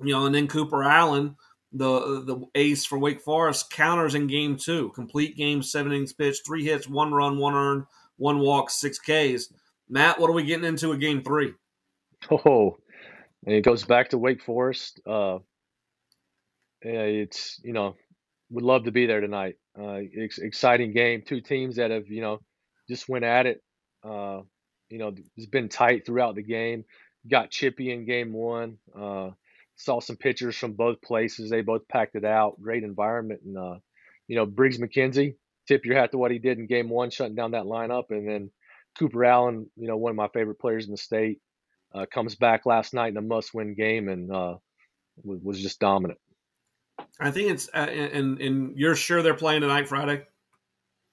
You 0.00 0.12
know, 0.12 0.26
and 0.26 0.34
then 0.34 0.48
Cooper 0.48 0.82
Allen 0.82 1.36
the 1.72 2.22
the 2.24 2.44
ace 2.54 2.84
for 2.84 2.98
Wake 2.98 3.22
Forest 3.22 3.70
counters 3.70 4.14
in 4.14 4.26
game 4.26 4.56
two. 4.56 4.90
Complete 4.90 5.36
game, 5.36 5.62
seven 5.62 5.92
innings 5.92 6.14
three 6.44 6.64
hits, 6.64 6.88
one 6.88 7.12
run, 7.12 7.38
one 7.38 7.54
earned, 7.54 7.84
one 8.16 8.40
walk, 8.40 8.70
six 8.70 8.98
Ks. 8.98 9.52
Matt, 9.92 10.18
what 10.18 10.30
are 10.30 10.32
we 10.32 10.44
getting 10.44 10.64
into 10.64 10.92
a 10.92 10.96
game 10.96 11.22
three? 11.22 11.52
Oh, 12.30 12.78
it 13.44 13.62
goes 13.62 13.84
back 13.84 14.10
to 14.10 14.18
Wake 14.18 14.42
Forest. 14.42 15.00
Uh, 15.06 15.38
yeah, 16.82 17.02
it's 17.02 17.60
you 17.62 17.74
know, 17.74 17.96
would 18.50 18.64
love 18.64 18.84
to 18.84 18.90
be 18.90 19.04
there 19.04 19.20
tonight. 19.20 19.56
Uh, 19.78 19.98
ex- 20.18 20.38
exciting 20.38 20.94
game. 20.94 21.22
Two 21.26 21.42
teams 21.42 21.76
that 21.76 21.90
have 21.90 22.06
you 22.08 22.22
know 22.22 22.38
just 22.88 23.06
went 23.06 23.26
at 23.26 23.44
it. 23.44 23.62
Uh, 24.02 24.40
you 24.88 24.98
know, 24.98 25.12
it's 25.36 25.46
been 25.46 25.68
tight 25.68 26.06
throughout 26.06 26.36
the 26.36 26.42
game. 26.42 26.84
Got 27.30 27.50
chippy 27.50 27.92
in 27.92 28.06
game 28.06 28.32
one. 28.32 28.78
Uh, 28.98 29.30
saw 29.76 30.00
some 30.00 30.16
pictures 30.16 30.56
from 30.56 30.72
both 30.72 31.02
places. 31.02 31.50
They 31.50 31.60
both 31.60 31.86
packed 31.88 32.14
it 32.14 32.24
out. 32.24 32.62
Great 32.62 32.82
environment, 32.82 33.40
and 33.44 33.58
uh, 33.58 33.78
you 34.26 34.36
know 34.36 34.46
Briggs 34.46 34.78
McKenzie. 34.78 35.34
Tip 35.68 35.84
your 35.84 35.96
hat 35.96 36.12
to 36.12 36.18
what 36.18 36.30
he 36.30 36.38
did 36.38 36.58
in 36.58 36.66
Game 36.66 36.88
One, 36.88 37.10
shutting 37.10 37.34
down 37.36 37.50
that 37.50 37.64
lineup, 37.64 38.04
and 38.08 38.26
then 38.26 38.50
Cooper 38.98 39.24
Allen. 39.24 39.70
You 39.76 39.88
know, 39.88 39.96
one 39.96 40.10
of 40.10 40.16
my 40.16 40.28
favorite 40.28 40.60
players 40.60 40.86
in 40.86 40.92
the 40.92 40.96
state, 40.96 41.40
uh, 41.94 42.06
comes 42.12 42.34
back 42.34 42.66
last 42.66 42.94
night 42.94 43.10
in 43.10 43.16
a 43.16 43.22
must-win 43.22 43.74
game 43.74 44.08
and 44.08 44.32
uh, 44.32 44.56
was, 45.22 45.40
was 45.42 45.62
just 45.62 45.80
dominant. 45.80 46.18
I 47.20 47.30
think 47.30 47.50
it's 47.50 47.68
uh, 47.72 47.78
and 47.78 48.40
and 48.40 48.76
you're 48.76 48.96
sure 48.96 49.22
they're 49.22 49.34
playing 49.34 49.62
tonight, 49.62 49.88
Friday. 49.88 50.22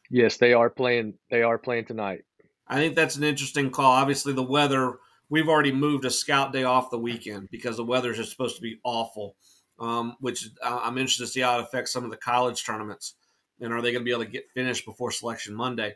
Yes, 0.10 0.38
they 0.38 0.54
are 0.54 0.70
playing. 0.70 1.16
They 1.30 1.42
are 1.42 1.58
playing 1.58 1.86
tonight. 1.86 2.24
I 2.68 2.76
think 2.76 2.96
that's 2.96 3.16
an 3.16 3.24
interesting 3.24 3.72
call. 3.72 3.92
Obviously, 3.92 4.34
the 4.34 4.44
weather 4.44 4.98
we've 5.30 5.48
already 5.48 5.72
moved 5.72 6.06
a 6.06 6.10
scout 6.10 6.52
day 6.52 6.64
off 6.64 6.90
the 6.90 6.98
weekend 6.98 7.50
because 7.52 7.78
the 7.78 7.86
weather's 7.86 8.18
just 8.18 8.32
supposed 8.32 8.56
to 8.56 8.62
be 8.62 8.80
awful. 8.84 9.36
Um, 9.80 10.18
which 10.20 10.46
I'm 10.62 10.98
interested 10.98 11.24
to 11.24 11.32
see 11.32 11.40
how 11.40 11.58
it 11.58 11.64
affects 11.64 11.94
some 11.94 12.04
of 12.04 12.12
the 12.12 12.18
college 12.18 12.66
tournaments, 12.66 13.16
and 13.62 13.72
are 13.72 13.82
they 13.82 13.94
going 13.94 14.04
to 14.04 14.06
be 14.06 14.12
able 14.12 14.26
to 14.26 14.30
get 14.30 14.50
finished 14.54 14.86
before 14.86 15.10
selection 15.12 15.56
Monday? 15.56 15.96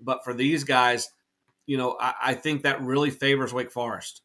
But 0.00 0.22
for 0.22 0.34
these 0.34 0.62
guys, 0.62 1.08
you 1.66 1.76
know, 1.76 1.96
I, 2.00 2.14
I 2.22 2.34
think 2.34 2.62
that 2.62 2.82
really 2.82 3.10
favors 3.10 3.52
Wake 3.52 3.70
Forest. 3.70 4.22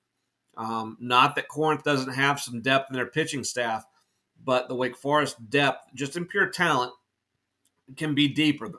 Um, 0.57 0.97
not 0.99 1.35
that 1.35 1.47
Corinth 1.47 1.83
doesn't 1.83 2.13
have 2.13 2.39
some 2.39 2.61
depth 2.61 2.89
in 2.89 2.95
their 2.95 3.05
pitching 3.05 3.43
staff, 3.43 3.85
but 4.43 4.67
the 4.67 4.75
Wake 4.75 4.97
Forest 4.97 5.49
depth, 5.49 5.85
just 5.95 6.17
in 6.17 6.25
pure 6.25 6.49
talent, 6.49 6.91
can 7.95 8.13
be 8.13 8.27
deeper. 8.27 8.71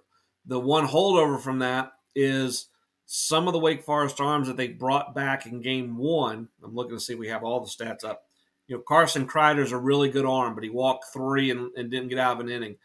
The 0.47 0.61
one 0.61 0.87
holdover 0.87 1.41
from 1.41 1.61
that 1.61 1.93
is 2.15 2.67
some 3.07 3.47
of 3.47 3.53
the 3.53 3.59
Wake 3.59 3.83
Forest 3.83 4.21
arms 4.21 4.47
that 4.47 4.57
they 4.57 4.69
brought 4.69 5.15
back 5.15 5.47
in 5.47 5.61
game 5.61 5.97
one. 5.97 6.49
I'm 6.63 6.75
looking 6.75 6.97
to 6.97 7.01
see 7.01 7.15
if 7.15 7.19
we 7.19 7.29
have 7.29 7.43
all 7.43 7.61
the 7.61 7.67
stats 7.67 8.05
up. 8.05 8.25
You 8.69 8.77
know, 8.77 8.83
Carson 8.83 9.27
Kreider's 9.27 9.73
a 9.73 9.79
really 9.79 10.11
good 10.11 10.25
arm, 10.25 10.55
but 10.55 10.63
he 10.63 10.71
walked 10.71 11.13
three 11.13 11.51
and, 11.51 11.71
and 11.77 11.91
didn't 11.91 12.09
get 12.09 12.19
out 12.19 12.35
of 12.35 12.41
an 12.41 12.49
inning. 12.49 12.77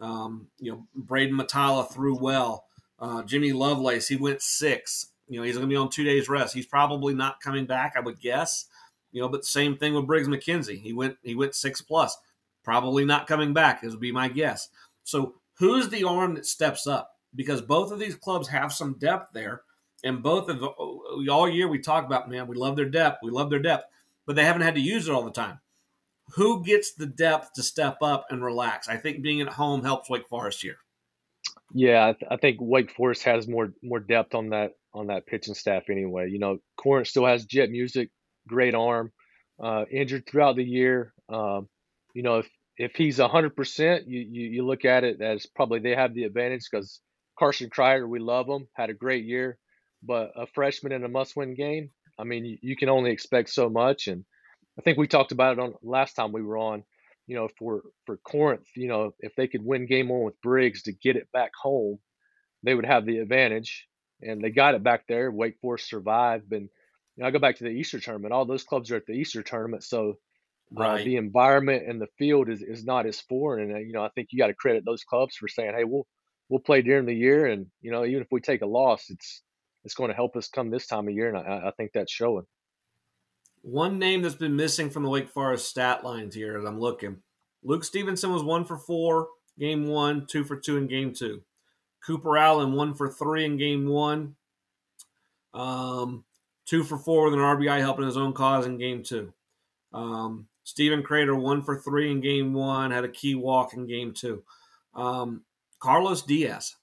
Um, 0.00 0.46
you 0.58 0.72
know, 0.72 0.86
Braden 0.94 1.36
Matala 1.36 1.90
threw 1.90 2.16
well. 2.16 2.66
Uh, 2.98 3.22
Jimmy 3.22 3.52
Lovelace, 3.52 4.06
he 4.06 4.16
went 4.16 4.42
six. 4.42 5.08
You 5.32 5.38
know, 5.40 5.44
he's 5.44 5.56
going 5.56 5.66
to 5.66 5.72
be 5.72 5.76
on 5.76 5.88
two 5.88 6.04
days 6.04 6.28
rest. 6.28 6.52
He's 6.52 6.66
probably 6.66 7.14
not 7.14 7.40
coming 7.40 7.64
back, 7.64 7.94
I 7.96 8.00
would 8.00 8.20
guess. 8.20 8.66
You 9.12 9.22
know, 9.22 9.30
but 9.30 9.46
same 9.46 9.78
thing 9.78 9.94
with 9.94 10.06
Briggs 10.06 10.28
McKenzie. 10.28 10.78
He 10.78 10.92
went 10.92 11.16
he 11.22 11.34
went 11.34 11.54
six 11.54 11.80
plus. 11.80 12.18
Probably 12.62 13.06
not 13.06 13.26
coming 13.26 13.54
back, 13.54 13.82
is 13.82 13.92
would 13.92 14.00
be 14.00 14.12
my 14.12 14.28
guess. 14.28 14.68
So 15.04 15.36
who's 15.54 15.88
the 15.88 16.04
arm 16.04 16.34
that 16.34 16.44
steps 16.44 16.86
up? 16.86 17.16
Because 17.34 17.62
both 17.62 17.92
of 17.92 17.98
these 17.98 18.14
clubs 18.14 18.46
have 18.48 18.74
some 18.74 18.98
depth 18.98 19.32
there, 19.32 19.62
and 20.04 20.22
both 20.22 20.50
of 20.50 20.62
all 20.62 21.48
year 21.48 21.66
we 21.66 21.78
talk 21.78 22.04
about 22.04 22.28
man, 22.28 22.46
we 22.46 22.56
love 22.56 22.76
their 22.76 22.90
depth, 22.90 23.20
we 23.22 23.30
love 23.30 23.48
their 23.48 23.58
depth, 23.58 23.84
but 24.26 24.36
they 24.36 24.44
haven't 24.44 24.62
had 24.62 24.74
to 24.74 24.82
use 24.82 25.08
it 25.08 25.14
all 25.14 25.24
the 25.24 25.30
time. 25.30 25.60
Who 26.34 26.62
gets 26.62 26.92
the 26.92 27.06
depth 27.06 27.54
to 27.54 27.62
step 27.62 27.98
up 28.02 28.26
and 28.28 28.44
relax? 28.44 28.86
I 28.86 28.98
think 28.98 29.22
being 29.22 29.40
at 29.40 29.48
home 29.48 29.82
helps 29.82 30.10
Wake 30.10 30.28
Forest 30.28 30.60
here. 30.60 30.76
Yeah, 31.72 32.08
I, 32.08 32.12
th- 32.12 32.30
I 32.30 32.36
think 32.36 32.58
Wake 32.60 32.90
Forest 32.90 33.22
has 33.24 33.48
more 33.48 33.72
more 33.82 34.00
depth 34.00 34.34
on 34.34 34.50
that 34.50 34.74
on 34.94 35.08
that 35.08 35.26
pitching 35.26 35.54
staff 35.54 35.84
anyway. 35.90 36.30
You 36.30 36.38
know, 36.38 36.58
Corinth 36.76 37.08
still 37.08 37.26
has 37.26 37.44
Jet 37.44 37.70
Music, 37.70 38.10
great 38.48 38.74
arm, 38.74 39.12
uh, 39.62 39.84
injured 39.90 40.26
throughout 40.26 40.56
the 40.56 40.64
year. 40.64 41.12
Um, 41.28 41.68
you 42.14 42.22
know, 42.22 42.38
if 42.38 42.50
if 42.76 42.94
he's 42.94 43.18
hundred 43.18 43.56
percent, 43.56 44.08
you, 44.08 44.20
you 44.20 44.48
you 44.48 44.66
look 44.66 44.84
at 44.84 45.04
it 45.04 45.20
as 45.20 45.46
probably 45.46 45.80
they 45.80 45.94
have 45.94 46.14
the 46.14 46.24
advantage 46.24 46.68
because 46.70 47.00
Carson 47.38 47.70
Kreider, 47.70 48.08
we 48.08 48.18
love 48.18 48.48
him, 48.48 48.68
had 48.74 48.90
a 48.90 48.94
great 48.94 49.24
year, 49.24 49.58
but 50.02 50.32
a 50.36 50.46
freshman 50.46 50.92
in 50.92 51.04
a 51.04 51.08
must-win 51.08 51.54
game, 51.54 51.90
I 52.18 52.24
mean, 52.24 52.44
you, 52.44 52.58
you 52.60 52.76
can 52.76 52.88
only 52.88 53.10
expect 53.10 53.50
so 53.50 53.68
much. 53.68 54.06
And 54.06 54.24
I 54.78 54.82
think 54.82 54.98
we 54.98 55.06
talked 55.06 55.32
about 55.32 55.54
it 55.54 55.60
on 55.60 55.74
last 55.82 56.14
time 56.14 56.32
we 56.32 56.42
were 56.42 56.58
on. 56.58 56.84
You 57.28 57.36
know, 57.36 57.48
for 57.58 57.82
for 58.04 58.16
Corinth, 58.18 58.66
you 58.74 58.88
know, 58.88 59.14
if 59.20 59.34
they 59.36 59.46
could 59.46 59.64
win 59.64 59.86
game 59.86 60.08
one 60.08 60.24
with 60.24 60.40
Briggs 60.42 60.82
to 60.82 60.92
get 60.92 61.16
it 61.16 61.28
back 61.32 61.52
home, 61.60 61.98
they 62.62 62.74
would 62.74 62.84
have 62.84 63.06
the 63.06 63.18
advantage. 63.18 63.86
And 64.22 64.42
they 64.42 64.50
got 64.50 64.74
it 64.74 64.82
back 64.82 65.06
there. 65.06 65.30
Wake 65.30 65.58
Forest 65.60 65.88
survived. 65.88 66.52
And 66.52 66.68
you 67.16 67.22
know, 67.22 67.26
I 67.26 67.30
go 67.30 67.38
back 67.38 67.58
to 67.58 67.64
the 67.64 67.70
Easter 67.70 68.00
tournament. 68.00 68.32
All 68.32 68.44
those 68.44 68.64
clubs 68.64 68.90
are 68.90 68.96
at 68.96 69.06
the 69.06 69.12
Easter 69.12 69.42
tournament, 69.42 69.84
so 69.84 70.18
Right. 70.74 71.02
Uh, 71.02 71.04
the 71.04 71.16
environment 71.16 71.84
and 71.86 72.00
the 72.00 72.08
field 72.18 72.48
is, 72.48 72.62
is 72.62 72.84
not 72.84 73.06
as 73.06 73.20
foreign, 73.20 73.68
and 73.68 73.76
uh, 73.76 73.80
you 73.80 73.92
know 73.92 74.02
I 74.02 74.08
think 74.14 74.28
you 74.30 74.38
got 74.38 74.46
to 74.46 74.54
credit 74.54 74.84
those 74.84 75.04
clubs 75.04 75.36
for 75.36 75.46
saying, 75.46 75.74
"Hey, 75.76 75.84
we'll 75.84 76.06
we'll 76.48 76.60
play 76.60 76.80
during 76.80 77.04
the 77.04 77.14
year, 77.14 77.46
and 77.46 77.66
you 77.82 77.90
know 77.90 78.06
even 78.06 78.22
if 78.22 78.28
we 78.30 78.40
take 78.40 78.62
a 78.62 78.66
loss, 78.66 79.10
it's 79.10 79.42
it's 79.84 79.94
going 79.94 80.08
to 80.08 80.16
help 80.16 80.34
us 80.34 80.48
come 80.48 80.70
this 80.70 80.86
time 80.86 81.08
of 81.08 81.14
year, 81.14 81.28
and 81.28 81.36
I, 81.36 81.68
I 81.68 81.72
think 81.76 81.90
that's 81.92 82.12
showing." 82.12 82.46
One 83.60 83.98
name 83.98 84.22
that's 84.22 84.34
been 84.34 84.56
missing 84.56 84.88
from 84.88 85.02
the 85.02 85.10
Wake 85.10 85.28
Forest 85.28 85.68
stat 85.68 86.04
lines 86.04 86.34
here 86.34 86.56
as 86.56 86.64
I'm 86.64 86.80
looking, 86.80 87.18
Luke 87.62 87.84
Stevenson 87.84 88.32
was 88.32 88.42
one 88.42 88.64
for 88.64 88.78
four, 88.78 89.28
game 89.58 89.86
one, 89.86 90.26
two 90.26 90.42
for 90.42 90.56
two 90.56 90.78
in 90.78 90.86
game 90.86 91.12
two. 91.12 91.42
Cooper 92.04 92.36
Allen 92.36 92.72
one 92.72 92.94
for 92.94 93.08
three 93.08 93.44
in 93.44 93.56
game 93.56 93.86
one, 93.86 94.34
um, 95.54 96.24
two 96.66 96.82
for 96.82 96.98
four 96.98 97.24
with 97.24 97.34
an 97.34 97.40
RBI 97.40 97.78
helping 97.78 98.06
his 98.06 98.16
own 98.16 98.32
cause 98.32 98.66
in 98.66 98.78
game 98.78 99.02
two. 99.02 99.32
Um, 99.92 100.46
Stephen 100.64 101.02
Crater 101.02 101.34
one 101.34 101.62
for 101.62 101.78
three 101.78 102.10
in 102.10 102.20
game 102.20 102.54
one, 102.54 102.90
had 102.90 103.04
a 103.04 103.08
key 103.08 103.34
walk 103.34 103.74
in 103.74 103.86
game 103.86 104.12
two. 104.12 104.42
Um, 104.94 105.42
Carlos 105.78 106.22
Diaz, 106.22 106.76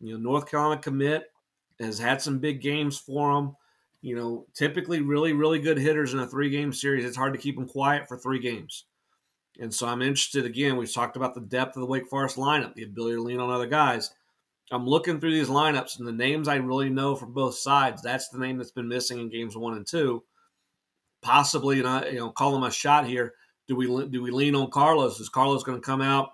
you 0.00 0.12
know, 0.12 0.18
North 0.18 0.50
Carolina 0.50 0.80
commit, 0.80 1.30
has 1.78 1.98
had 1.98 2.20
some 2.20 2.38
big 2.38 2.60
games 2.60 2.98
for 2.98 3.30
him. 3.32 3.56
You 4.02 4.16
know, 4.16 4.46
typically 4.54 5.02
really, 5.02 5.34
really 5.34 5.58
good 5.58 5.76
hitters 5.76 6.14
in 6.14 6.20
a 6.20 6.26
three 6.26 6.48
game 6.48 6.72
series. 6.72 7.04
It's 7.04 7.16
hard 7.16 7.34
to 7.34 7.38
keep 7.38 7.56
them 7.56 7.68
quiet 7.68 8.08
for 8.08 8.16
three 8.16 8.38
games. 8.38 8.84
And 9.58 9.72
so 9.72 9.86
I'm 9.86 10.00
interested 10.00 10.46
again. 10.46 10.78
We've 10.78 10.92
talked 10.92 11.16
about 11.16 11.34
the 11.34 11.42
depth 11.42 11.76
of 11.76 11.80
the 11.80 11.86
Wake 11.86 12.08
Forest 12.08 12.36
lineup, 12.36 12.74
the 12.74 12.84
ability 12.84 13.16
to 13.16 13.22
lean 13.22 13.40
on 13.40 13.50
other 13.50 13.66
guys. 13.66 14.10
I'm 14.70 14.86
looking 14.86 15.20
through 15.20 15.32
these 15.32 15.48
lineups 15.48 15.98
and 15.98 16.06
the 16.06 16.12
names 16.12 16.46
I 16.46 16.56
really 16.56 16.90
know 16.90 17.16
from 17.16 17.32
both 17.32 17.56
sides. 17.56 18.02
That's 18.02 18.28
the 18.28 18.38
name 18.38 18.56
that's 18.56 18.70
been 18.70 18.88
missing 18.88 19.18
in 19.18 19.28
games 19.28 19.56
one 19.56 19.76
and 19.76 19.86
two 19.86 20.22
possibly, 21.22 21.78
and 21.78 21.88
I, 21.88 22.08
you 22.08 22.18
know, 22.18 22.30
call 22.30 22.56
him 22.56 22.62
a 22.62 22.70
shot 22.70 23.06
here. 23.06 23.34
Do 23.68 23.76
we 23.76 23.86
do 23.86 24.22
we 24.22 24.30
lean 24.30 24.54
on 24.54 24.70
Carlos? 24.70 25.20
Is 25.20 25.28
Carlos 25.28 25.62
going 25.62 25.80
to 25.80 25.84
come 25.84 26.00
out 26.00 26.30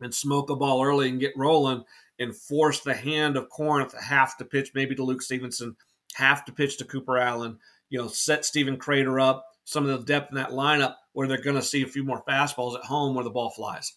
and 0.00 0.14
smoke 0.14 0.50
a 0.50 0.56
ball 0.56 0.82
early 0.84 1.08
and 1.08 1.20
get 1.20 1.36
rolling 1.36 1.84
and 2.18 2.36
force 2.36 2.80
the 2.80 2.94
hand 2.94 3.36
of 3.36 3.48
Corinth 3.50 3.94
half 4.00 4.36
to 4.38 4.44
pitch 4.44 4.70
maybe 4.74 4.94
to 4.94 5.02
Luke 5.02 5.22
Stevenson, 5.22 5.76
half 6.14 6.44
to 6.44 6.52
pitch 6.52 6.78
to 6.78 6.84
Cooper 6.84 7.18
Allen? 7.18 7.58
You 7.88 7.98
know, 7.98 8.08
set 8.08 8.44
Stephen 8.44 8.76
Crater 8.76 9.18
up, 9.18 9.44
some 9.64 9.88
of 9.88 9.98
the 9.98 10.06
depth 10.06 10.30
in 10.30 10.36
that 10.36 10.50
lineup 10.50 10.94
where 11.12 11.26
they're 11.26 11.42
going 11.42 11.56
to 11.56 11.62
see 11.62 11.82
a 11.82 11.88
few 11.88 12.04
more 12.04 12.22
fastballs 12.28 12.76
at 12.76 12.84
home 12.84 13.14
where 13.14 13.24
the 13.24 13.30
ball 13.30 13.50
flies. 13.50 13.94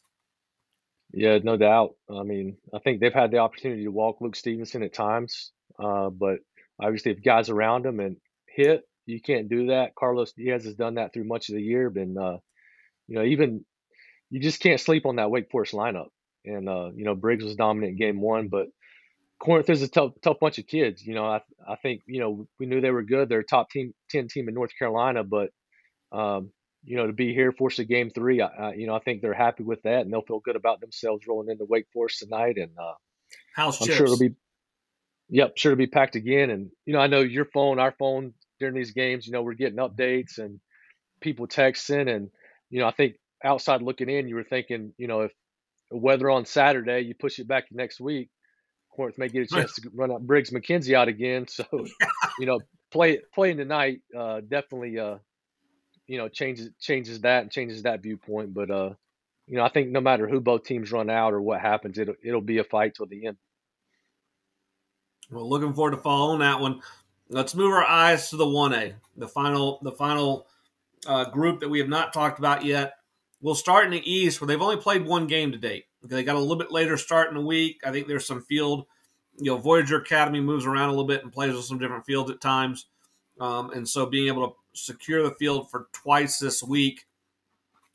Yeah, 1.14 1.38
no 1.44 1.58
doubt. 1.58 1.96
I 2.10 2.24
mean, 2.24 2.58
I 2.74 2.80
think 2.80 3.00
they've 3.00 3.14
had 3.14 3.32
the 3.32 3.38
opportunity 3.38 3.84
to 3.84 3.92
walk 3.92 4.20
Luke 4.20 4.36
Stevenson 4.36 4.84
at 4.84 4.94
times, 4.94 5.52
uh, 5.80 6.10
but 6.10 6.40
obviously, 6.82 7.12
if 7.12 7.24
guys 7.24 7.50
around 7.50 7.86
him 7.86 8.00
and 8.00 8.18
hit, 8.48 8.84
you 9.06 9.22
can't 9.22 9.50
do 9.50 9.68
that. 9.68 9.96
Carlos 9.96 10.34
Diaz 10.34 10.64
has 10.66 10.76
done 10.76 10.96
that 10.96 11.14
through 11.14 11.26
much 11.26 11.50
of 11.50 11.56
the 11.56 11.62
year. 11.62 11.90
Been, 11.92 12.18
uh, 12.18 12.38
you 13.08 13.16
know, 13.16 13.24
even 13.24 13.66
you 14.30 14.42
just 14.42 14.62
can't 14.62 14.80
sleep 14.82 15.06
on 15.06 15.18
that 15.18 15.32
Wake 15.32 15.52
Forest 15.52 15.74
lineup. 15.74 16.08
And 16.46 16.70
uh, 16.70 16.92
you 16.96 17.06
know, 17.06 17.16
Briggs 17.16 17.44
was 17.44 17.56
dominant 17.56 17.92
in 17.94 17.98
game 17.98 18.22
one, 18.22 18.50
but 18.50 18.68
Corinth 19.40 19.70
is 19.70 19.82
a 19.84 19.90
tough, 19.90 20.14
tough 20.24 20.40
bunch 20.40 20.60
of 20.60 20.68
kids. 20.68 21.06
You 21.06 21.16
know, 21.16 21.26
I, 21.26 21.42
I 21.68 21.76
think 21.78 22.02
you 22.08 22.20
know 22.22 22.48
we 22.60 22.66
knew 22.68 22.82
they 22.82 22.92
were 22.92 23.04
good. 23.04 23.30
They're 23.30 23.40
a 23.40 23.46
top 23.46 23.70
team, 23.72 23.94
ten 24.10 24.28
team 24.30 24.48
in 24.50 24.56
North 24.56 24.72
Carolina, 24.78 25.24
but 25.24 25.52
um, 26.12 26.52
you 26.84 26.98
know, 26.98 27.08
to 27.08 27.14
be 27.14 27.34
here, 27.34 27.52
force 27.52 27.80
a 27.80 27.86
game 27.86 28.10
three, 28.10 28.42
I, 28.42 28.48
I, 28.48 28.74
you 28.74 28.88
know, 28.88 28.96
I 28.96 29.00
think 29.00 29.22
they're 29.22 29.34
happy 29.34 29.64
with 29.64 29.82
that, 29.84 30.02
and 30.02 30.12
they'll 30.12 30.22
feel 30.22 30.40
good 30.40 30.56
about 30.56 30.82
themselves 30.82 31.26
rolling 31.28 31.50
into 31.50 31.66
Wake 31.66 31.88
Forest 31.94 32.20
tonight. 32.20 32.58
And 32.58 32.72
uh, 32.78 32.94
house 33.56 33.82
I'm 33.82 33.88
chips. 33.88 33.98
sure 33.98 34.06
it'll 34.06 34.20
be, 34.20 34.36
yep, 35.30 35.54
sure 35.58 35.72
to 35.72 35.76
be 35.78 35.88
packed 35.88 36.16
again. 36.16 36.50
And 36.50 36.70
you 36.86 36.94
know, 36.94 37.00
I 37.00 37.08
know 37.08 37.22
your 37.22 37.46
phone, 37.46 37.80
our 37.80 37.94
phone, 37.98 38.34
during 38.64 38.76
these 38.76 38.92
games, 38.92 39.28
you 39.28 39.34
know, 39.34 39.42
we're 39.42 39.54
getting 39.54 39.78
updates 39.78 40.38
and 40.38 40.60
people 41.22 41.48
texting. 41.48 42.14
And, 42.14 42.30
you 42.70 42.80
know, 42.80 42.88
I 42.88 42.92
think 42.92 43.16
outside 43.44 43.82
looking 43.82 44.10
in, 44.10 44.30
you 44.30 44.36
were 44.36 44.46
thinking, 44.46 44.94
you 44.98 45.08
know, 45.08 45.22
if 45.22 45.32
weather 45.92 46.30
on 46.30 46.46
Saturday, 46.46 47.02
you 47.02 47.14
push 47.14 47.40
it 47.40 47.48
back 47.48 47.68
to 47.68 47.76
next 47.76 48.00
week, 48.00 48.30
Corinth 48.96 49.18
may 49.18 49.28
get 49.28 49.44
a 49.44 49.48
chance 49.48 49.74
to 49.76 49.90
run 49.94 50.12
up 50.12 50.22
Briggs 50.22 50.52
McKenzie 50.52 50.94
out 50.94 51.10
again. 51.10 51.46
So, 51.50 51.66
you 52.40 52.46
know, 52.46 52.60
play 52.92 53.20
playing 53.34 53.58
tonight 53.58 54.00
uh, 54.18 54.40
definitely, 54.42 54.98
uh, 54.98 55.18
you 56.08 56.18
know, 56.18 56.28
changes 56.28 56.70
changes 56.80 57.22
that 57.22 57.44
and 57.44 57.52
changes 57.52 57.84
that 57.84 58.02
viewpoint. 58.02 58.54
But, 58.54 58.70
uh, 58.70 58.90
you 59.48 59.58
know, 59.58 59.64
I 59.64 59.70
think 59.70 59.90
no 59.90 60.02
matter 60.02 60.28
who 60.28 60.40
both 60.40 60.64
teams 60.64 60.92
run 60.92 61.10
out 61.10 61.34
or 61.34 61.42
what 61.42 61.62
happens, 61.62 61.98
it'll 61.98 62.16
it'll 62.24 62.42
be 62.42 62.60
a 62.60 62.64
fight 62.64 62.96
till 62.96 63.06
the 63.06 63.28
end. 63.28 63.38
Well, 65.32 65.50
looking 65.50 65.74
forward 65.74 65.92
to 65.92 65.98
following 65.98 66.40
that 66.40 66.60
one. 66.60 66.82
Let's 67.30 67.56
move 67.56 67.74
our 67.74 67.84
eyes 67.84 68.30
to 68.30 68.38
the 68.38 68.46
1A, 68.46 68.94
the 69.18 69.28
final 69.28 69.80
the 69.82 69.92
final 69.92 70.48
uh, 71.08 71.30
group 71.30 71.62
that 71.62 71.70
we 71.70 71.80
have 71.80 71.90
not 71.90 72.14
talked 72.14 72.40
about 72.40 72.66
yet. 72.66 72.94
We'll 73.42 73.56
start 73.56 73.86
in 73.86 73.92
the 73.92 74.12
East, 74.12 74.40
where 74.40 74.48
they've 74.48 74.62
only 74.62 74.78
played 74.78 75.06
one 75.06 75.28
game 75.28 75.52
to 75.52 75.58
date. 75.58 75.86
They 76.02 76.24
got 76.24 76.36
a 76.36 76.40
little 76.40 76.56
bit 76.56 76.72
later 76.72 76.98
start 76.98 77.30
in 77.30 77.36
the 77.36 77.42
week. 77.42 77.82
I 77.86 77.92
think 77.92 78.08
there's 78.08 78.26
some 78.26 78.42
field. 78.42 78.86
You 79.40 79.52
know, 79.52 79.58
Voyager 79.58 79.98
Academy 79.98 80.40
moves 80.40 80.66
around 80.66 80.90
a 80.90 80.92
little 80.92 81.08
bit 81.08 81.24
and 81.24 81.32
plays 81.32 81.54
with 81.54 81.66
some 81.66 81.80
different 81.80 82.06
fields 82.06 82.30
at 82.30 82.40
times, 82.40 82.86
um, 83.40 83.72
and 83.72 83.88
so 83.88 84.06
being 84.06 84.28
able 84.28 84.48
to 84.48 84.56
secure 84.74 85.24
the 85.24 85.36
field 85.36 85.70
for 85.70 85.88
twice 85.92 86.40
this 86.40 86.64
week, 86.64 87.06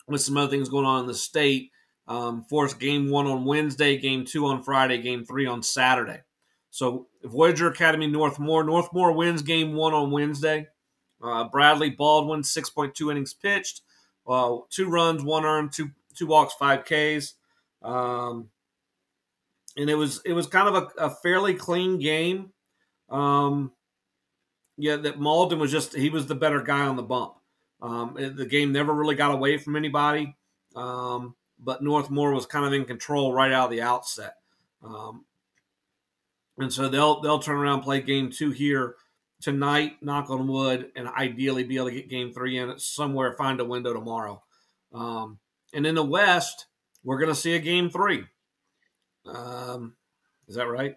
with 0.06 0.20
some 0.20 0.36
other 0.36 0.50
things 0.50 0.68
going 0.68 0.86
on 0.86 1.00
in 1.00 1.06
the 1.06 1.14
state, 1.14 1.70
um, 2.06 2.42
force 2.44 2.74
game 2.74 3.10
one 3.10 3.26
on 3.26 3.44
Wednesday, 3.44 3.98
game 3.98 4.24
two 4.24 4.46
on 4.46 4.62
Friday, 4.62 4.98
game 4.98 5.24
three 5.24 5.46
on 5.46 5.62
Saturday. 5.62 6.20
So 6.70 7.08
Voyager 7.24 7.68
Academy 7.68 8.06
North 8.06 8.38
Moore. 8.38 8.64
Northmore 8.64 9.14
wins 9.14 9.42
game 9.42 9.74
one 9.74 9.94
on 9.94 10.10
Wednesday. 10.10 10.68
Uh, 11.22 11.44
Bradley 11.44 11.90
Baldwin, 11.90 12.42
6.2 12.42 13.10
innings 13.10 13.34
pitched, 13.34 13.82
uh, 14.28 14.58
two 14.70 14.88
runs, 14.88 15.22
one 15.22 15.44
earned, 15.44 15.72
two 15.72 15.90
two 16.14 16.26
walks, 16.26 16.54
five 16.54 16.84
Ks. 16.84 17.34
Um, 17.82 18.50
and 19.76 19.88
it 19.88 19.94
was 19.94 20.20
it 20.24 20.32
was 20.32 20.46
kind 20.46 20.68
of 20.68 20.90
a, 20.98 21.06
a 21.06 21.10
fairly 21.10 21.54
clean 21.54 21.98
game. 21.98 22.52
Um, 23.08 23.72
yeah, 24.78 24.96
that 24.96 25.20
Baldwin 25.20 25.60
was 25.60 25.72
just 25.72 25.94
he 25.94 26.08
was 26.08 26.26
the 26.26 26.34
better 26.34 26.62
guy 26.62 26.86
on 26.86 26.96
the 26.96 27.02
bump. 27.02 27.34
Um, 27.82 28.16
the 28.16 28.46
game 28.46 28.72
never 28.72 28.94
really 28.94 29.16
got 29.16 29.34
away 29.34 29.58
from 29.58 29.76
anybody, 29.76 30.36
um, 30.74 31.34
but 31.58 31.82
North 31.82 32.10
Moore 32.10 32.32
was 32.32 32.46
kind 32.46 32.64
of 32.64 32.72
in 32.72 32.84
control 32.84 33.32
right 33.32 33.52
out 33.52 33.66
of 33.66 33.70
the 33.70 33.82
outset. 33.82 34.34
Um, 34.82 35.24
and 36.58 36.72
so 36.72 36.88
they'll 36.88 37.20
they'll 37.20 37.40
turn 37.40 37.56
around 37.56 37.82
play 37.82 38.00
game 38.00 38.30
two 38.30 38.52
here 38.52 38.94
tonight, 39.40 39.96
knock 40.00 40.30
on 40.30 40.48
wood, 40.48 40.90
and 40.96 41.08
ideally 41.08 41.64
be 41.64 41.76
able 41.76 41.88
to 41.88 41.94
get 41.94 42.08
game 42.08 42.32
three 42.32 42.56
in 42.56 42.78
somewhere, 42.78 43.34
find 43.34 43.60
a 43.60 43.64
window 43.64 43.92
tomorrow. 43.92 44.42
Um, 44.92 45.38
and 45.74 45.86
in 45.86 45.94
the 45.94 46.04
West, 46.04 46.66
we're 47.04 47.18
going 47.18 47.28
to 47.28 47.34
see 47.34 47.54
a 47.54 47.60
game 47.60 47.90
three. 47.90 48.24
Um, 49.26 49.94
is 50.48 50.54
that 50.56 50.68
right? 50.68 50.94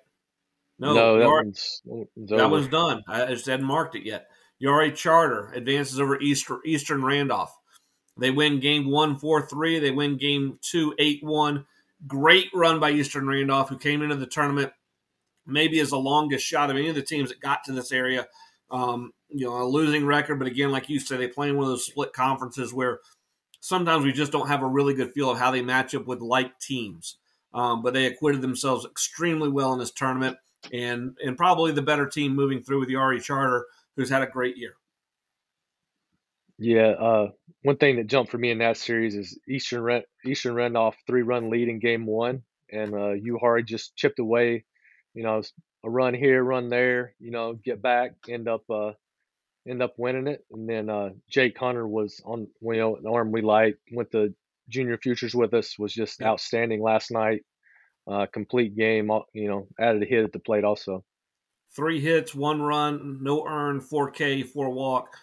No, 0.82 0.94
no 0.96 1.20
that, 1.20 1.28
one's, 1.28 1.82
that 2.18 2.50
one's 2.50 2.68
done. 2.68 3.04
I 3.08 3.28
just 3.28 3.46
hadn't 3.46 3.66
marked 3.66 3.96
it 3.96 4.04
yet. 4.04 4.28
Uwharrie 4.62 4.96
Charter 4.96 5.52
advances 5.54 6.00
over 6.00 6.20
Easter, 6.20 6.60
Eastern 6.66 7.04
Randolph. 7.04 7.56
They 8.20 8.32
win 8.32 8.60
game 8.60 8.90
one, 8.90 9.18
4 9.18 9.48
3. 9.48 9.80
They 9.80 9.92
win 9.92 10.18
game 10.18 10.60
two, 10.62 10.94
8 11.00 11.20
1. 11.24 11.66
Great 12.08 12.50
run 12.54 12.80
by 12.80 12.92
Eastern 12.92 13.28
Randolph, 13.28 13.70
who 13.70 13.78
came 13.78 14.02
into 14.02 14.16
the 14.16 14.26
tournament 14.26 14.74
maybe 15.46 15.80
as 15.80 15.90
the 15.90 16.00
longest 16.00 16.46
shot 16.46 16.70
of 16.70 16.78
any 16.78 16.90
of 16.90 16.96
the 16.96 17.02
teams 17.02 17.30
that 17.30 17.40
got 17.40 17.64
to 17.66 17.72
this 17.72 17.92
area. 17.92 18.28
Um, 18.70 19.12
you 19.30 19.46
know, 19.46 19.62
a 19.62 19.66
losing 19.66 20.06
record, 20.06 20.40
but 20.40 20.48
again, 20.48 20.72
like 20.72 20.90
you 20.90 21.00
said, 21.00 21.20
they 21.20 21.28
play 21.28 21.50
in 21.50 21.58
one 21.58 21.66
of 21.66 21.70
those 21.70 21.86
split 21.86 22.14
conferences 22.14 22.74
where 22.74 23.00
sometimes 23.60 24.06
we 24.06 24.14
just 24.14 24.32
don't 24.32 24.48
have 24.48 24.62
a 24.62 24.68
really 24.68 24.94
good 24.94 25.14
feel 25.14 25.30
of 25.30 25.38
how 25.38 25.52
they 25.52 25.62
match 25.62 25.94
up 25.94 26.08
with 26.08 26.22
like 26.22 26.58
teams. 26.60 27.18
Um, 27.54 27.82
but 27.82 27.94
they 27.94 28.06
acquitted 28.06 28.42
themselves 28.42 28.86
extremely 28.86 29.50
well 29.50 29.74
in 29.74 29.80
this 29.80 29.92
tournament, 29.92 30.38
and 30.72 31.16
and 31.24 31.38
probably 31.38 31.72
the 31.72 31.82
better 31.82 32.08
team 32.08 32.36
moving 32.36 32.62
through 32.62 32.80
with 32.80 32.90
the 32.90 32.96
Uwharrie 32.96 33.22
Charter, 33.22 33.66
who's 33.96 34.10
had 34.10 34.22
a 34.22 34.28
great 34.28 34.58
year. 34.58 34.74
Yeah, 36.58 36.90
uh, 36.90 37.30
one 37.64 37.78
thing 37.78 37.96
that 37.96 38.08
jumped 38.08 38.32
for 38.32 38.38
me 38.38 38.52
in 38.52 38.60
that 38.60 38.78
series 38.78 39.16
is 39.16 39.40
Eastern 39.48 39.82
Ren- 39.82 40.04
Eastern 40.26 40.54
Randolph 40.54 40.96
three 41.08 41.24
run 41.24 41.50
lead 41.50 41.70
in 41.70 41.80
game 41.80 42.06
one, 42.06 42.44
and 42.72 42.94
uh, 42.94 43.14
Uwharrie 43.16 43.66
just 43.66 43.96
chipped 43.96 44.20
away. 44.20 44.66
You 45.14 45.24
know, 45.24 45.42
a 45.84 45.90
run 45.90 46.14
here, 46.14 46.44
run 46.44 46.70
there. 46.70 47.16
You 47.20 47.32
know, 47.32 47.54
get 47.54 47.82
back, 47.82 48.14
end 48.30 48.48
up 48.48 48.64
uh, 48.70 48.92
end 49.68 49.82
up 49.82 49.96
winning 49.98 50.28
it. 50.28 50.46
And 50.52 50.70
then 50.70 50.90
uh, 50.90 51.10
Jake 51.30 51.58
Hunter 51.58 51.88
was 51.88 52.22
on 52.26 52.48
you 52.62 52.78
know 52.78 52.96
an 52.96 53.08
arm 53.08 53.32
we 53.32 53.42
like. 53.42 53.78
Went 53.92 54.12
to 54.12 54.34
junior 54.70 54.98
futures 54.98 55.34
with 55.34 55.54
us. 55.54 55.78
Was 55.80 55.94
just 55.94 56.22
outstanding 56.22 56.82
last 56.82 57.12
night. 57.12 57.44
Uh, 58.12 58.26
complete 58.26 58.76
game. 58.76 59.10
You 59.34 59.48
know, 59.48 59.68
added 59.80 60.04
a 60.04 60.06
hit 60.06 60.26
at 60.26 60.34
the 60.34 60.40
plate 60.40 60.64
also. 60.64 61.04
Three 61.74 62.02
hits, 62.02 62.36
one 62.36 62.62
run, 62.62 63.20
no 63.22 63.48
earn, 63.48 63.80
four 63.80 64.12
K, 64.12 64.44
four 64.44 64.70
walk 64.70 65.16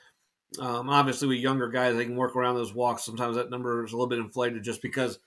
um, 0.58 0.88
obviously, 0.88 1.28
with 1.28 1.38
younger 1.38 1.68
guys, 1.68 1.96
they 1.96 2.04
can 2.04 2.16
work 2.16 2.34
around 2.34 2.54
those 2.54 2.74
walks. 2.74 3.04
Sometimes 3.04 3.36
that 3.36 3.50
number 3.50 3.84
is 3.84 3.92
a 3.92 3.96
little 3.96 4.08
bit 4.08 4.18
inflated 4.18 4.62
just 4.62 4.80
because 4.80 5.18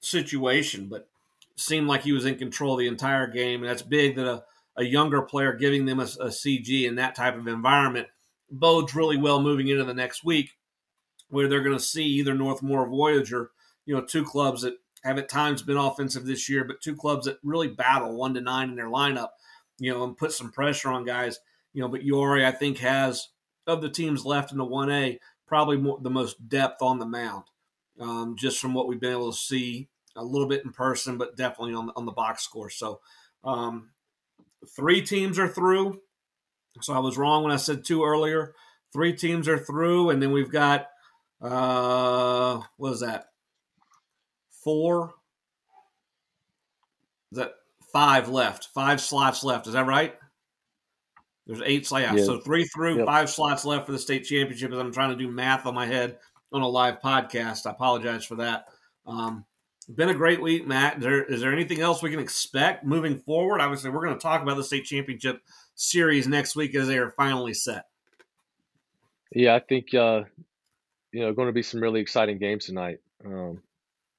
situation, 0.00 0.88
but 0.88 1.08
seemed 1.56 1.88
like 1.88 2.02
he 2.02 2.12
was 2.12 2.24
in 2.24 2.36
control 2.36 2.76
the 2.76 2.86
entire 2.86 3.26
game. 3.26 3.62
And 3.62 3.68
that's 3.68 3.82
big 3.82 4.14
that 4.16 4.30
a, 4.30 4.44
a 4.76 4.84
younger 4.84 5.22
player 5.22 5.52
giving 5.52 5.84
them 5.84 5.98
a, 5.98 6.04
a 6.04 6.28
CG 6.28 6.86
in 6.86 6.94
that 6.94 7.16
type 7.16 7.36
of 7.36 7.48
environment 7.48 8.06
bodes 8.50 8.94
really 8.94 9.16
well 9.16 9.42
moving 9.42 9.68
into 9.68 9.84
the 9.84 9.92
next 9.92 10.24
week, 10.24 10.50
where 11.28 11.48
they're 11.48 11.64
going 11.64 11.76
to 11.76 11.82
see 11.82 12.04
either 12.04 12.34
North 12.34 12.62
Moore 12.62 12.86
or 12.86 12.88
Voyager, 12.88 13.50
you 13.84 13.94
know, 13.94 14.02
two 14.02 14.24
clubs 14.24 14.62
that 14.62 14.78
have 15.04 15.18
at 15.18 15.28
times 15.28 15.62
been 15.62 15.76
offensive 15.76 16.24
this 16.24 16.48
year, 16.48 16.64
but 16.64 16.80
two 16.80 16.96
clubs 16.96 17.26
that 17.26 17.38
really 17.42 17.68
battle 17.68 18.16
one 18.16 18.34
to 18.34 18.40
nine 18.40 18.68
in 18.68 18.76
their 18.76 18.88
lineup, 18.88 19.28
you 19.78 19.92
know, 19.92 20.04
and 20.04 20.16
put 20.16 20.32
some 20.32 20.50
pressure 20.50 20.90
on 20.90 21.04
guys. 21.04 21.38
You 21.72 21.82
know, 21.82 21.88
but 21.88 22.02
Uwharrie, 22.02 22.44
I 22.44 22.52
think, 22.52 22.78
has 22.78 23.28
of 23.66 23.82
the 23.82 23.90
teams 23.90 24.24
left 24.24 24.50
in 24.50 24.58
the 24.58 24.64
1A, 24.64 25.18
probably 25.46 25.76
more, 25.76 25.98
the 26.02 26.10
most 26.10 26.48
depth 26.48 26.82
on 26.82 26.98
the 26.98 27.06
mound, 27.06 27.44
um, 28.00 28.34
just 28.36 28.58
from 28.58 28.74
what 28.74 28.88
we've 28.88 29.00
been 29.00 29.12
able 29.12 29.30
to 29.30 29.38
see 29.38 29.88
a 30.16 30.24
little 30.24 30.48
bit 30.48 30.64
in 30.64 30.72
person, 30.72 31.18
but 31.18 31.36
definitely 31.36 31.74
on 31.74 31.86
the, 31.86 31.92
on 31.94 32.06
the 32.06 32.12
box 32.12 32.42
score. 32.42 32.70
So, 32.70 33.00
um, 33.44 33.90
three 34.74 35.02
teams 35.02 35.38
are 35.38 35.48
through. 35.48 36.00
So 36.80 36.94
I 36.94 36.98
was 36.98 37.18
wrong 37.18 37.42
when 37.42 37.52
I 37.52 37.56
said 37.56 37.84
two 37.84 38.04
earlier. 38.04 38.54
Three 38.92 39.12
teams 39.12 39.48
are 39.48 39.58
through, 39.58 40.10
and 40.10 40.22
then 40.22 40.32
we've 40.32 40.50
got 40.50 40.88
uh, 41.40 42.60
what 42.76 42.92
is 42.92 43.00
that? 43.00 43.26
Four. 44.68 45.14
Is 47.32 47.38
that 47.38 47.54
five 47.90 48.28
left? 48.28 48.68
Five 48.74 49.00
slots 49.00 49.42
left. 49.42 49.66
Is 49.66 49.72
that 49.72 49.86
right? 49.86 50.14
There's 51.46 51.62
eight 51.64 51.86
slots. 51.86 52.26
So 52.26 52.40
three 52.40 52.66
through, 52.66 52.98
yep. 52.98 53.06
five 53.06 53.30
slots 53.30 53.64
left 53.64 53.86
for 53.86 53.92
the 53.92 53.98
state 53.98 54.24
championship. 54.24 54.70
As 54.70 54.78
I'm 54.78 54.92
trying 54.92 55.08
to 55.08 55.16
do 55.16 55.26
math 55.26 55.64
on 55.64 55.74
my 55.74 55.86
head 55.86 56.18
on 56.52 56.60
a 56.60 56.68
live 56.68 57.00
podcast, 57.00 57.64
I 57.64 57.70
apologize 57.70 58.26
for 58.26 58.34
that. 58.34 58.66
Um, 59.06 59.46
been 59.94 60.10
a 60.10 60.14
great 60.14 60.42
week, 60.42 60.66
Matt. 60.66 60.98
Is 60.98 61.02
there, 61.02 61.24
is 61.24 61.40
there 61.40 61.54
anything 61.54 61.80
else 61.80 62.02
we 62.02 62.10
can 62.10 62.20
expect 62.20 62.84
moving 62.84 63.20
forward? 63.20 63.62
Obviously, 63.62 63.88
we're 63.88 64.04
going 64.04 64.18
to 64.18 64.22
talk 64.22 64.42
about 64.42 64.58
the 64.58 64.64
state 64.64 64.84
championship 64.84 65.40
series 65.76 66.28
next 66.28 66.56
week 66.56 66.74
as 66.74 66.88
they 66.88 66.98
are 66.98 67.12
finally 67.12 67.54
set. 67.54 67.86
Yeah, 69.34 69.54
I 69.54 69.60
think 69.60 69.94
uh, 69.94 70.24
you 71.12 71.20
know 71.20 71.32
going 71.32 71.48
to 71.48 71.54
be 71.54 71.62
some 71.62 71.80
really 71.80 72.00
exciting 72.02 72.36
games 72.36 72.66
tonight. 72.66 73.00
Um, 73.24 73.62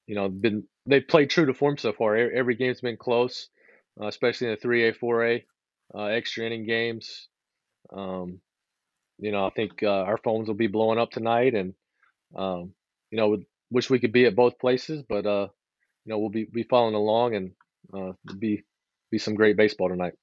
you 0.10 0.16
know, 0.16 0.28
been 0.28 0.64
they've 0.88 1.08
played 1.08 1.30
true 1.30 1.46
to 1.46 1.54
form 1.54 1.78
so 1.78 1.94
far. 1.94 2.18
Every 2.18 2.56
game's 2.56 2.82
been 2.82 2.98
close, 2.98 3.48
uh, 4.02 4.08
especially 4.08 4.48
in 4.48 4.54
the 4.54 4.60
three 4.60 4.90
A, 4.90 4.94
four 4.94 5.24
A 5.24 5.46
uh, 5.94 6.06
extra 6.06 6.48
inning 6.48 6.66
games. 6.66 7.28
Um, 7.96 8.40
you 9.20 9.32
know, 9.32 9.46
I 9.46 9.52
think 9.52 9.84
uh, 9.84 9.88
our 9.88 10.18
phones 10.18 10.48
will 10.48 10.56
be 10.56 10.66
blowing 10.66 10.98
up 10.98 11.12
tonight, 11.12 11.54
and 11.54 11.76
um, 12.36 12.74
you 13.12 13.20
know, 13.20 13.38
wish 13.70 13.92
we 13.92 14.00
could 14.00 14.12
be 14.12 14.26
at 14.26 14.36
both 14.36 14.58
places, 14.58 15.04
but 15.08 15.28
uh, 15.28 15.48
you 16.06 16.12
know, 16.12 16.18
we'll 16.18 16.32
be 16.32 16.46
be 16.52 16.64
following 16.64 16.96
along, 16.96 17.36
and 17.36 17.52
uh, 17.94 18.14
be 18.40 18.64
be 19.12 19.20
some 19.20 19.36
great 19.36 19.58
baseball 19.58 19.90
tonight. 19.90 20.14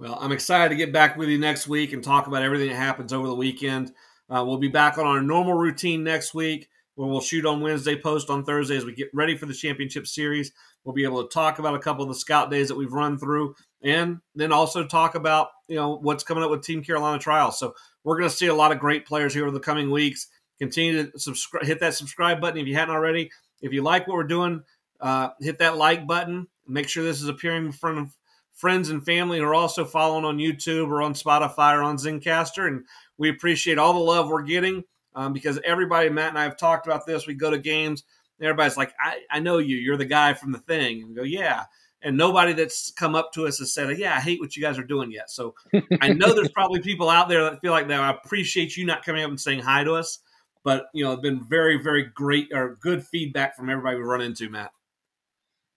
Well, 0.00 0.18
I'm 0.20 0.32
excited 0.32 0.70
to 0.70 0.76
get 0.76 0.92
back 0.92 1.16
with 1.16 1.28
you 1.28 1.38
next 1.38 1.68
week 1.68 1.92
and 1.92 2.02
talk 2.02 2.26
about 2.26 2.42
everything 2.42 2.70
that 2.70 2.74
happens 2.74 3.12
over 3.12 3.28
the 3.28 3.34
weekend. 3.36 3.92
Uh, 4.28 4.44
we'll 4.44 4.58
be 4.58 4.66
back 4.66 4.98
on 4.98 5.06
our 5.06 5.22
normal 5.22 5.54
routine 5.54 6.02
next 6.02 6.34
week 6.34 6.68
where 6.98 7.08
we'll 7.08 7.20
shoot 7.20 7.46
on 7.46 7.60
Wednesday, 7.60 7.94
post 7.94 8.28
on 8.28 8.44
Thursday 8.44 8.76
as 8.76 8.84
we 8.84 8.92
get 8.92 9.08
ready 9.14 9.36
for 9.36 9.46
the 9.46 9.54
championship 9.54 10.04
series. 10.04 10.50
We'll 10.82 10.96
be 10.96 11.04
able 11.04 11.22
to 11.22 11.32
talk 11.32 11.60
about 11.60 11.76
a 11.76 11.78
couple 11.78 12.02
of 12.02 12.08
the 12.08 12.16
scout 12.16 12.50
days 12.50 12.66
that 12.66 12.74
we've 12.76 12.92
run 12.92 13.16
through 13.18 13.54
and 13.84 14.18
then 14.34 14.50
also 14.50 14.84
talk 14.84 15.14
about 15.14 15.50
you 15.68 15.76
know 15.76 15.96
what's 15.98 16.24
coming 16.24 16.42
up 16.42 16.50
with 16.50 16.64
Team 16.64 16.82
Carolina 16.82 17.20
trials. 17.20 17.56
So 17.56 17.72
we're 18.02 18.18
going 18.18 18.28
to 18.28 18.34
see 18.36 18.48
a 18.48 18.54
lot 18.54 18.72
of 18.72 18.80
great 18.80 19.06
players 19.06 19.32
here 19.32 19.44
over 19.44 19.52
the 19.52 19.60
coming 19.60 19.92
weeks. 19.92 20.26
Continue 20.58 21.08
to 21.08 21.18
subscribe, 21.20 21.64
hit 21.64 21.78
that 21.78 21.94
subscribe 21.94 22.40
button 22.40 22.58
if 22.58 22.66
you 22.66 22.74
hadn't 22.74 22.96
already. 22.96 23.30
If 23.62 23.72
you 23.72 23.82
like 23.82 24.08
what 24.08 24.16
we're 24.16 24.24
doing, 24.24 24.64
uh, 25.00 25.28
hit 25.40 25.60
that 25.60 25.76
like 25.76 26.04
button. 26.04 26.48
Make 26.66 26.88
sure 26.88 27.04
this 27.04 27.22
is 27.22 27.28
appearing 27.28 27.66
in 27.66 27.72
front 27.72 27.98
of 27.98 28.08
friends 28.54 28.90
and 28.90 29.04
family 29.04 29.38
who 29.38 29.44
are 29.44 29.54
also 29.54 29.84
following 29.84 30.24
on 30.24 30.38
YouTube 30.38 30.88
or 30.88 31.02
on 31.02 31.14
Spotify 31.14 31.78
or 31.78 31.84
on 31.84 31.96
Zencastr. 31.96 32.66
And 32.66 32.86
we 33.18 33.30
appreciate 33.30 33.78
all 33.78 33.92
the 33.92 34.00
love 34.00 34.28
we're 34.28 34.42
getting 34.42 34.82
um, 35.18 35.32
because 35.32 35.58
everybody, 35.64 36.08
Matt 36.08 36.30
and 36.30 36.38
I 36.38 36.44
have 36.44 36.56
talked 36.56 36.86
about 36.86 37.06
this. 37.06 37.26
We 37.26 37.34
go 37.34 37.50
to 37.50 37.58
games, 37.58 38.04
and 38.38 38.46
everybody's 38.46 38.76
like, 38.76 38.94
I, 39.00 39.18
I 39.30 39.40
know 39.40 39.58
you. 39.58 39.76
You're 39.76 39.96
the 39.96 40.04
guy 40.04 40.34
from 40.34 40.52
the 40.52 40.58
thing. 40.58 41.02
And 41.02 41.08
we 41.10 41.14
go, 41.14 41.22
yeah 41.22 41.64
and 42.02 42.16
nobody 42.16 42.52
that's 42.52 42.92
come 42.92 43.14
up 43.14 43.32
to 43.32 43.46
us 43.46 43.58
has 43.58 43.72
said, 43.72 43.96
"Yeah, 43.98 44.14
I 44.14 44.20
hate 44.20 44.40
what 44.40 44.56
you 44.56 44.62
guys 44.62 44.78
are 44.78 44.84
doing 44.84 45.10
yet." 45.10 45.30
So 45.30 45.54
I 46.00 46.12
know 46.12 46.34
there's 46.34 46.50
probably 46.50 46.80
people 46.80 47.08
out 47.08 47.28
there 47.28 47.42
that 47.44 47.60
feel 47.60 47.72
like 47.72 47.88
that. 47.88 48.00
I 48.00 48.10
appreciate 48.10 48.76
you 48.76 48.86
not 48.86 49.04
coming 49.04 49.24
up 49.24 49.30
and 49.30 49.40
saying 49.40 49.60
hi 49.60 49.84
to 49.84 49.94
us, 49.94 50.20
but 50.64 50.86
you 50.92 51.04
know, 51.04 51.12
it's 51.12 51.22
been 51.22 51.44
very, 51.48 51.76
very 51.76 52.04
great 52.04 52.48
or 52.52 52.76
good 52.80 53.04
feedback 53.04 53.56
from 53.56 53.68
everybody 53.68 53.96
we 53.96 54.02
run 54.02 54.20
into, 54.20 54.48
Matt. 54.48 54.70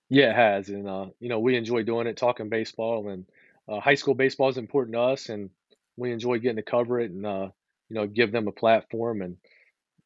Yeah, 0.10 0.32
it 0.32 0.36
has, 0.36 0.70
and 0.70 0.88
uh, 0.88 1.08
you 1.20 1.30
know, 1.30 1.40
we 1.40 1.56
enjoy 1.56 1.84
doing 1.84 2.08
it, 2.08 2.18
talking 2.18 2.50
baseball, 2.50 3.10
and 3.10 3.26
uh, 3.68 3.80
high 3.80 3.96
school 3.96 4.14
baseball 4.14 4.50
is 4.50 4.58
important 4.58 4.94
to 4.94 5.02
us, 5.02 5.30
and 5.30 5.50
we 5.98 6.12
enjoy 6.12 6.38
getting 6.38 6.58
to 6.58 6.64
cover 6.64 7.00
it, 7.00 7.12
and 7.12 7.26
uh, 7.26 7.50
you 7.92 7.96
know, 7.96 8.08
give 8.08 8.32
them 8.32 8.48
a 8.48 8.54
platform 8.54 9.22
and 9.22 9.38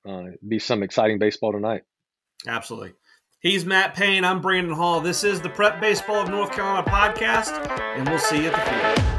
uh, 0.07 0.31
be 0.45 0.57
some 0.57 0.81
exciting 0.81 1.19
baseball 1.19 1.51
tonight. 1.51 1.83
Absolutely. 2.47 2.93
He's 3.41 3.63
Matt 3.63 3.93
Payne. 3.93 4.25
I'm 4.25 4.41
Brandon 4.41 4.73
Hall. 4.73 5.01
This 5.01 5.23
is 5.23 5.39
the 5.39 5.49
Prep 5.49 5.79
Baseball 5.79 6.15
of 6.15 6.29
North 6.29 6.51
Carolina 6.51 6.88
podcast, 6.89 7.51
and 7.95 8.09
we'll 8.09 8.17
see 8.17 8.41
you 8.41 8.49
at 8.49 8.95
the 8.95 9.03
field. 9.03 9.14